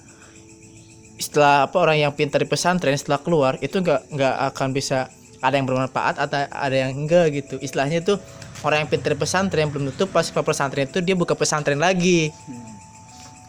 setelah 1.23 1.71
apa 1.71 1.79
orang 1.79 2.03
yang 2.03 2.11
pintar 2.11 2.43
di 2.43 2.49
pesantren 2.51 2.99
setelah 2.99 3.23
keluar 3.23 3.55
itu 3.63 3.79
nggak 3.79 4.11
nggak 4.11 4.35
akan 4.51 4.69
bisa 4.75 5.07
ada 5.39 5.55
yang 5.55 5.67
bermanfaat 5.71 6.19
atau 6.19 6.51
ada 6.51 6.75
yang 6.75 6.99
enggak 6.99 7.31
gitu. 7.31 7.63
Istilahnya 7.63 8.03
tuh 8.03 8.19
orang 8.67 8.87
yang 8.87 8.91
pintar 8.91 9.15
di 9.15 9.19
pesantren 9.19 9.71
belum 9.71 9.95
tentu 9.95 10.11
pas 10.11 10.27
ke 10.27 10.41
pesantren 10.43 10.91
itu 10.91 10.99
dia 10.99 11.15
buka 11.15 11.39
pesantren 11.39 11.79
lagi. 11.79 12.35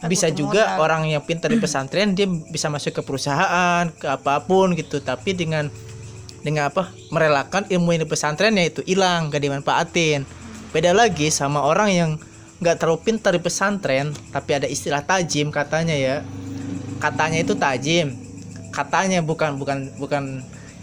Bisa 0.05 0.27
juga 0.29 0.77
orang 0.77 1.07
yang 1.07 1.23
pintar 1.23 1.49
di 1.49 1.57
pesantren 1.57 2.13
dia 2.13 2.27
bisa 2.27 2.67
masuk 2.69 2.99
ke 2.99 3.01
perusahaan, 3.01 3.87
ke 3.89 4.05
apa 4.05 4.43
pun 4.43 4.75
gitu, 4.75 4.99
tapi 4.99 5.31
dengan 5.31 5.71
dengan 6.43 6.69
apa 6.69 6.91
merelakan 7.09 7.65
ilmu 7.71 7.95
yang 7.95 8.03
di 8.03 8.09
pesantrennya 8.11 8.67
itu 8.67 8.83
hilang 8.83 9.31
gak 9.31 9.41
dimanfaatin 9.41 10.27
beda 10.75 10.91
lagi 10.91 11.31
sama 11.31 11.63
orang 11.63 11.89
yang 11.89 12.11
nggak 12.59 12.81
terlalu 12.81 12.99
pintar 12.99 13.31
di 13.31 13.41
pesantren 13.41 14.11
tapi 14.33 14.51
ada 14.59 14.67
istilah 14.67 15.05
tajim 15.05 15.49
katanya 15.49 15.95
ya 15.95 16.15
katanya 17.03 17.37
itu 17.37 17.53
tajim 17.53 18.07
katanya 18.71 19.19
bukan 19.19 19.59
bukan 19.59 19.91
bukan 19.99 20.23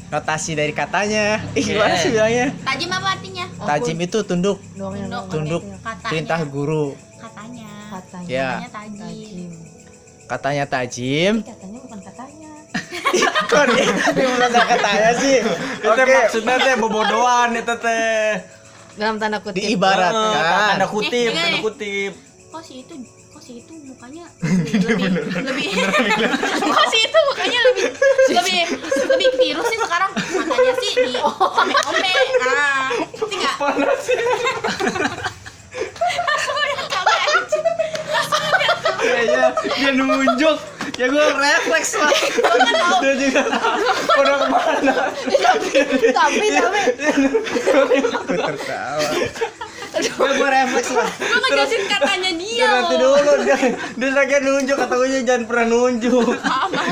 notasi 0.06 0.52
dari 0.52 0.70
katanya 0.70 1.40
Ih, 1.54 1.64
gimana 1.64 1.94
sih 1.96 2.10
bilangnya 2.10 2.50
Tajim 2.60 2.90
apa 2.90 3.08
artinya? 3.14 3.44
tajim 3.64 3.96
itu 3.96 4.18
tunduk 4.20 4.58
Tunduk. 4.74 5.22
tunduk 5.30 5.62
Katanya. 5.80 6.04
perintah 6.04 6.40
guru 6.44 6.86
Katanya. 7.16 7.70
katanya. 7.88 8.26
ya 8.28 8.50
Katanya 8.60 8.98
tajim. 9.00 9.50
katanya 10.28 10.64
tajim 10.66 11.34
Katanya 11.40 11.78
bukan 11.80 12.00
katanya. 12.04 12.50
kok 13.50 13.64
dia 13.66 13.86
dia 14.14 14.62
katanya 14.62 15.10
sih 15.16 15.36
Itu 15.80 15.88
maksudnya 15.90 16.54
teh 16.60 16.74
bobodoan 16.76 17.50
itu 17.52 17.74
teh 17.76 18.30
Dalam 18.94 19.16
tanda 19.16 19.38
kutip. 19.40 19.58
diibaratkan 19.58 20.74
Tanda 20.74 20.86
kutip, 20.86 21.30
Eh, 21.30 21.34
tanda 21.34 21.58
eh. 21.58 21.62
kutip 21.62 22.12
Kok 22.50 22.62
si 22.62 22.82
itu 22.82 22.94
si 23.50 23.58
itu 23.66 23.74
mukanya 23.82 24.24
lebih 24.46 24.78
lebih 24.86 25.08
lebih. 25.42 25.68
Kok 26.70 26.86
si 26.86 26.98
itu 27.02 27.18
mukanya 27.26 27.60
lebih 27.66 27.84
lebih 28.30 28.62
lebih 29.10 29.28
virus 29.42 29.66
sih 29.66 29.78
sekarang. 29.82 30.10
Makanya 30.14 30.72
sih 30.78 30.90
di 30.94 31.14
ome 31.18 31.74
ome 31.90 32.12
nah 32.38 32.94
ngerti 32.94 33.34
nggak? 33.42 33.56
Kayaknya 39.00 39.44
dia 39.80 39.90
nunjuk. 39.96 40.58
Ya 41.00 41.08
gue 41.08 41.26
refleks 41.32 41.96
lah. 41.96 42.12
Dia 43.00 43.14
juga 43.16 43.42
udah 44.20 44.36
ke 44.36 44.46
mana? 44.52 44.94
tapi 46.12 46.46
tapi. 46.52 46.80
Gue 50.00 50.30
gue 50.36 50.48
refleks 50.48 50.90
lah. 50.92 51.08
gue 51.08 51.38
ngejelasin 51.40 51.82
katanya 51.88 52.30
dia 52.36 52.49
nanti 52.66 52.94
loh 52.98 53.16
dulu 53.16 53.34
dia 53.44 53.56
dia 53.96 54.10
lagi 54.10 54.36
nunjuk 54.40 54.76
kata 54.76 54.94
gue 54.94 55.08
jangan 55.22 55.42
pernah 55.48 55.66
nunjuk. 55.68 56.28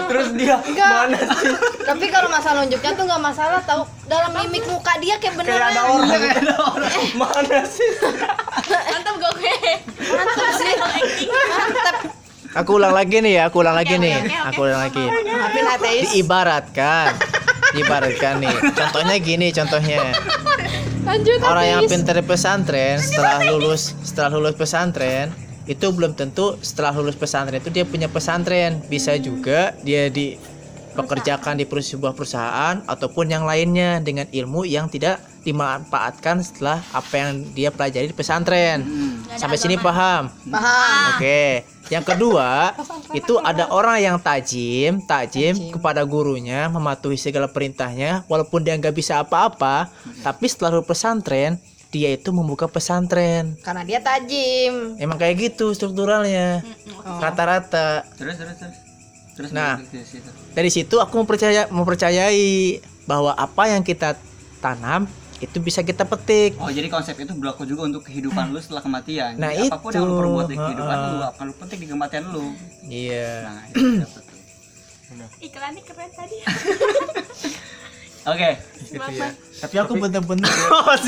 Terus 0.09 0.29
dia 0.37 0.57
mana 0.77 1.19
sih? 1.39 1.53
Tapi 1.85 2.05
kalau 2.09 2.29
masalah 2.29 2.65
nunjuknya 2.65 2.93
tuh 2.95 3.05
nggak 3.05 3.23
masalah 3.23 3.61
tahu 3.65 3.83
dalam 4.07 4.31
mimik 4.33 4.65
muka 4.67 4.97
dia 5.01 5.17
kayak 5.17 5.35
kayak 5.35 5.35
beneran. 5.45 5.71
ada 5.73 5.83
orang 5.89 6.09
kayak 6.09 6.41
ada 6.43 6.55
orang. 6.57 6.93
Mana 7.21 7.59
sih? 7.69 7.91
Mantap 8.69 9.15
gue? 9.21 9.55
Mantap 10.09 10.51
sih. 10.57 10.73
mantap 10.77 11.97
Aku 12.57 12.81
ulang 12.81 12.97
lagi 12.97 13.21
nih 13.21 13.33
ya, 13.39 13.43
aku 13.53 13.61
ulang 13.61 13.77
lagi 13.77 14.01
Oke, 14.01 14.03
nih. 14.09 14.15
oke, 14.19 14.25
oke, 14.25 14.49
Aku 14.51 14.61
ulang 14.65 14.81
lagi. 14.89 15.05
Diibaratkan. 16.09 17.13
Diibaratkan 17.77 18.35
nih. 18.41 18.57
Contohnya 18.73 19.15
gini 19.21 19.47
contohnya. 19.53 20.01
lanjut 21.09 21.41
Orang 21.41 21.65
yang 21.65 21.81
ateis 21.81 21.93
pintar 21.97 22.21
di 22.21 22.25
pesantren 22.29 23.01
setelah 23.01 23.41
lulus 23.49 23.97
setelah 24.05 24.29
lulus 24.37 24.55
pesantren 24.61 25.33
itu 25.69 25.87
belum 25.93 26.17
tentu 26.17 26.57
setelah 26.65 26.97
lulus 26.97 27.15
pesantren 27.15 27.61
itu 27.61 27.69
dia 27.69 27.85
punya 27.85 28.09
pesantren. 28.09 28.81
Bisa 28.89 29.15
juga 29.21 29.77
dia 29.85 30.09
dipekerjakan 30.09 31.61
di 31.61 31.69
perus- 31.69 31.93
sebuah 31.93 32.17
perusahaan 32.17 32.81
ataupun 32.89 33.29
yang 33.29 33.45
lainnya 33.45 34.01
dengan 34.01 34.25
ilmu 34.33 34.65
yang 34.65 34.89
tidak 34.89 35.21
dimanfaatkan 35.45 36.41
setelah 36.41 36.81
apa 36.93 37.15
yang 37.15 37.29
dia 37.53 37.69
pelajari 37.69 38.11
di 38.11 38.17
pesantren. 38.17 38.83
Sampai 39.37 39.61
sini 39.61 39.77
paham? 39.77 40.33
Paham. 40.49 41.17
Oke, 41.17 41.69
yang 41.89 42.05
kedua 42.05 42.77
itu 43.17 43.37
ada 43.41 43.69
orang 43.73 44.01
yang 44.01 44.17
tajim, 44.21 45.05
tajim 45.05 45.73
kepada 45.73 46.05
gurunya, 46.05 46.69
mematuhi 46.69 47.17
segala 47.17 47.49
perintahnya, 47.49 48.25
walaupun 48.29 48.61
dia 48.65 48.77
nggak 48.77 48.93
bisa 48.93 49.21
apa-apa, 49.25 49.89
tapi 50.25 50.45
setelah 50.49 50.77
lulus 50.77 50.89
pesantren 50.89 51.57
dia 51.89 52.13
itu 52.13 52.29
membuka 52.31 52.67
pesantren. 52.67 53.57
karena 53.59 53.81
dia 53.83 53.99
tajim 53.99 54.95
Emang 54.97 55.17
kayak 55.17 55.35
gitu 55.39 55.73
strukturalnya, 55.73 56.61
rata-rata. 57.03 58.05
Terus 58.15 58.37
terus 58.37 58.57
terus. 58.57 58.77
Terus 59.33 59.51
Nah. 59.51 59.79
Dari 60.51 60.69
situ 60.69 60.99
aku 60.99 61.15
mempercaya, 61.17 61.65
mempercayai 61.69 62.83
bahwa 63.05 63.33
apa 63.33 63.69
yang 63.69 63.81
kita 63.81 64.19
tanam 64.59 65.07
itu 65.39 65.63
bisa 65.63 65.81
kita 65.81 66.03
petik. 66.03 66.59
Oh 66.59 66.67
jadi 66.67 66.91
konsep 66.91 67.15
itu 67.15 67.31
berlaku 67.33 67.63
juga 67.63 67.87
untuk 67.87 68.03
kehidupan 68.03 68.51
lu 68.51 68.59
setelah 68.59 68.83
kematian. 68.83 69.39
Nah, 69.39 69.55
Jadi 69.55 69.71
apa 69.71 69.79
pun 69.79 69.95
yang 69.95 70.03
lu 70.03 70.11
itu. 70.11 70.19
perbuat 70.19 70.47
di 70.47 70.57
kehidupan 70.59 70.97
Heeh. 70.99 71.13
lu 71.15 71.25
akan 71.25 71.45
lu 71.47 71.55
petik 71.55 71.79
di 71.79 71.87
kematian 71.87 72.25
lu. 72.29 72.47
Iya. 72.85 73.31
Nah 73.47 73.63
itu 73.65 73.81
iklannya 75.41 75.81
keren 75.81 76.11
tadi 76.13 76.37
Oke. 78.29 78.51
Tapi 79.59 79.77
aku 79.77 79.93
bener-bener. 79.97 80.47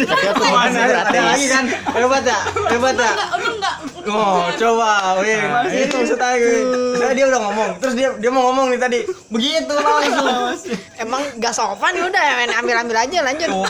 Tapi 0.03 0.27
aku 0.27 0.43
bener-bener 0.43 0.97
ateis. 0.99 1.47
kan 1.47 1.65
hebat 1.93 2.25
ya 2.25 2.39
hebat 2.67 2.95
ya 2.95 3.13
enggak 3.13 3.29
udah 3.31 3.53
enggak 3.53 3.77
Oh, 4.01 4.49
coba, 4.57 5.21
wih, 5.21 5.39
itu 5.77 5.93
maksud 5.93 6.17
aku. 6.17 6.51
Saya 6.97 7.13
dia 7.13 7.29
udah 7.29 7.41
ngomong, 7.43 7.71
terus 7.79 7.95
dia 7.95 8.09
dia 8.17 8.31
mau 8.33 8.49
ngomong 8.49 8.73
nih 8.73 8.81
tadi, 8.81 8.99
begitu 9.29 9.71
langsung. 9.71 10.57
emang 10.97 11.21
gak 11.37 11.53
sopan 11.53 11.93
ya 11.93 12.09
udah 12.09 12.23
main 12.35 12.53
ambil 12.57 12.77
ambil 12.81 12.97
aja 12.99 13.19
lanjut 13.21 13.49
Oh, 13.53 13.69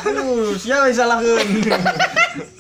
siapa 0.55 0.87
yang 0.87 0.97
salahkan? 0.97 1.45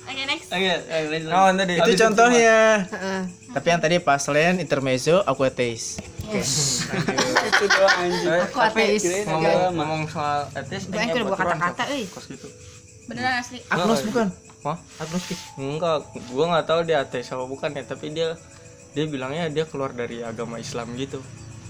oke 0.02 0.22
next 0.26 0.50
Oke, 0.50 0.66
eh, 0.82 1.02
lanjut. 1.06 1.30
Kawan 1.30 1.54
tadi. 1.56 1.72
itu 1.78 1.90
contohnya. 1.96 2.58
Heeh. 2.84 3.20
Tapi 3.50 3.66
yang 3.66 3.80
tadi 3.80 3.96
pas 3.98 4.22
lain 4.24 4.54
intermezzo 4.58 5.22
aku 5.22 5.40
ateis. 5.42 6.02
Itu 6.30 7.64
doang 7.66 7.96
anjing. 7.98 8.28
Eh, 8.28 8.42
aku 8.42 8.58
ateis 8.58 9.02
ngomong 9.26 9.74
ngomong 9.74 10.02
soal 10.06 10.40
etis 10.52 10.82
gue 10.86 10.96
yang 10.96 11.10
kedua 11.10 11.34
kata-kata 11.34 11.82
euy 11.90 12.04
kos 12.06 12.26
gitu. 12.26 12.48
beneran 13.06 13.42
asli 13.42 13.58
Agnos 13.66 14.06
bukan? 14.06 14.28
Hah? 14.60 14.76
Agnostik. 15.00 15.38
Enggak, 15.56 16.04
gua 16.30 16.44
nggak 16.46 16.64
tahu 16.64 16.80
dia 16.84 17.00
ateis 17.00 17.26
apa 17.26 17.42
bukan 17.42 17.72
ya, 17.72 17.82
tapi 17.82 18.12
dia 18.12 18.36
dia 18.90 19.04
bilangnya 19.06 19.48
dia 19.48 19.64
keluar 19.64 19.90
dari 19.90 20.20
agama 20.20 20.60
Islam 20.60 20.94
gitu. 20.94 21.18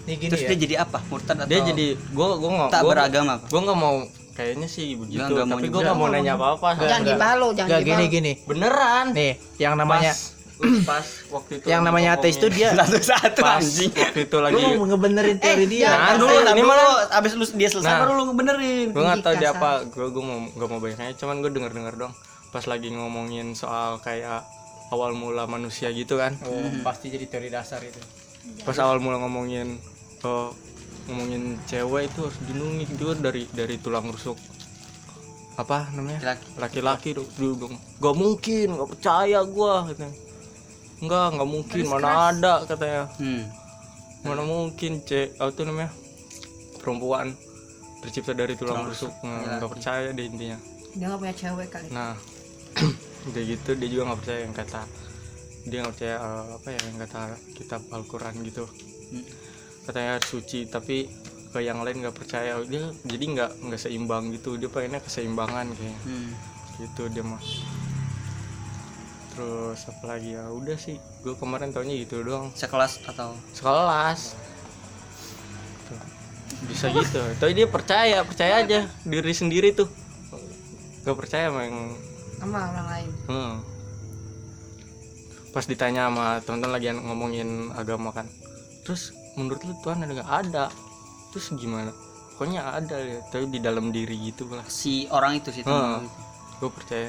Nih 0.05 0.19
gini 0.19 0.29
Terus 0.29 0.43
ya. 0.43 0.49
dia 0.51 0.59
jadi 0.59 0.75
apa? 0.83 0.99
Murtad 1.07 1.39
atau 1.39 1.49
Dia 1.49 1.61
jadi 1.63 1.87
gua 2.11 2.37
gua 2.37 2.51
nggak 2.51 2.71
tak 2.71 2.83
gua- 2.83 2.93
beragama? 2.93 3.35
Gua 3.47 3.61
nggak 3.63 3.79
mau 3.79 3.97
kayaknya 4.31 4.69
sih 4.69 4.97
begitu, 4.97 5.33
mau 5.33 5.49
tapi 5.49 5.67
gua 5.69 5.81
nggak 5.81 5.97
mau 5.97 6.09
nanya 6.09 6.33
apa-apa. 6.35 6.69
jangan 6.83 7.03
gibah 7.07 7.33
lo 7.37 7.49
jangan 7.55 7.71
gibah 7.71 7.85
gini 7.87 8.05
gini. 8.11 8.33
Beneran. 8.45 9.07
Nih, 9.13 9.33
yang 9.57 9.75
namanya 9.77 10.13
pas, 10.61 10.77
pas 10.85 11.07
waktu 11.33 11.53
itu 11.57 11.67
yang 11.67 11.81
namanya 11.81 12.15
ateis 12.15 12.37
itu 12.37 12.53
dia 12.53 12.77
satu-satu 12.77 13.41
pas 13.41 13.59
anjing. 13.59 13.89
waktu 13.91 14.21
itu 14.25 14.37
lu 14.37 14.45
lagi 14.45 14.63
mau 14.77 14.87
ngebenerin 14.87 15.37
teori 15.37 15.67
dia. 15.67 15.89
jangan. 15.89 16.05
Nah, 16.05 16.17
dulu, 16.21 16.37
ini 16.53 16.63
mana? 16.63 16.85
abis 17.17 17.33
lu 17.33 17.45
dia 17.51 17.69
selesai 17.69 17.89
Nah. 17.89 18.01
baru 18.01 18.13
lu 18.15 18.25
ngebenerin. 18.29 18.87
gue 18.93 19.03
nggak 19.03 19.21
tahu 19.21 19.35
dia 19.37 19.51
apa 19.51 19.71
gue 19.85 20.07
gue 20.07 20.23
mau 20.23 20.39
gak 20.53 20.69
mau 20.69 20.79
banyaknya 20.79 21.13
cuman 21.17 21.37
gue 21.41 21.51
denger 21.51 21.73
dengar 21.73 21.95
dong 21.97 22.13
pas 22.51 22.65
lagi 22.65 22.89
ngomongin 22.91 23.53
soal 23.53 23.99
kayak 23.99 24.45
awal 24.89 25.11
mula 25.13 25.47
manusia 25.47 25.89
gitu 25.91 26.15
kan 26.15 26.35
Oh, 26.43 26.61
pasti 26.83 27.09
jadi 27.09 27.25
teori 27.25 27.49
dasar 27.49 27.81
itu. 27.81 27.99
pas 28.63 28.77
awal 28.77 28.99
mula 28.99 29.17
ngomongin 29.19 29.81
oh, 30.21 30.51
ngomongin 31.07 31.57
cewek 31.65 32.07
itu 32.07 32.21
harus 32.21 32.39
dilindungi 32.43 32.85
juga 32.95 33.15
dari 33.25 33.47
dari 33.49 33.75
tulang 33.77 34.07
rusuk 34.07 34.37
apa 35.55 35.93
namanya 35.93 36.35
Laki. 36.35 36.47
laki-laki 36.57 37.09
tuh 37.13 37.27
dia 37.31 37.53
bilang 37.53 37.77
gak 37.77 38.15
mungkin 38.15 38.67
gak 38.75 38.89
percaya 38.91 39.41
gue 39.43 39.73
katanya 39.89 40.13
enggak 41.01 41.26
nggak 41.34 41.48
mungkin. 41.48 41.82
Mana 41.86 42.30
ada 42.30 42.55
katanya. 42.64 43.05
Hmm. 43.16 43.44
mana 44.20 44.44
mungkin 44.44 45.01
cek. 45.01 45.40
Apa 45.40 45.51
tuh 45.51 45.64
namanya? 45.64 45.88
Perempuan. 46.76 47.32
Tercipta 48.01 48.32
dari 48.32 48.53
tulang 48.55 48.84
rusuk. 48.84 49.12
nggak 49.20 49.61
nggak 49.61 49.70
percaya 49.70 50.09
deh 50.12 50.24
intinya. 50.24 50.59
Dia 50.92 51.05
nggak 51.09 51.20
punya 51.20 51.34
cewek 51.34 51.68
kali. 51.68 51.88
Nah 51.88 52.16
udah 53.28 53.42
gitu 53.42 53.70
dia 53.74 53.88
juga 53.88 54.03
nggak 54.09 54.20
percaya 54.20 54.40
yang 54.40 54.57
kata 54.57 54.82
dia 55.61 55.84
nggak 55.84 55.92
percaya 55.92 56.16
eh, 56.16 56.44
apa 56.57 56.68
ya 56.72 56.80
yang 56.88 56.98
kata 56.98 57.20
kitab 57.53 57.80
Al-Quran 57.90 58.34
gitu. 58.44 58.64
Hmm. 59.11 59.24
katanya 59.80 60.22
suci 60.22 60.64
tapi 60.64 61.11
ke 61.51 61.59
yang 61.61 61.82
lain 61.82 62.01
nggak 62.01 62.14
percaya. 62.14 62.61
Dia 62.62 62.92
jadi 63.05 63.24
nggak 63.26 63.51
nggak 63.66 63.80
seimbang 63.80 64.32
gitu. 64.32 64.57
Dia 64.57 64.68
pengennya 64.68 65.01
keseimbangan 65.01 65.66
kayaknya 65.72 66.01
Hmm. 66.05 66.30
gitu 66.78 67.03
dia 67.09 67.20
mah 67.20 67.40
terus 69.41 69.88
apa 69.88 70.05
lagi 70.05 70.36
ya? 70.36 70.53
Udah 70.53 70.76
sih. 70.76 71.01
Gue 71.24 71.32
kemarin 71.32 71.72
taunya 71.72 71.97
gitu 71.97 72.20
doang. 72.20 72.53
Sekelas 72.53 73.01
atau? 73.09 73.32
Sekelas. 73.57 74.36
Tuh, 75.88 75.97
bisa 76.68 76.93
gitu. 76.93 77.20
Tapi 77.41 77.53
dia 77.57 77.64
percaya 77.64 78.20
percaya 78.20 78.61
aja. 78.61 78.84
Diri 79.03 79.32
sendiri 79.32 79.72
tuh. 79.72 79.88
Gak 81.01 81.16
percaya 81.16 81.49
sama 81.49 81.64
yang 81.64 81.97
sama 82.36 82.59
orang 82.68 82.88
lain. 82.88 83.11
Hmm. 83.26 83.55
pas 85.51 85.66
ditanya 85.66 86.07
sama 86.07 86.38
teman-teman 86.47 86.78
lagi 86.78 86.86
ngomongin 86.95 87.49
agama 87.74 88.12
kan. 88.12 88.28
Terus 88.86 89.11
menurut 89.34 89.59
lu 89.66 89.74
Tuhan 89.82 89.99
ada 89.99 90.12
nggak? 90.14 90.30
Ada. 90.47 90.64
Terus 91.34 91.51
gimana? 91.59 91.91
Pokoknya 92.36 92.70
ada 92.70 92.95
ya. 93.01 93.18
Tapi 93.26 93.51
di 93.51 93.59
dalam 93.59 93.91
diri 93.91 94.14
gitu 94.30 94.47
lah. 94.47 94.62
Si 94.68 95.09
orang 95.11 95.41
itu 95.41 95.51
sih 95.51 95.64
Hmm. 95.66 96.07
gue 96.61 96.70
percaya 96.70 97.09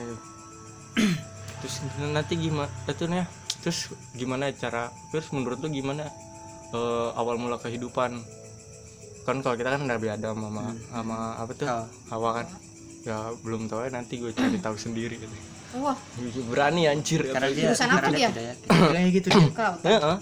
terus 1.61 1.75
nanti 2.01 2.33
gimana 2.35 2.67
itu 2.89 3.05
nih 3.05 3.25
terus 3.61 3.93
gimana 4.17 4.49
cara 4.57 4.89
terus 5.13 5.29
menurut 5.29 5.61
lu 5.61 5.69
gimana 5.69 6.09
eh, 6.73 7.09
awal 7.13 7.37
mula 7.37 7.61
kehidupan 7.61 8.17
kan 9.21 9.37
kalau 9.45 9.53
kita 9.53 9.77
kan 9.77 9.85
Nabi 9.85 10.09
Adam 10.09 10.33
sama 10.33 10.73
sama 10.89 11.17
apa 11.37 11.51
tuh 11.53 11.67
Hawa. 11.69 11.85
Hawa 12.09 12.29
kan 12.41 12.47
ya 13.05 13.17
belum 13.45 13.69
tahu 13.69 13.85
ya 13.85 13.89
nanti 13.93 14.17
gue 14.17 14.33
cari 14.33 14.57
tahu 14.61 14.77
sendiri 14.77 15.17
gitu. 15.21 15.35
wah 15.77 15.97
berani 16.49 16.89
anjir 16.89 17.25
karena 17.29 17.49
dia 17.53 17.69
Jurusan 17.69 17.89
apa 17.89 18.09
dia 18.13 18.29
tidak 18.29 18.45
yakin. 18.53 18.67
Bilangnya 18.69 19.09
gitu 19.13 19.27
dia. 19.29 19.49
kelautan 19.53 19.89
Heeh. 19.89 20.17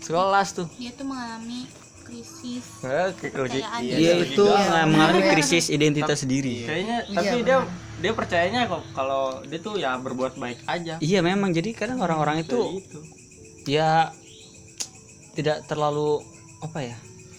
sekelas 0.00 0.48
tuh 0.54 0.66
dia 0.78 0.90
tuh 0.94 1.06
mengalami 1.06 1.66
krisis. 2.10 2.64
Eh, 2.82 3.08
kayak 3.14 3.34
lagi 3.38 3.60
Kepercayaan. 3.62 3.80
iya, 3.86 3.96
dia 3.96 4.14
itu 4.26 4.44
galau. 4.44 4.90
mengalami 4.90 5.22
krisis 5.30 5.64
identitas 5.70 6.20
diri 6.26 6.66
kayaknya 6.66 6.98
Iya, 7.06 7.14
tapi 7.14 7.36
dia 7.46 7.58
dia 8.00 8.12
percayanya 8.16 8.60
kok 8.66 8.82
kalau 8.96 9.44
dia 9.46 9.58
tuh 9.60 9.76
ya 9.76 9.94
berbuat 9.96 10.34
baik 10.34 10.58
aja. 10.66 10.96
Iya 10.98 11.20
memang. 11.20 11.52
Jadi 11.52 11.76
kadang 11.76 12.00
orang-orang 12.00 12.42
itu 12.42 12.80
gitu. 12.80 12.98
ya 13.68 14.08
tidak 15.36 15.62
terlalu 15.68 16.24
apa 16.60 16.80
ya 16.82 16.96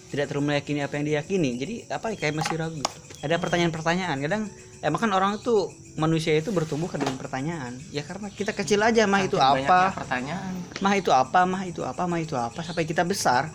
tidak 0.08 0.28
terlalu 0.28 0.54
meyakini 0.54 0.80
apa 0.80 0.94
yang 0.96 1.06
diyakini. 1.08 1.50
Jadi 1.58 1.74
apa 1.90 2.14
ya 2.14 2.16
kayak 2.16 2.34
masih 2.38 2.54
ragu 2.56 2.78
gitu. 2.78 2.98
ada 3.26 3.34
pertanyaan-pertanyaan. 3.42 4.16
Kadang 4.22 4.42
emang 4.82 5.00
kan 5.02 5.10
orang 5.10 5.32
itu 5.42 5.72
manusia 5.98 6.32
itu 6.36 6.54
bertumbuh 6.54 6.86
kan 6.86 7.02
dengan 7.02 7.18
pertanyaan. 7.18 7.74
Ya 7.90 8.06
karena 8.06 8.30
kita 8.30 8.54
kecil 8.54 8.80
aja 8.86 9.02
mah 9.10 9.26
itu 9.26 9.36
apa? 9.42 9.90
pertanyaan. 9.98 10.52
Mah 10.78 10.94
itu 10.94 11.10
apa 11.10 11.42
mah 11.42 11.62
itu 11.66 11.82
apa 11.82 12.02
mah 12.06 12.20
itu 12.22 12.38
apa. 12.38 12.60
Sampai 12.62 12.86
kita 12.86 13.02
besar 13.02 13.50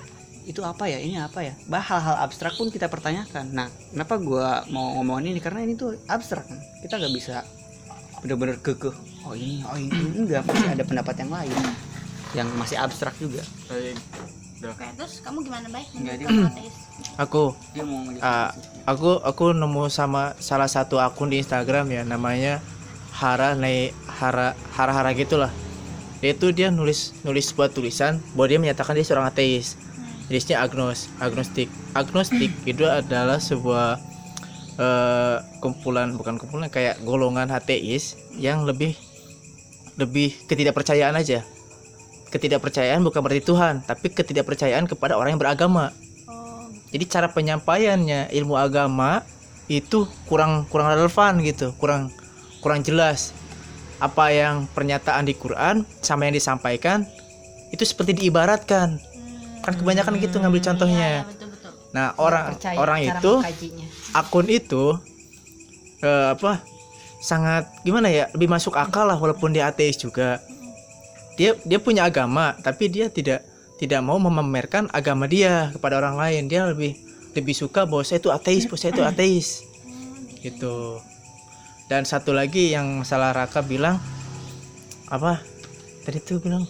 itu 0.47 0.63
apa 0.63 0.87
ya? 0.87 0.97
Ini 0.97 1.19
apa 1.21 1.43
ya? 1.43 1.53
Bah 1.67 1.83
hal-hal 1.83 2.23
abstrak 2.23 2.55
pun 2.55 2.71
kita 2.71 2.87
pertanyakan. 2.87 3.51
Nah 3.51 3.67
kenapa 3.91 4.15
gua 4.17 4.63
mau 4.67 4.95
ngomongin 4.95 5.35
ini? 5.35 5.39
Karena 5.39 5.61
ini 5.61 5.75
tuh 5.75 5.99
abstrak 6.07 6.47
kan? 6.47 6.57
Kita 6.79 6.95
nggak 6.95 7.13
bisa 7.13 7.43
bener-bener 8.17 8.57
kekeh 8.57 8.95
oh 9.29 9.37
ini 9.37 9.61
oh 9.61 9.77
itu 9.77 9.93
enggak 10.25 10.41
pasti 10.41 10.65
ada 10.65 10.81
pendapat 10.81 11.15
yang 11.21 11.29
lain 11.29 11.53
yang 12.33 12.47
masih 12.55 12.75
abstrak 12.75 13.13
juga. 13.19 13.45
Oke, 14.57 14.89
terus 14.97 15.21
kamu 15.21 15.45
gimana 15.45 15.69
baik 15.69 15.85
Enggak, 15.93 16.15
dia- 16.17 16.25
kamu 16.25 16.49
ateis? 16.49 16.75
aku 17.13 17.53
dia 17.77 17.85
mau 17.85 18.01
ah, 18.19 18.49
aku 18.89 19.21
aku 19.21 19.53
nemu 19.53 19.85
sama 19.85 20.33
salah 20.41 20.65
satu 20.65 20.97
akun 20.97 21.29
di 21.29 21.37
Instagram 21.37 21.85
ya 21.93 22.01
namanya 22.01 22.57
Hara 23.13 23.53
Nei 23.53 23.93
Hara 24.09 24.57
Hara 24.73 24.93
Hara 24.97 25.13
gitulah. 25.13 25.53
Dia 26.17 26.33
itu 26.33 26.49
dia 26.49 26.73
nulis 26.73 27.13
nulis 27.21 27.53
sebuah 27.53 27.69
tulisan 27.69 28.17
bahwa 28.33 28.47
dia 28.49 28.57
menyatakan 28.57 28.97
dia 28.97 29.05
seorang 29.05 29.29
ateis 29.29 29.77
jenisnya 30.27 30.63
agnos 30.63 31.07
agnostik. 31.17 31.71
Agnostik 31.95 32.51
itu 32.71 32.83
adalah 32.87 33.39
sebuah 33.39 33.99
eh, 34.77 35.37
kumpulan 35.63 36.13
bukan 36.15 36.37
kumpulan 36.37 36.69
kayak 36.69 37.01
golongan 37.03 37.49
ateis 37.51 38.19
yang 38.35 38.67
lebih 38.67 38.95
lebih 39.97 40.35
ketidakpercayaan 40.45 41.17
aja. 41.17 41.41
Ketidakpercayaan 42.27 43.01
bukan 43.01 43.23
berarti 43.23 43.43
Tuhan 43.43 43.81
tapi 43.87 44.13
ketidakpercayaan 44.13 44.85
kepada 44.85 45.17
orang 45.17 45.35
yang 45.35 45.41
beragama. 45.41 45.95
Oh, 46.27 46.69
jadi 46.91 47.07
cara 47.07 47.27
penyampaiannya 47.31 48.29
ilmu 48.35 48.59
agama 48.59 49.23
itu 49.67 50.07
kurang 50.27 50.63
kurang 50.71 50.95
relevan 50.95 51.43
gitu 51.43 51.73
kurang 51.79 52.11
kurang 52.59 52.83
jelas. 52.83 53.31
Apa 53.97 54.29
yang 54.29 54.69
pernyataan 54.77 55.25
di 55.25 55.33
Quran 55.33 55.81
sama 56.05 56.29
yang 56.29 56.37
disampaikan 56.37 57.01
itu 57.73 57.81
seperti 57.81 58.13
diibaratkan 58.13 59.01
kan 59.63 59.73
kebanyakan 59.75 60.13
gitu 60.21 60.37
ngambil 60.39 60.61
contohnya. 60.63 61.25
betul 61.27 61.47
betul. 61.51 61.71
nah 61.91 62.13
orang 62.19 62.55
Percaya 62.55 62.77
orang 62.77 62.99
cara 63.03 63.11
itu 63.19 63.33
mengkajinya. 63.41 63.87
akun 64.15 64.47
itu 64.47 64.85
eh, 66.03 66.27
apa 66.37 66.51
sangat 67.17 67.65
gimana 67.81 68.07
ya 68.13 68.29
lebih 68.31 68.47
masuk 68.47 68.77
akal 68.77 69.09
lah 69.09 69.17
walaupun 69.17 69.51
dia 69.53 69.67
ateis 69.69 69.97
juga. 69.97 70.39
Dia 71.37 71.53
dia 71.65 71.77
punya 71.77 72.05
agama 72.09 72.57
tapi 72.61 72.89
dia 72.89 73.09
tidak 73.09 73.45
tidak 73.77 74.01
mau 74.01 74.17
memamerkan 74.17 74.89
agama 74.89 75.29
dia 75.29 75.69
kepada 75.73 75.97
orang 76.01 76.17
lain. 76.17 76.49
Dia 76.49 76.65
lebih 76.69 76.97
lebih 77.37 77.53
suka 77.53 77.85
bahwa 77.85 78.01
saya 78.01 78.17
itu 78.17 78.33
ateis 78.33 78.65
bahwa 78.65 78.79
saya 78.81 78.91
itu 78.93 79.03
ateis. 79.05 79.47
Gitu. 80.41 81.01
Dan 81.87 82.03
satu 82.03 82.33
lagi 82.35 82.73
yang 82.73 83.05
masalah 83.05 83.31
Raka 83.31 83.63
bilang 83.63 84.01
apa 85.07 85.39
tadi 86.03 86.19
tuh 86.19 86.43
bilang 86.43 86.67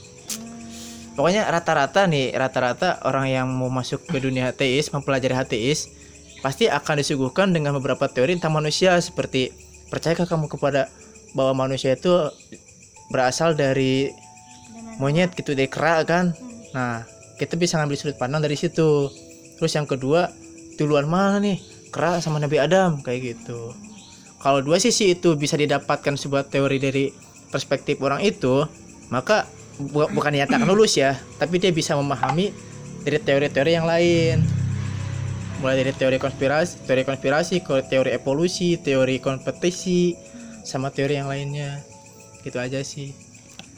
pokoknya 1.17 1.49
rata-rata 1.49 2.05
nih 2.05 2.37
rata-rata 2.37 3.01
orang 3.09 3.25
yang 3.27 3.47
mau 3.49 3.73
masuk 3.73 4.05
ke 4.05 4.21
dunia 4.21 4.53
ateis 4.53 4.93
mempelajari 4.93 5.33
ateis 5.33 5.89
pasti 6.45 6.69
akan 6.69 7.01
disuguhkan 7.01 7.49
dengan 7.49 7.73
beberapa 7.73 8.05
teori 8.05 8.37
tentang 8.37 8.61
manusia 8.61 8.95
seperti 9.01 9.49
percayakah 9.89 10.29
kamu 10.29 10.45
kepada 10.47 10.87
bahwa 11.33 11.67
manusia 11.67 11.97
itu 11.97 12.13
berasal 13.09 13.57
dari 13.57 14.13
monyet 15.01 15.33
gitu 15.33 15.53
dari 15.57 15.69
kera 15.69 16.03
kan? 16.03 16.35
Nah 16.73 17.03
kita 17.37 17.55
bisa 17.55 17.77
ngambil 17.79 17.97
sudut 17.97 18.17
pandang 18.19 18.43
dari 18.43 18.57
situ. 18.57 19.09
Terus 19.57 19.73
yang 19.73 19.89
kedua 19.89 20.29
duluan 20.77 21.09
mana 21.09 21.41
nih? 21.41 21.57
Kera 21.89 22.19
sama 22.21 22.37
Nabi 22.37 22.61
Adam 22.61 23.01
kayak 23.01 23.37
gitu. 23.37 23.73
Kalau 24.37 24.61
dua 24.61 24.77
sisi 24.77 25.17
itu 25.17 25.33
bisa 25.33 25.57
didapatkan 25.57 26.13
sebuah 26.13 26.45
teori 26.51 26.77
dari 26.77 27.09
perspektif 27.49 27.97
orang 28.03 28.21
itu 28.21 28.67
maka 29.09 29.47
bu- 29.79 30.09
bukan 30.09 30.31
dinyatakan 30.31 30.65
lulus 30.65 30.95
ya 30.95 31.15
tapi 31.35 31.57
dia 31.57 31.69
bisa 31.69 31.93
memahami 31.93 32.51
dari 33.01 33.17
teori-teori 33.17 33.71
yang 33.71 33.85
lain. 33.85 34.43
Mulai 35.57 35.79
dari 35.79 35.89
teori 35.91 36.17
konspirasi 36.17 36.83
teori 36.83 37.01
konspirasi 37.01 37.55
ke 37.59 37.81
teori 37.83 38.11
evolusi 38.11 38.77
teori 38.77 39.17
kompetisi 39.17 40.13
sama 40.61 40.91
teori 40.91 41.15
yang 41.15 41.25
lainnya. 41.25 41.81
Gitu 42.41 42.57
aja 42.57 42.77
sih. 42.79 43.15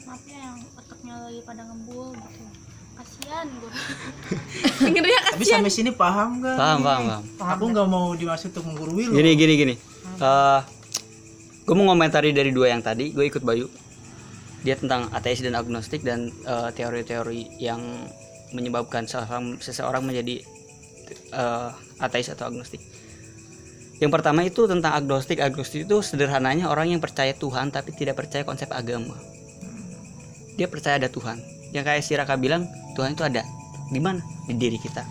Maaf 0.04 0.20
ya 0.24 0.36
yang 0.36 0.60
otaknya 0.74 1.14
lagi 1.16 1.40
pada 1.40 1.62
ngembul 1.62 2.12
gitu. 2.12 2.42
Kasihan 2.94 3.46
gue. 3.48 3.70
Dengernya 4.84 5.18
tapi 5.30 5.44
sampai 5.46 5.72
sini 5.72 5.90
paham 5.90 6.42
gak? 6.42 6.56
paham 6.58 6.78
paham 6.80 7.02
paham. 7.06 7.22
Aku 7.48 7.64
nggak 7.70 7.88
mau 7.88 8.12
dimaksud 8.12 8.52
untuk 8.52 8.64
menggurui 8.66 9.08
lo 9.08 9.14
gini 9.14 9.32
gini 9.32 9.52
gini. 9.56 9.74
Eh 10.18 10.60
gue 11.64 11.74
mau 11.74 11.88
ngomentari 11.88 12.34
dari 12.34 12.52
dua 12.52 12.68
yang 12.68 12.82
tadi. 12.82 13.08
Gue 13.08 13.24
ikut 13.24 13.40
Bayu 13.40 13.70
dia 14.60 14.76
tentang 14.76 15.08
ateis 15.12 15.40
dan 15.40 15.56
agnostik 15.56 16.04
dan 16.04 16.28
eh, 16.44 16.68
teori-teori 16.76 17.56
yang 17.60 17.80
menyebabkan 18.52 19.06
seseorang, 19.08 19.56
seseorang 19.62 20.02
menjadi 20.04 20.44
eh, 21.32 21.70
ateis 22.02 22.28
atau 22.28 22.48
agnostik. 22.48 22.80
Yang 24.00 24.10
pertama 24.16 24.40
itu 24.48 24.64
tentang 24.64 24.96
agnostik. 24.96 25.44
Agnostik 25.44 25.84
itu 25.84 26.00
sederhananya 26.00 26.72
orang 26.72 26.88
yang 26.88 27.04
percaya 27.04 27.36
Tuhan 27.36 27.68
tapi 27.68 27.92
tidak 27.92 28.16
percaya 28.16 28.48
konsep 28.48 28.72
agama. 28.72 29.12
Dia 30.56 30.72
percaya 30.72 30.96
ada 30.96 31.12
Tuhan. 31.12 31.36
Yang 31.76 31.84
kayak 31.84 32.02
si 32.02 32.12
Raka 32.16 32.40
bilang 32.40 32.64
Tuhan 32.96 33.12
itu 33.12 33.22
ada. 33.24 33.44
Di 33.92 34.00
mana? 34.00 34.24
Di 34.48 34.56
diri 34.56 34.80
kita. 34.80 35.04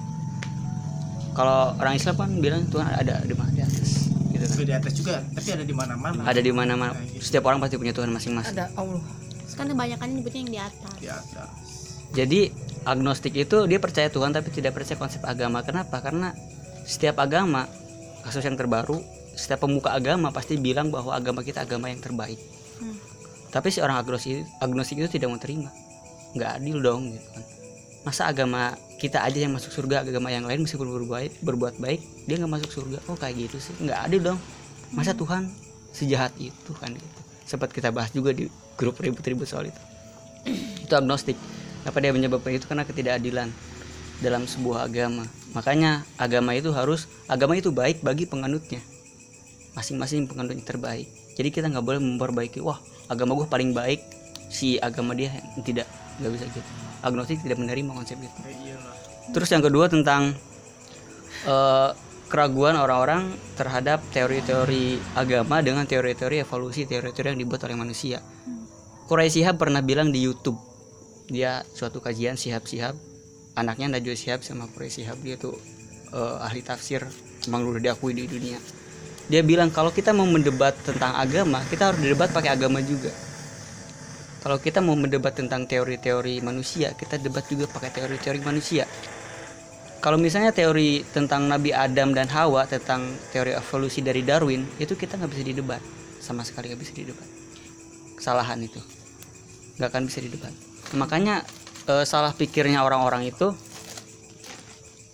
Kalau 1.37 1.77
orang 1.77 1.95
Islam 1.95 2.17
kan 2.17 2.29
bilang 2.41 2.65
Tuhan 2.65 2.89
ada 2.89 3.21
di 3.21 3.35
mana? 3.37 3.49
Di 3.53 3.61
atas. 3.61 4.09
Gitu 4.33 4.45
kan? 4.49 4.57
Di 4.57 4.73
atas 4.73 4.93
juga 4.97 5.13
tapi 5.37 5.49
ada 5.53 5.63
di 5.65 5.75
mana-mana. 5.77 6.21
Ada 6.25 6.41
di 6.41 6.51
mana-mana. 6.51 6.93
Setiap 7.21 7.45
orang 7.45 7.61
pasti 7.61 7.77
punya 7.77 7.93
Tuhan 7.93 8.09
masing-masing. 8.09 8.57
Ada 8.57 8.73
Allah. 8.73 9.18
Kan 9.55 9.65
kebanyakan 9.69 10.07
nyebutnya 10.17 10.41
yang 10.41 10.51
di 10.51 10.59
atas. 10.59 10.95
di 10.99 11.09
atas. 11.09 11.49
Jadi 12.09 12.49
agnostik 12.83 13.37
itu 13.37 13.69
dia 13.69 13.77
percaya 13.77 14.09
Tuhan 14.09 14.33
tapi 14.33 14.49
tidak 14.49 14.73
percaya 14.77 14.97
konsep 14.97 15.21
agama. 15.25 15.61
Kenapa? 15.61 16.01
Karena 16.01 16.33
setiap 16.89 17.21
agama 17.21 17.69
kasus 18.25 18.41
yang 18.43 18.57
terbaru 18.57 18.99
setiap 19.39 19.63
pemuka 19.63 19.95
agama 19.95 20.35
pasti 20.35 20.59
bilang 20.59 20.91
bahwa 20.91 21.15
agama 21.15 21.39
kita 21.39 21.63
agama 21.63 21.87
yang 21.87 22.03
terbaik. 22.03 22.37
Hmm. 22.79 22.95
tapi 23.51 23.75
si 23.75 23.83
orang 23.83 23.99
agnostik 23.99 24.47
agnostik 24.63 25.03
itu 25.03 25.19
tidak 25.19 25.35
mau 25.35 25.39
terima. 25.41 25.71
Nggak 26.31 26.49
adil 26.61 26.77
dong 26.79 27.01
gitu 27.11 27.27
kan. 27.33 27.43
Masa 28.07 28.31
agama 28.31 28.77
kita 29.01 29.25
aja 29.25 29.35
yang 29.35 29.51
masuk 29.51 29.71
surga 29.73 30.07
agama 30.07 30.31
yang 30.31 30.47
lain 30.47 30.63
meskipun 30.63 30.87
berbuat 30.87 31.43
berbuat 31.43 31.75
baik 31.81 31.99
dia 32.29 32.35
nggak 32.39 32.51
masuk 32.51 32.71
surga. 32.71 32.99
Oh 33.11 33.17
kayak 33.17 33.49
gitu 33.49 33.57
sih. 33.59 33.73
Nggak 33.83 33.99
adil 34.11 34.21
dong. 34.31 34.39
Masa 34.95 35.11
Tuhan 35.17 35.49
sejahat 35.91 36.31
itu 36.39 36.71
kan 36.77 36.93
gitu. 36.93 37.19
Sempat 37.47 37.73
kita 37.73 37.89
bahas 37.89 38.13
juga 38.13 38.31
di 38.31 38.47
grup 38.79 38.95
ribut-ribut 39.03 39.43
soal 39.43 39.67
itu. 39.67 39.81
Itu 40.87 40.95
agnostik. 40.95 41.35
Apa 41.83 41.99
dia 41.99 42.15
menyebabkan 42.15 42.55
itu? 42.55 42.63
Karena 42.63 42.87
ketidakadilan 42.87 43.51
dalam 44.23 44.47
sebuah 44.47 44.87
agama. 44.87 45.27
Makanya 45.51 46.07
agama 46.15 46.55
itu 46.55 46.71
harus 46.71 47.11
agama 47.27 47.59
itu 47.59 47.75
baik 47.75 47.99
bagi 47.99 48.23
penganutnya. 48.23 48.79
Masing-masing 49.75 50.31
penganutnya 50.31 50.63
terbaik. 50.63 51.11
Jadi 51.35 51.49
kita 51.51 51.67
nggak 51.67 51.83
boleh 51.83 51.99
memperbaiki 51.99 52.63
wah 52.63 52.79
agama 53.11 53.35
gue 53.35 53.47
paling 53.47 53.75
baik 53.75 53.99
si 54.47 54.79
agama 54.79 55.11
dia 55.11 55.35
tidak. 55.59 55.87
Nggak 56.23 56.31
bisa 56.39 56.45
gitu. 56.47 56.69
Agnostik 57.03 57.43
tidak 57.43 57.59
menerima 57.59 57.91
konsep 57.91 58.15
itu. 58.19 58.39
Terus 59.35 59.49
yang 59.51 59.63
kedua 59.63 59.87
tentang 59.87 60.35
eh, 61.47 61.89
keraguan 62.27 62.75
orang-orang 62.75 63.33
terhadap 63.55 64.03
teori-teori 64.11 64.99
agama 65.15 65.63
dengan 65.63 65.87
teori-teori 65.87 66.43
evolusi 66.43 66.85
teori-teori 66.85 67.33
yang 67.33 67.41
dibuat 67.41 67.65
oleh 67.65 67.77
manusia 67.79 68.21
Quraisy 69.09 69.41
Shihab 69.41 69.57
pernah 69.57 69.81
bilang 69.81 70.13
di 70.13 70.21
YouTube. 70.21 70.61
Dia 71.33 71.65
suatu 71.73 71.97
kajian 71.97 72.37
Shihab-Shihab 72.37 72.93
anaknya 73.57 73.97
Najwa 73.97 74.13
Shihab 74.13 74.45
sama 74.45 74.69
Quraisy 74.69 75.01
Shihab. 75.01 75.17
Dia 75.25 75.33
tuh 75.33 75.57
eh, 76.13 76.45
ahli 76.45 76.61
tafsir. 76.61 77.01
Memang 77.49 77.73
udah 77.73 77.81
diakui 77.81 78.13
di 78.13 78.29
dunia. 78.29 78.61
Dia 79.25 79.41
bilang 79.41 79.73
kalau 79.73 79.89
kita 79.89 80.13
mau 80.13 80.29
mendebat 80.29 80.77
tentang 80.85 81.17
agama 81.17 81.57
kita 81.73 81.89
harus 81.89 82.05
debat 82.05 82.29
pakai 82.29 82.53
agama 82.53 82.85
juga. 82.85 83.09
Kalau 84.45 84.61
kita 84.61 84.77
mau 84.77 84.93
mendebat 84.93 85.33
tentang 85.33 85.65
teori-teori 85.65 86.45
manusia 86.45 86.93
kita 86.93 87.17
debat 87.17 87.41
juga 87.49 87.65
pakai 87.65 87.89
teori-teori 87.89 88.45
manusia. 88.45 88.85
Kalau 90.05 90.21
misalnya 90.21 90.53
teori 90.53 91.01
tentang 91.09 91.49
Nabi 91.49 91.73
Adam 91.73 92.13
dan 92.13 92.29
Hawa 92.29 92.69
tentang 92.69 93.09
teori 93.33 93.57
evolusi 93.57 94.05
dari 94.05 94.21
Darwin 94.21 94.69
itu 94.77 94.93
kita 94.93 95.17
nggak 95.17 95.33
bisa 95.33 95.43
didebat. 95.49 95.81
Sama 96.21 96.45
sekali 96.45 96.69
nggak 96.69 96.81
bisa 96.85 96.93
didebat. 96.93 97.25
Kesalahan 98.13 98.61
itu 98.61 98.98
nggak 99.79 99.89
akan 99.95 100.03
bisa 100.11 100.19
didebat. 100.19 100.51
Makanya 100.99 101.47
eh, 101.87 102.03
salah 102.03 102.35
pikirnya 102.35 102.83
orang-orang 102.83 103.31
itu 103.31 103.55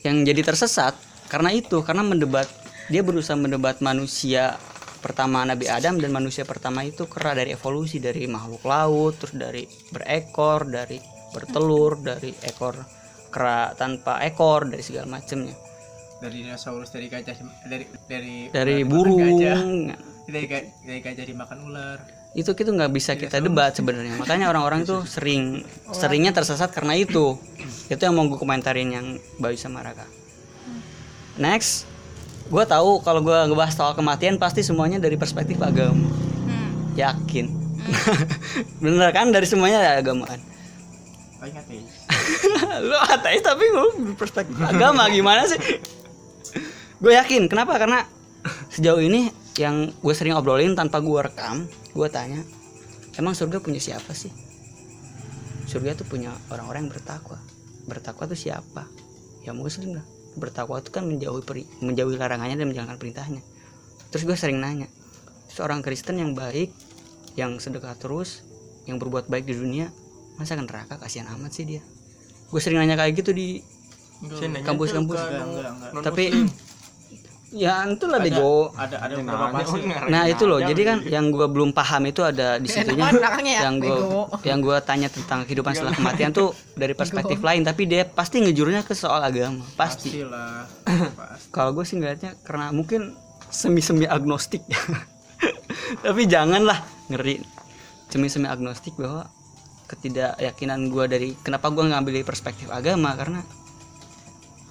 yang 0.01 0.26
jadi 0.26 0.41
tersesat 0.41 0.97
karena 1.30 1.53
itu 1.53 1.86
karena 1.86 2.01
mendebat. 2.01 2.49
Dia 2.86 3.01
berusaha 3.01 3.34
mendebat 3.34 3.82
manusia 3.82 4.57
pertama 5.05 5.45
Nabi 5.45 5.70
Adam 5.70 6.01
dan 6.01 6.09
manusia 6.09 6.49
pertama 6.49 6.82
itu 6.82 7.05
kera 7.05 7.38
dari 7.38 7.53
evolusi 7.53 8.01
dari 8.01 8.26
makhluk 8.26 8.66
laut 8.66 9.13
terus 9.22 9.38
dari 9.38 9.61
berekor 9.93 10.66
dari 10.66 10.97
bertelur 11.30 12.01
dari 12.01 12.34
ekor 12.41 12.82
kera 13.30 13.78
tanpa 13.78 14.18
ekor 14.26 14.66
dari 14.66 14.82
segala 14.82 15.05
macamnya 15.22 15.53
dari 16.18 16.41
dinosaurus 16.41 16.89
dari 16.89 17.05
gajah 17.05 17.38
dari 17.70 17.86
dari 18.09 18.36
dari 18.49 18.82
burung. 18.82 19.22
gajah. 19.22 19.61
dari 20.26 20.45
dari 20.82 20.99
gajah 21.05 21.26
dimakan 21.30 21.57
ular 21.70 21.99
itu 22.36 22.51
itu 22.51 22.67
nggak 22.67 22.91
bisa 22.91 23.15
kita 23.15 23.39
debat 23.39 23.71
sebenarnya. 23.71 24.19
Makanya 24.19 24.51
orang-orang 24.51 24.83
tuh 24.83 25.07
sering 25.07 25.63
seringnya 25.95 26.36
tersesat 26.36 26.67
karena 26.75 26.99
itu. 26.99 27.39
Itu 27.88 28.01
yang 28.03 28.19
mau 28.19 28.27
gue 28.27 28.36
komentarin 28.36 28.91
yang 28.91 29.07
Bayu 29.39 29.55
sama 29.55 29.79
Raka. 29.79 30.03
Next 31.39 31.88
gue 32.51 32.63
tahu 32.67 33.01
kalau 33.01 33.23
gue 33.23 33.33
ngebahas 33.49 33.73
soal 33.73 33.95
kematian 33.95 34.36
pasti 34.36 34.61
semuanya 34.67 34.99
dari 34.99 35.15
perspektif 35.15 35.57
agama. 35.63 36.11
Hmm. 36.45 36.91
yakin. 36.99 37.47
Bener 38.83 39.09
kan? 39.15 39.31
Dari 39.31 39.47
semuanya 39.47 39.95
agama 39.95 40.27
kan? 40.27 40.43
Lu 42.89 42.97
ateis 42.99 43.43
tapi 43.45 43.69
lu 43.69 44.15
perspektif 44.17 44.57
agama 44.59 45.05
gimana 45.13 45.45
sih? 45.47 45.59
Gue 46.99 47.15
yakin. 47.15 47.47
Kenapa? 47.47 47.77
Karena 47.79 48.03
sejauh 48.73 48.99
ini 48.99 49.29
yang 49.55 49.93
gue 49.93 50.13
sering 50.15 50.36
obrolin 50.36 50.75
tanpa 50.75 50.99
gue 50.99 51.19
rekam 51.21 51.69
gue 51.95 52.07
tanya 52.11 52.43
emang 53.15 53.31
surga 53.31 53.63
punya 53.63 53.79
siapa 53.79 54.11
sih? 54.11 54.29
Surga 55.65 55.95
tuh 55.95 56.05
punya 56.05 56.35
orang-orang 56.51 56.85
yang 56.85 56.91
bertakwa. 56.91 57.39
Bertakwa 57.87 58.27
tuh 58.27 58.35
siapa? 58.35 58.85
Ya 59.47 59.55
muslim 59.55 59.95
lah. 59.97 60.05
Bertakwa 60.35 60.83
itu 60.83 60.91
kan 60.91 61.07
menjauhi 61.07 61.41
peri- 61.47 61.69
menjauhi 61.79 62.19
larangannya 62.19 62.59
dan 62.59 62.67
menjalankan 62.67 62.99
perintahnya. 62.99 63.41
Terus 64.11 64.27
gue 64.27 64.35
sering 64.35 64.59
nanya 64.59 64.91
seorang 65.47 65.79
Kristen 65.79 66.19
yang 66.19 66.35
baik 66.35 66.75
yang 67.39 67.55
sedekah 67.63 67.95
terus 67.95 68.43
yang 68.83 68.99
berbuat 68.99 69.31
baik 69.31 69.47
di 69.47 69.55
dunia 69.55 69.87
masa 70.35 70.59
ke 70.59 70.63
neraka? 70.67 70.99
Kasihan 70.99 71.31
amat 71.39 71.55
sih 71.55 71.63
dia. 71.63 71.81
Gue 72.51 72.59
sering 72.59 72.83
nanya 72.83 72.99
kayak 72.99 73.23
gitu 73.23 73.31
di 73.31 73.63
kampus-kampus. 74.67 75.19
tapi 76.03 76.31
ya 77.56 77.88
itu 77.88 78.06
lah 78.12 78.20
bego. 78.20 78.76
ada 78.76 78.99
ada 78.99 79.16
beberapa 79.16 79.47
pasir. 79.56 79.82
nah 80.12 80.28
itu 80.28 80.43
loh. 80.43 80.60
Jadi 80.60 80.82
kan 80.84 80.97
yang 81.08 81.32
gue 81.32 81.47
belum 81.47 81.72
paham 81.72 82.12
itu 82.12 82.22
ada 82.22 82.60
di 82.60 82.68
situnya. 82.68 83.16
ya, 83.41 83.72
yang 83.72 83.80
gue 83.80 83.97
yang 84.43 84.60
gue 84.60 84.78
tanya 84.84 85.08
tentang 85.08 85.47
kehidupan 85.47 85.72
setelah 85.72 85.95
kematian 85.95 86.36
tuh 86.36 86.51
dari 86.76 86.91
perspektif 86.91 87.39
lain 87.39 87.64
tapi 87.64 87.88
dia 87.88 88.03
pasti 88.03 88.43
ngejurnya 88.43 88.84
ke 88.84 88.91
soal 88.91 89.24
agama. 89.24 89.64
Pasti. 89.80 90.22
Lah 90.28 90.68
kalau 91.56 91.72
gue 91.72 91.88
sih 91.88 91.95
ngeliatnya 91.95 92.36
karena 92.43 92.76
mungkin 92.76 93.16
semi 93.47 93.80
semi 93.80 94.03
agnostik. 94.03 94.62
Tapi 96.06 96.28
janganlah 96.28 96.84
ngeri. 97.08 97.39
Semi 98.12 98.28
semi 98.28 98.51
agnostik 98.51 98.99
bahwa 98.99 99.32
ketidakyakinan 99.86 100.91
gue 100.91 101.06
dari 101.08 101.30
kenapa 101.39 101.72
gue 101.72 101.88
ngambil 101.88 102.20
dari 102.20 102.26
perspektif 102.26 102.68
agama 102.74 103.14
karena 103.14 103.39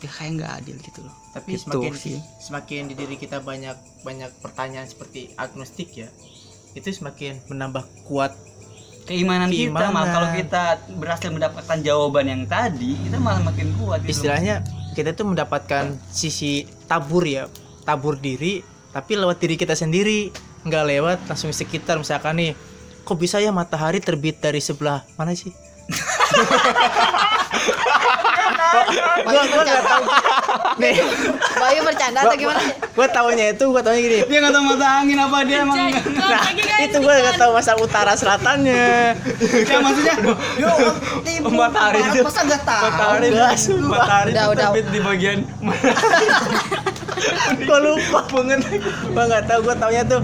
ya 0.03 0.11
kayak 0.11 0.31
nggak 0.43 0.53
adil 0.59 0.77
gitu 0.83 1.01
loh 1.07 1.24
tapi 1.35 1.49
Gitu 1.53 1.67
semakin 1.67 1.93
sih. 1.93 2.17
semakin 2.39 2.81
di 2.87 2.95
diri 2.95 3.17
kita 3.17 3.41
banyak 3.41 3.75
banyak 4.01 4.31
pertanyaan 4.39 4.87
seperti 4.87 5.29
agnostik 5.35 5.93
ya 5.93 6.09
itu 6.73 6.89
semakin 6.89 7.39
menambah 7.47 7.85
kuat 8.05 8.33
keimanan, 9.05 9.47
kita 9.47 9.69
Keimanan. 9.69 9.91
malah 9.91 10.11
kalau 10.11 10.29
kita 10.33 10.63
berhasil 10.97 11.29
mendapatkan 11.29 11.77
jawaban 11.83 12.25
yang 12.25 12.43
tadi 12.45 12.97
kita 12.97 13.17
malah 13.19 13.43
makin 13.43 13.69
kuat 13.77 14.01
gitu 14.01 14.17
istilahnya 14.17 14.63
kita 14.95 15.13
tuh 15.13 15.27
mendapatkan 15.27 15.93
sisi 16.09 16.65
tabur 16.87 17.23
ya 17.23 17.45
tabur 17.83 18.15
diri 18.15 18.63
tapi 18.91 19.15
lewat 19.15 19.37
diri 19.37 19.55
kita 19.55 19.75
sendiri 19.75 20.31
nggak 20.63 20.85
lewat 20.89 21.17
langsung 21.27 21.51
di 21.51 21.53
sekitar 21.53 21.99
misalkan 21.99 22.39
nih 22.39 22.51
kok 23.03 23.15
bisa 23.15 23.37
ya 23.37 23.51
matahari 23.51 24.01
terbit 24.01 24.39
dari 24.39 24.59
sebelah 24.59 25.03
mana 25.15 25.35
sih 25.35 25.51
gua 29.25 29.43
gua 29.47 29.63
nggak 29.65 29.85
tahu. 29.85 30.05
nih. 30.81 30.95
Bayu 31.55 31.81
bercanda 31.87 32.19
atau 32.27 32.37
gimana? 32.37 32.61
gua 32.95 33.07
taunya 33.11 33.45
itu 33.55 33.65
gua 33.71 33.83
taunya 33.83 34.01
gini. 34.03 34.19
Dia 34.27 34.39
nggak 34.43 34.55
tahu 34.55 34.65
mata 34.67 34.89
angin 35.03 35.19
apa 35.19 35.39
dia 35.47 35.59
emang. 35.63 35.79
Nah 35.95 36.43
itu 36.83 36.97
gua 36.99 37.15
nggak 37.15 37.37
tahu 37.39 37.51
masa 37.55 37.73
utara 37.79 38.13
selatannya. 38.19 38.85
Ya 39.65 39.81
maksudnya 39.81 40.15
matahari 41.51 42.01
itu. 42.11 42.21
Masa 42.23 42.41
nggak 42.47 42.63
tahu? 42.63 42.83
matahari 42.85 43.29
matahari 43.81 44.31
terbit 44.35 44.87
di 44.91 45.01
bagian. 45.01 45.39
Gua 47.65 47.79
lupa. 47.81 48.21
Banget 48.29 48.61
gua 49.15 49.25
nggak 49.25 49.45
tahu 49.49 49.61
gua 49.65 49.77
taunya 49.79 50.03
tuh. 50.05 50.21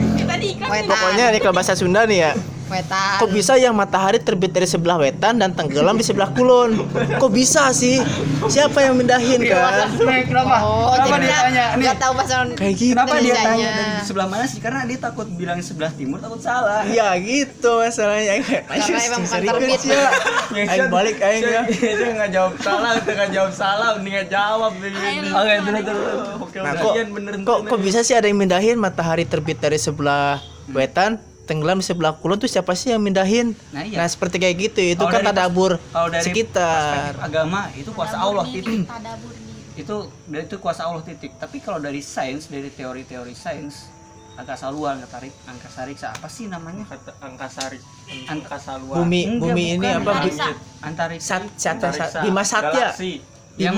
Pokoknya 0.91 1.25
nih 1.33 1.41
kalau 1.41 1.55
bahasa 1.55 1.73
Sunda 1.79 2.05
nih 2.05 2.19
ya 2.29 2.33
Wetan. 2.71 3.19
Kok 3.19 3.29
bisa 3.29 3.53
yang 3.55 3.75
matahari 3.75 4.17
terbit 4.17 4.49
dari 4.49 4.65
sebelah 4.65 4.97
wetan 4.97 5.37
dan 5.37 5.51
tenggelam 5.51 5.99
di 5.99 6.07
sebelah 6.07 6.31
kulon? 6.31 6.79
Kok 7.19 7.31
bisa 7.31 7.75
sih? 7.75 7.99
Siapa 8.47 8.81
yang 8.81 8.95
mindahin 8.95 9.43
kan? 9.43 9.91
kenapa 10.23 10.57
Oh, 10.63 10.95
kenapa 10.95 11.17
dia 11.19 11.27
dia 11.27 11.39
tanya 11.41 11.65
nih 11.71 11.83
nggak 11.83 11.99
tahu 11.99 12.13
bahasa 12.15 12.35
Kayak 12.53 12.75
gitu. 12.77 12.93
kenapa 12.95 13.15
dia 13.19 13.35
tanya 13.35 13.69
dari 13.69 13.93
sebelah 14.01 14.27
mana 14.27 14.45
sih 14.47 14.59
karena 14.59 14.81
dia 14.87 14.99
takut 15.01 15.27
bilang 15.31 15.59
sebelah 15.61 15.91
timur 15.91 16.19
takut 16.19 16.39
salah 16.39 16.87
Ya 16.87 17.11
gitu 17.17 17.83
masalahnya. 17.83 18.39
Karena 18.39 19.01
emang 19.03 19.21
bukan 19.21 19.41
terbit. 19.43 19.81
ya. 19.85 20.09
Aing 20.71 20.89
balik 20.89 21.17
aing 21.19 21.45
ya. 21.45 21.63
Dia 22.01 22.11
nggak 22.13 22.31
jawab 22.31 22.53
salah, 22.61 22.91
kita 22.97 23.11
nggak 23.13 23.31
jawab 23.31 23.53
salah, 23.53 23.89
mendingan 23.97 24.27
jawab 24.29 24.73
begini. 24.79 25.29
oke 25.29 25.55
terus 25.61 25.83
terus 25.83 26.03
Oke, 26.41 26.57
Nah, 26.61 26.75
kok, 26.75 26.95
kok 27.43 27.59
kok 27.67 27.81
bisa 27.81 28.01
sih 28.01 28.13
ada 28.13 28.27
yang 28.27 28.37
mindahin 28.37 28.77
matahari 28.77 29.25
terbit 29.25 29.59
dari 29.59 29.77
sebelah 29.77 30.39
wetan 30.69 31.19
tenggelam 31.51 31.83
di 31.83 31.85
sebelah 31.85 32.15
kulon 32.15 32.39
tuh 32.39 32.47
siapa 32.47 32.71
sih 32.73 32.95
yang 32.95 33.03
mindahin? 33.03 33.59
Nah, 33.75 33.83
iya. 33.83 34.07
seperti 34.07 34.39
kayak 34.39 34.55
gitu 34.61 34.81
itu 34.87 34.97
Kalau 34.97 35.11
kan 35.11 35.21
dari 35.21 35.29
tadabur 35.35 35.73
kalau 35.91 36.09
dari 36.09 36.23
sekitar. 36.23 37.19
agama 37.19 37.67
itu 37.75 37.91
kuasa 37.91 38.17
Allah 38.17 38.47
titik 38.47 38.87
Tadabur 38.87 39.35
itu 39.75 39.97
dari 40.27 40.45
itu 40.47 40.57
kuasa 40.57 40.87
Allah 40.87 41.03
titik 41.03 41.35
tapi 41.35 41.59
kalau 41.59 41.79
dari 41.79 41.99
sains 41.99 42.47
dari 42.47 42.71
teori-teori 42.71 43.35
sains 43.35 43.91
angkasa 44.33 44.71
luar 44.71 44.97
angkasa 44.97 45.19
rik 45.21 45.35
angkasa 45.45 45.81
riksa 45.85 46.07
apa 46.11 46.29
sih 46.29 46.47
namanya 46.47 46.87
Kata 46.87 47.13
angkasari, 47.21 47.77
An- 47.77 48.41
angkasa 48.41 48.79
luar. 48.79 48.97
Bumi 48.99 49.23
Enggak, 49.27 49.53
bumi 49.53 49.65
ini 49.75 49.89
apa? 49.91 50.13
Antariksa. 50.17 50.49
antariksa 50.81 51.27
Sat, 51.27 51.43
sat, 51.53 51.77
sat, 51.77 51.77
Antariksa, 51.77 52.19
Bima 52.23 52.43
Satya. 52.43 52.89
Galaksi, 52.89 53.13
yang 53.61 53.77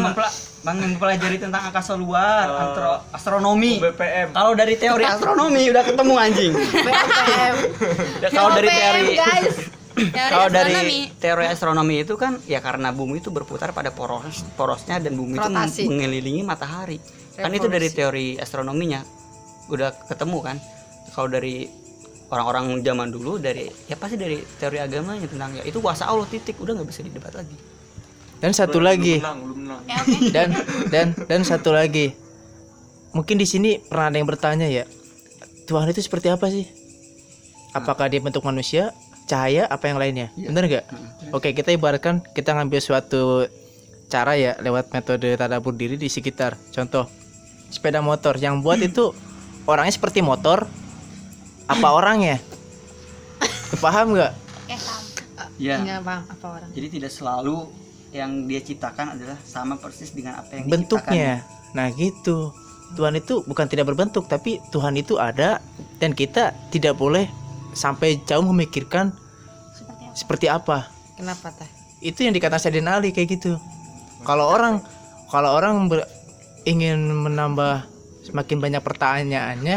yang 0.62 0.78
mempelajari 0.78 1.36
tentang 1.36 1.62
angkasa 1.64 1.92
luar 1.94 2.46
Eh, 2.46 2.62
antro- 2.62 3.00
astronomi 3.10 3.78
BPM. 3.78 4.30
kalau 4.30 4.54
dari 4.54 4.74
teori 4.74 5.02
astronomi 5.04 5.62
udah 5.66 5.82
ketemu 5.82 6.14
anjing 6.16 6.52
BPM. 6.54 7.54
Ya, 8.18 8.28
kalau 8.30 8.50
dari 8.52 8.68
teori 8.68 9.04
guys. 9.12 9.56
Kalau 10.32 10.48
dari 10.48 10.72
astronomi. 10.72 11.20
teori 11.20 11.44
astronomi 11.46 11.96
itu 12.00 12.14
kan 12.16 12.40
ya 12.46 12.58
karena 12.58 12.88
bumi 12.90 13.20
itu 13.20 13.28
berputar 13.28 13.70
pada 13.70 13.92
poros 13.92 14.24
porosnya 14.54 14.96
dan 14.96 15.12
bumi 15.12 15.36
itu 15.36 15.44
Rotasi. 15.44 15.84
mengelilingi 15.84 16.40
matahari 16.40 16.96
kan 17.34 17.52
itu 17.52 17.68
dari 17.68 17.88
teori 17.88 18.26
astronominya 18.34 19.04
udah 19.68 19.92
ketemu 20.06 20.38
kan 20.40 20.56
kalau 21.10 21.28
dari 21.28 21.68
orang-orang 22.26 22.80
zaman 22.80 23.12
dulu 23.12 23.36
dari 23.36 23.68
ya 23.84 23.94
pasti 23.94 24.16
dari 24.16 24.40
teori 24.56 24.80
agamanya 24.80 25.28
tentang 25.28 25.60
ya 25.60 25.62
itu 25.62 25.76
kuasa 25.76 26.08
Allah 26.08 26.24
titik 26.24 26.56
udah 26.56 26.72
nggak 26.72 26.88
bisa 26.88 27.04
didebat 27.04 27.36
lagi 27.36 27.52
Dan 28.42 28.50
satu 28.50 28.82
Belum 28.82 28.90
lagi. 28.90 29.16
menang, 29.22 29.38
belum 29.46 29.58
menang. 29.62 29.80
Oke. 30.02 30.34
dan 30.34 30.48
dan 30.90 31.06
dan 31.30 31.40
satu 31.46 31.70
lagi. 31.70 32.10
Mungkin 33.14 33.38
di 33.38 33.46
sini 33.46 33.78
pernah 33.78 34.10
ada 34.10 34.16
yang 34.18 34.26
bertanya 34.26 34.66
ya 34.66 34.88
Tuhan 35.68 35.86
itu 35.88 36.02
seperti 36.02 36.26
apa 36.26 36.50
sih? 36.50 36.66
Apakah 37.72 38.10
dia 38.10 38.18
bentuk 38.18 38.42
manusia 38.42 38.90
cahaya 39.24 39.70
apa 39.70 39.86
yang 39.86 39.96
lainnya? 40.02 40.28
Benar 40.34 40.66
nggak? 40.66 40.84
Oke 41.30 41.54
kita 41.54 41.70
ibaratkan 41.70 42.20
kita 42.34 42.52
ngambil 42.52 42.82
suatu 42.82 43.46
cara 44.10 44.34
ya 44.36 44.58
lewat 44.60 44.90
metode 44.92 45.38
tadabur 45.38 45.72
diri 45.72 45.94
di 45.94 46.10
sekitar. 46.10 46.58
Contoh 46.74 47.06
sepeda 47.70 48.02
motor. 48.02 48.36
Yang 48.36 48.60
buat 48.60 48.80
itu 48.88 49.14
orangnya 49.64 49.94
seperti 49.94 50.18
motor 50.20 50.66
apa 51.70 51.88
orangnya? 51.94 52.42
Paham 53.84 54.18
nggak? 54.18 54.32
Oke, 54.66 54.76
paham. 54.76 55.02
ya 55.58 56.00
paham 56.00 56.22
apa 56.26 56.46
orang. 56.48 56.70
jadi 56.72 56.86
tidak 56.88 57.12
selalu 57.12 57.66
yang 58.12 58.44
dia 58.44 58.60
ciptakan 58.60 59.16
adalah 59.16 59.40
sama 59.42 59.74
persis 59.76 60.12
dengan 60.12 60.36
apa 60.38 60.52
yang 60.54 60.68
bentuknya. 60.68 61.42
nah 61.72 61.88
gitu. 61.88 62.52
Tuhan 62.92 63.16
itu 63.16 63.40
bukan 63.42 63.64
tidak 63.64 63.88
berbentuk 63.88 64.28
tapi 64.28 64.60
Tuhan 64.68 64.92
itu 64.94 65.16
ada 65.16 65.64
dan 65.96 66.12
kita 66.12 66.52
tidak 66.68 66.92
boleh 66.94 67.24
sampai 67.72 68.20
jauh 68.22 68.44
memikirkan 68.44 69.16
Seperti 69.72 70.04
apa? 70.04 70.12
seperti 70.12 70.46
apa. 70.46 70.78
Kenapa 71.16 71.48
teh? 71.50 71.68
itu 72.02 72.20
yang 72.20 72.34
dikatakan 72.34 72.60
Sayyidina 72.60 72.98
Ali 72.98 73.14
kayak 73.14 73.32
gitu. 73.32 73.56
Kalau 74.22 74.44
orang 74.44 74.82
kalau 75.26 75.54
orang 75.54 75.88
ber- 75.88 76.04
ingin 76.62 76.98
menambah 76.98 77.88
semakin 78.22 78.58
banyak 78.60 78.82
pertanyaannya 78.82 79.76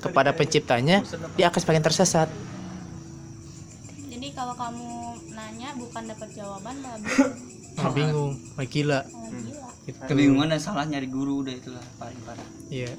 kepada 0.00 0.32
penciptanya 0.32 1.06
dia 1.38 1.46
akan 1.46 1.60
semakin 1.62 1.84
tersesat. 1.84 2.26
Jadi 4.08 4.28
kalau 4.32 4.52
kamu 4.52 4.88
nanya 5.32 5.70
bukan 5.76 6.02
dapat 6.08 6.28
jawaban 6.34 6.74
malah 6.80 6.98
Malah 7.76 7.92
bingung 7.92 8.32
malah 8.56 8.68
gila. 8.68 9.00
Gitu. 9.86 10.02
kebingungan 10.02 10.50
dan 10.50 10.58
salah 10.58 10.82
nyari 10.82 11.06
guru 11.06 11.46
udah 11.46 11.54
itulah 11.54 11.84
paling 11.94 12.18
parah 12.26 12.42
iya 12.66 12.90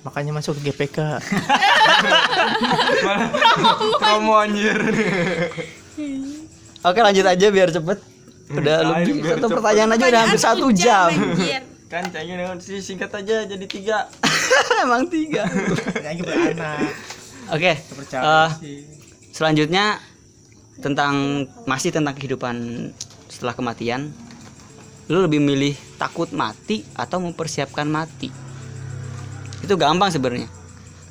makanya 0.00 0.32
masuk 0.32 0.56
ke 0.56 0.72
GPK 0.72 1.20
Promo 4.00 4.40
anjir. 4.48 4.78
oke 6.80 6.98
lanjut 6.98 7.26
aja 7.26 7.46
biar 7.52 7.68
cepet 7.68 7.98
udah 8.48 8.76
Ayo, 8.80 8.88
lebih 8.96 9.12
satu 9.20 9.44
cepet. 9.44 9.56
pertanyaan 9.60 9.90
aja 9.92 10.04
udah 10.08 10.20
hampir 10.24 10.40
satu 10.40 10.66
jam. 10.72 11.10
Kan 11.92 12.04
cahaya 12.08 12.32
dengan 12.36 12.56
si 12.60 12.80
singkat 12.80 13.12
aja 13.12 13.44
jadi 13.44 13.64
tiga. 13.64 14.08
emang 14.84 15.04
tiga 15.08 15.44
lagi 16.00 16.20
beranak 16.20 16.92
oke 17.48 17.72
percaya 17.92 18.24
eh, 18.24 18.48
sih 18.56 18.78
selanjutnya 19.32 20.00
tentang 20.78 21.44
masih 21.64 21.90
tentang 21.90 22.14
kehidupan 22.14 22.56
setelah 23.38 23.54
kematian 23.54 24.10
lu 25.06 25.22
lebih 25.22 25.38
milih 25.38 25.78
takut 25.94 26.26
mati 26.34 26.82
atau 26.98 27.22
mempersiapkan 27.22 27.86
mati? 27.86 28.34
Itu 29.62 29.78
gampang 29.78 30.10
sebenarnya. 30.10 30.50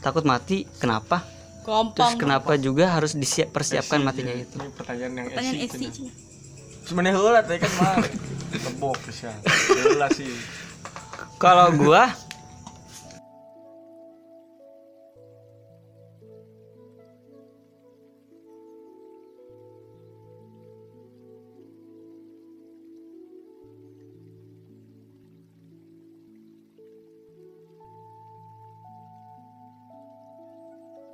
Takut 0.03 0.27
mati 0.27 0.67
kenapa? 0.83 1.23
Terus 1.23 1.71
gampang 1.71 2.13
kenapa 2.19 2.59
juga 2.59 2.91
harus 2.91 3.15
dipersiapkan 3.15 4.03
matinya 4.03 4.35
itu? 4.35 4.59
Ini 4.59 4.75
pertanyaan 4.75 5.13
yang 5.15 5.25
pertanyaan 5.31 5.57
esi. 5.71 5.87
Sebenarnya 6.83 7.15
heula 7.15 7.39
teh 7.47 7.63
kan 7.63 7.71
mah 7.79 7.95
tebok 8.51 8.99
sih. 9.07 10.35
kalau 11.39 11.71
gua 11.79 12.11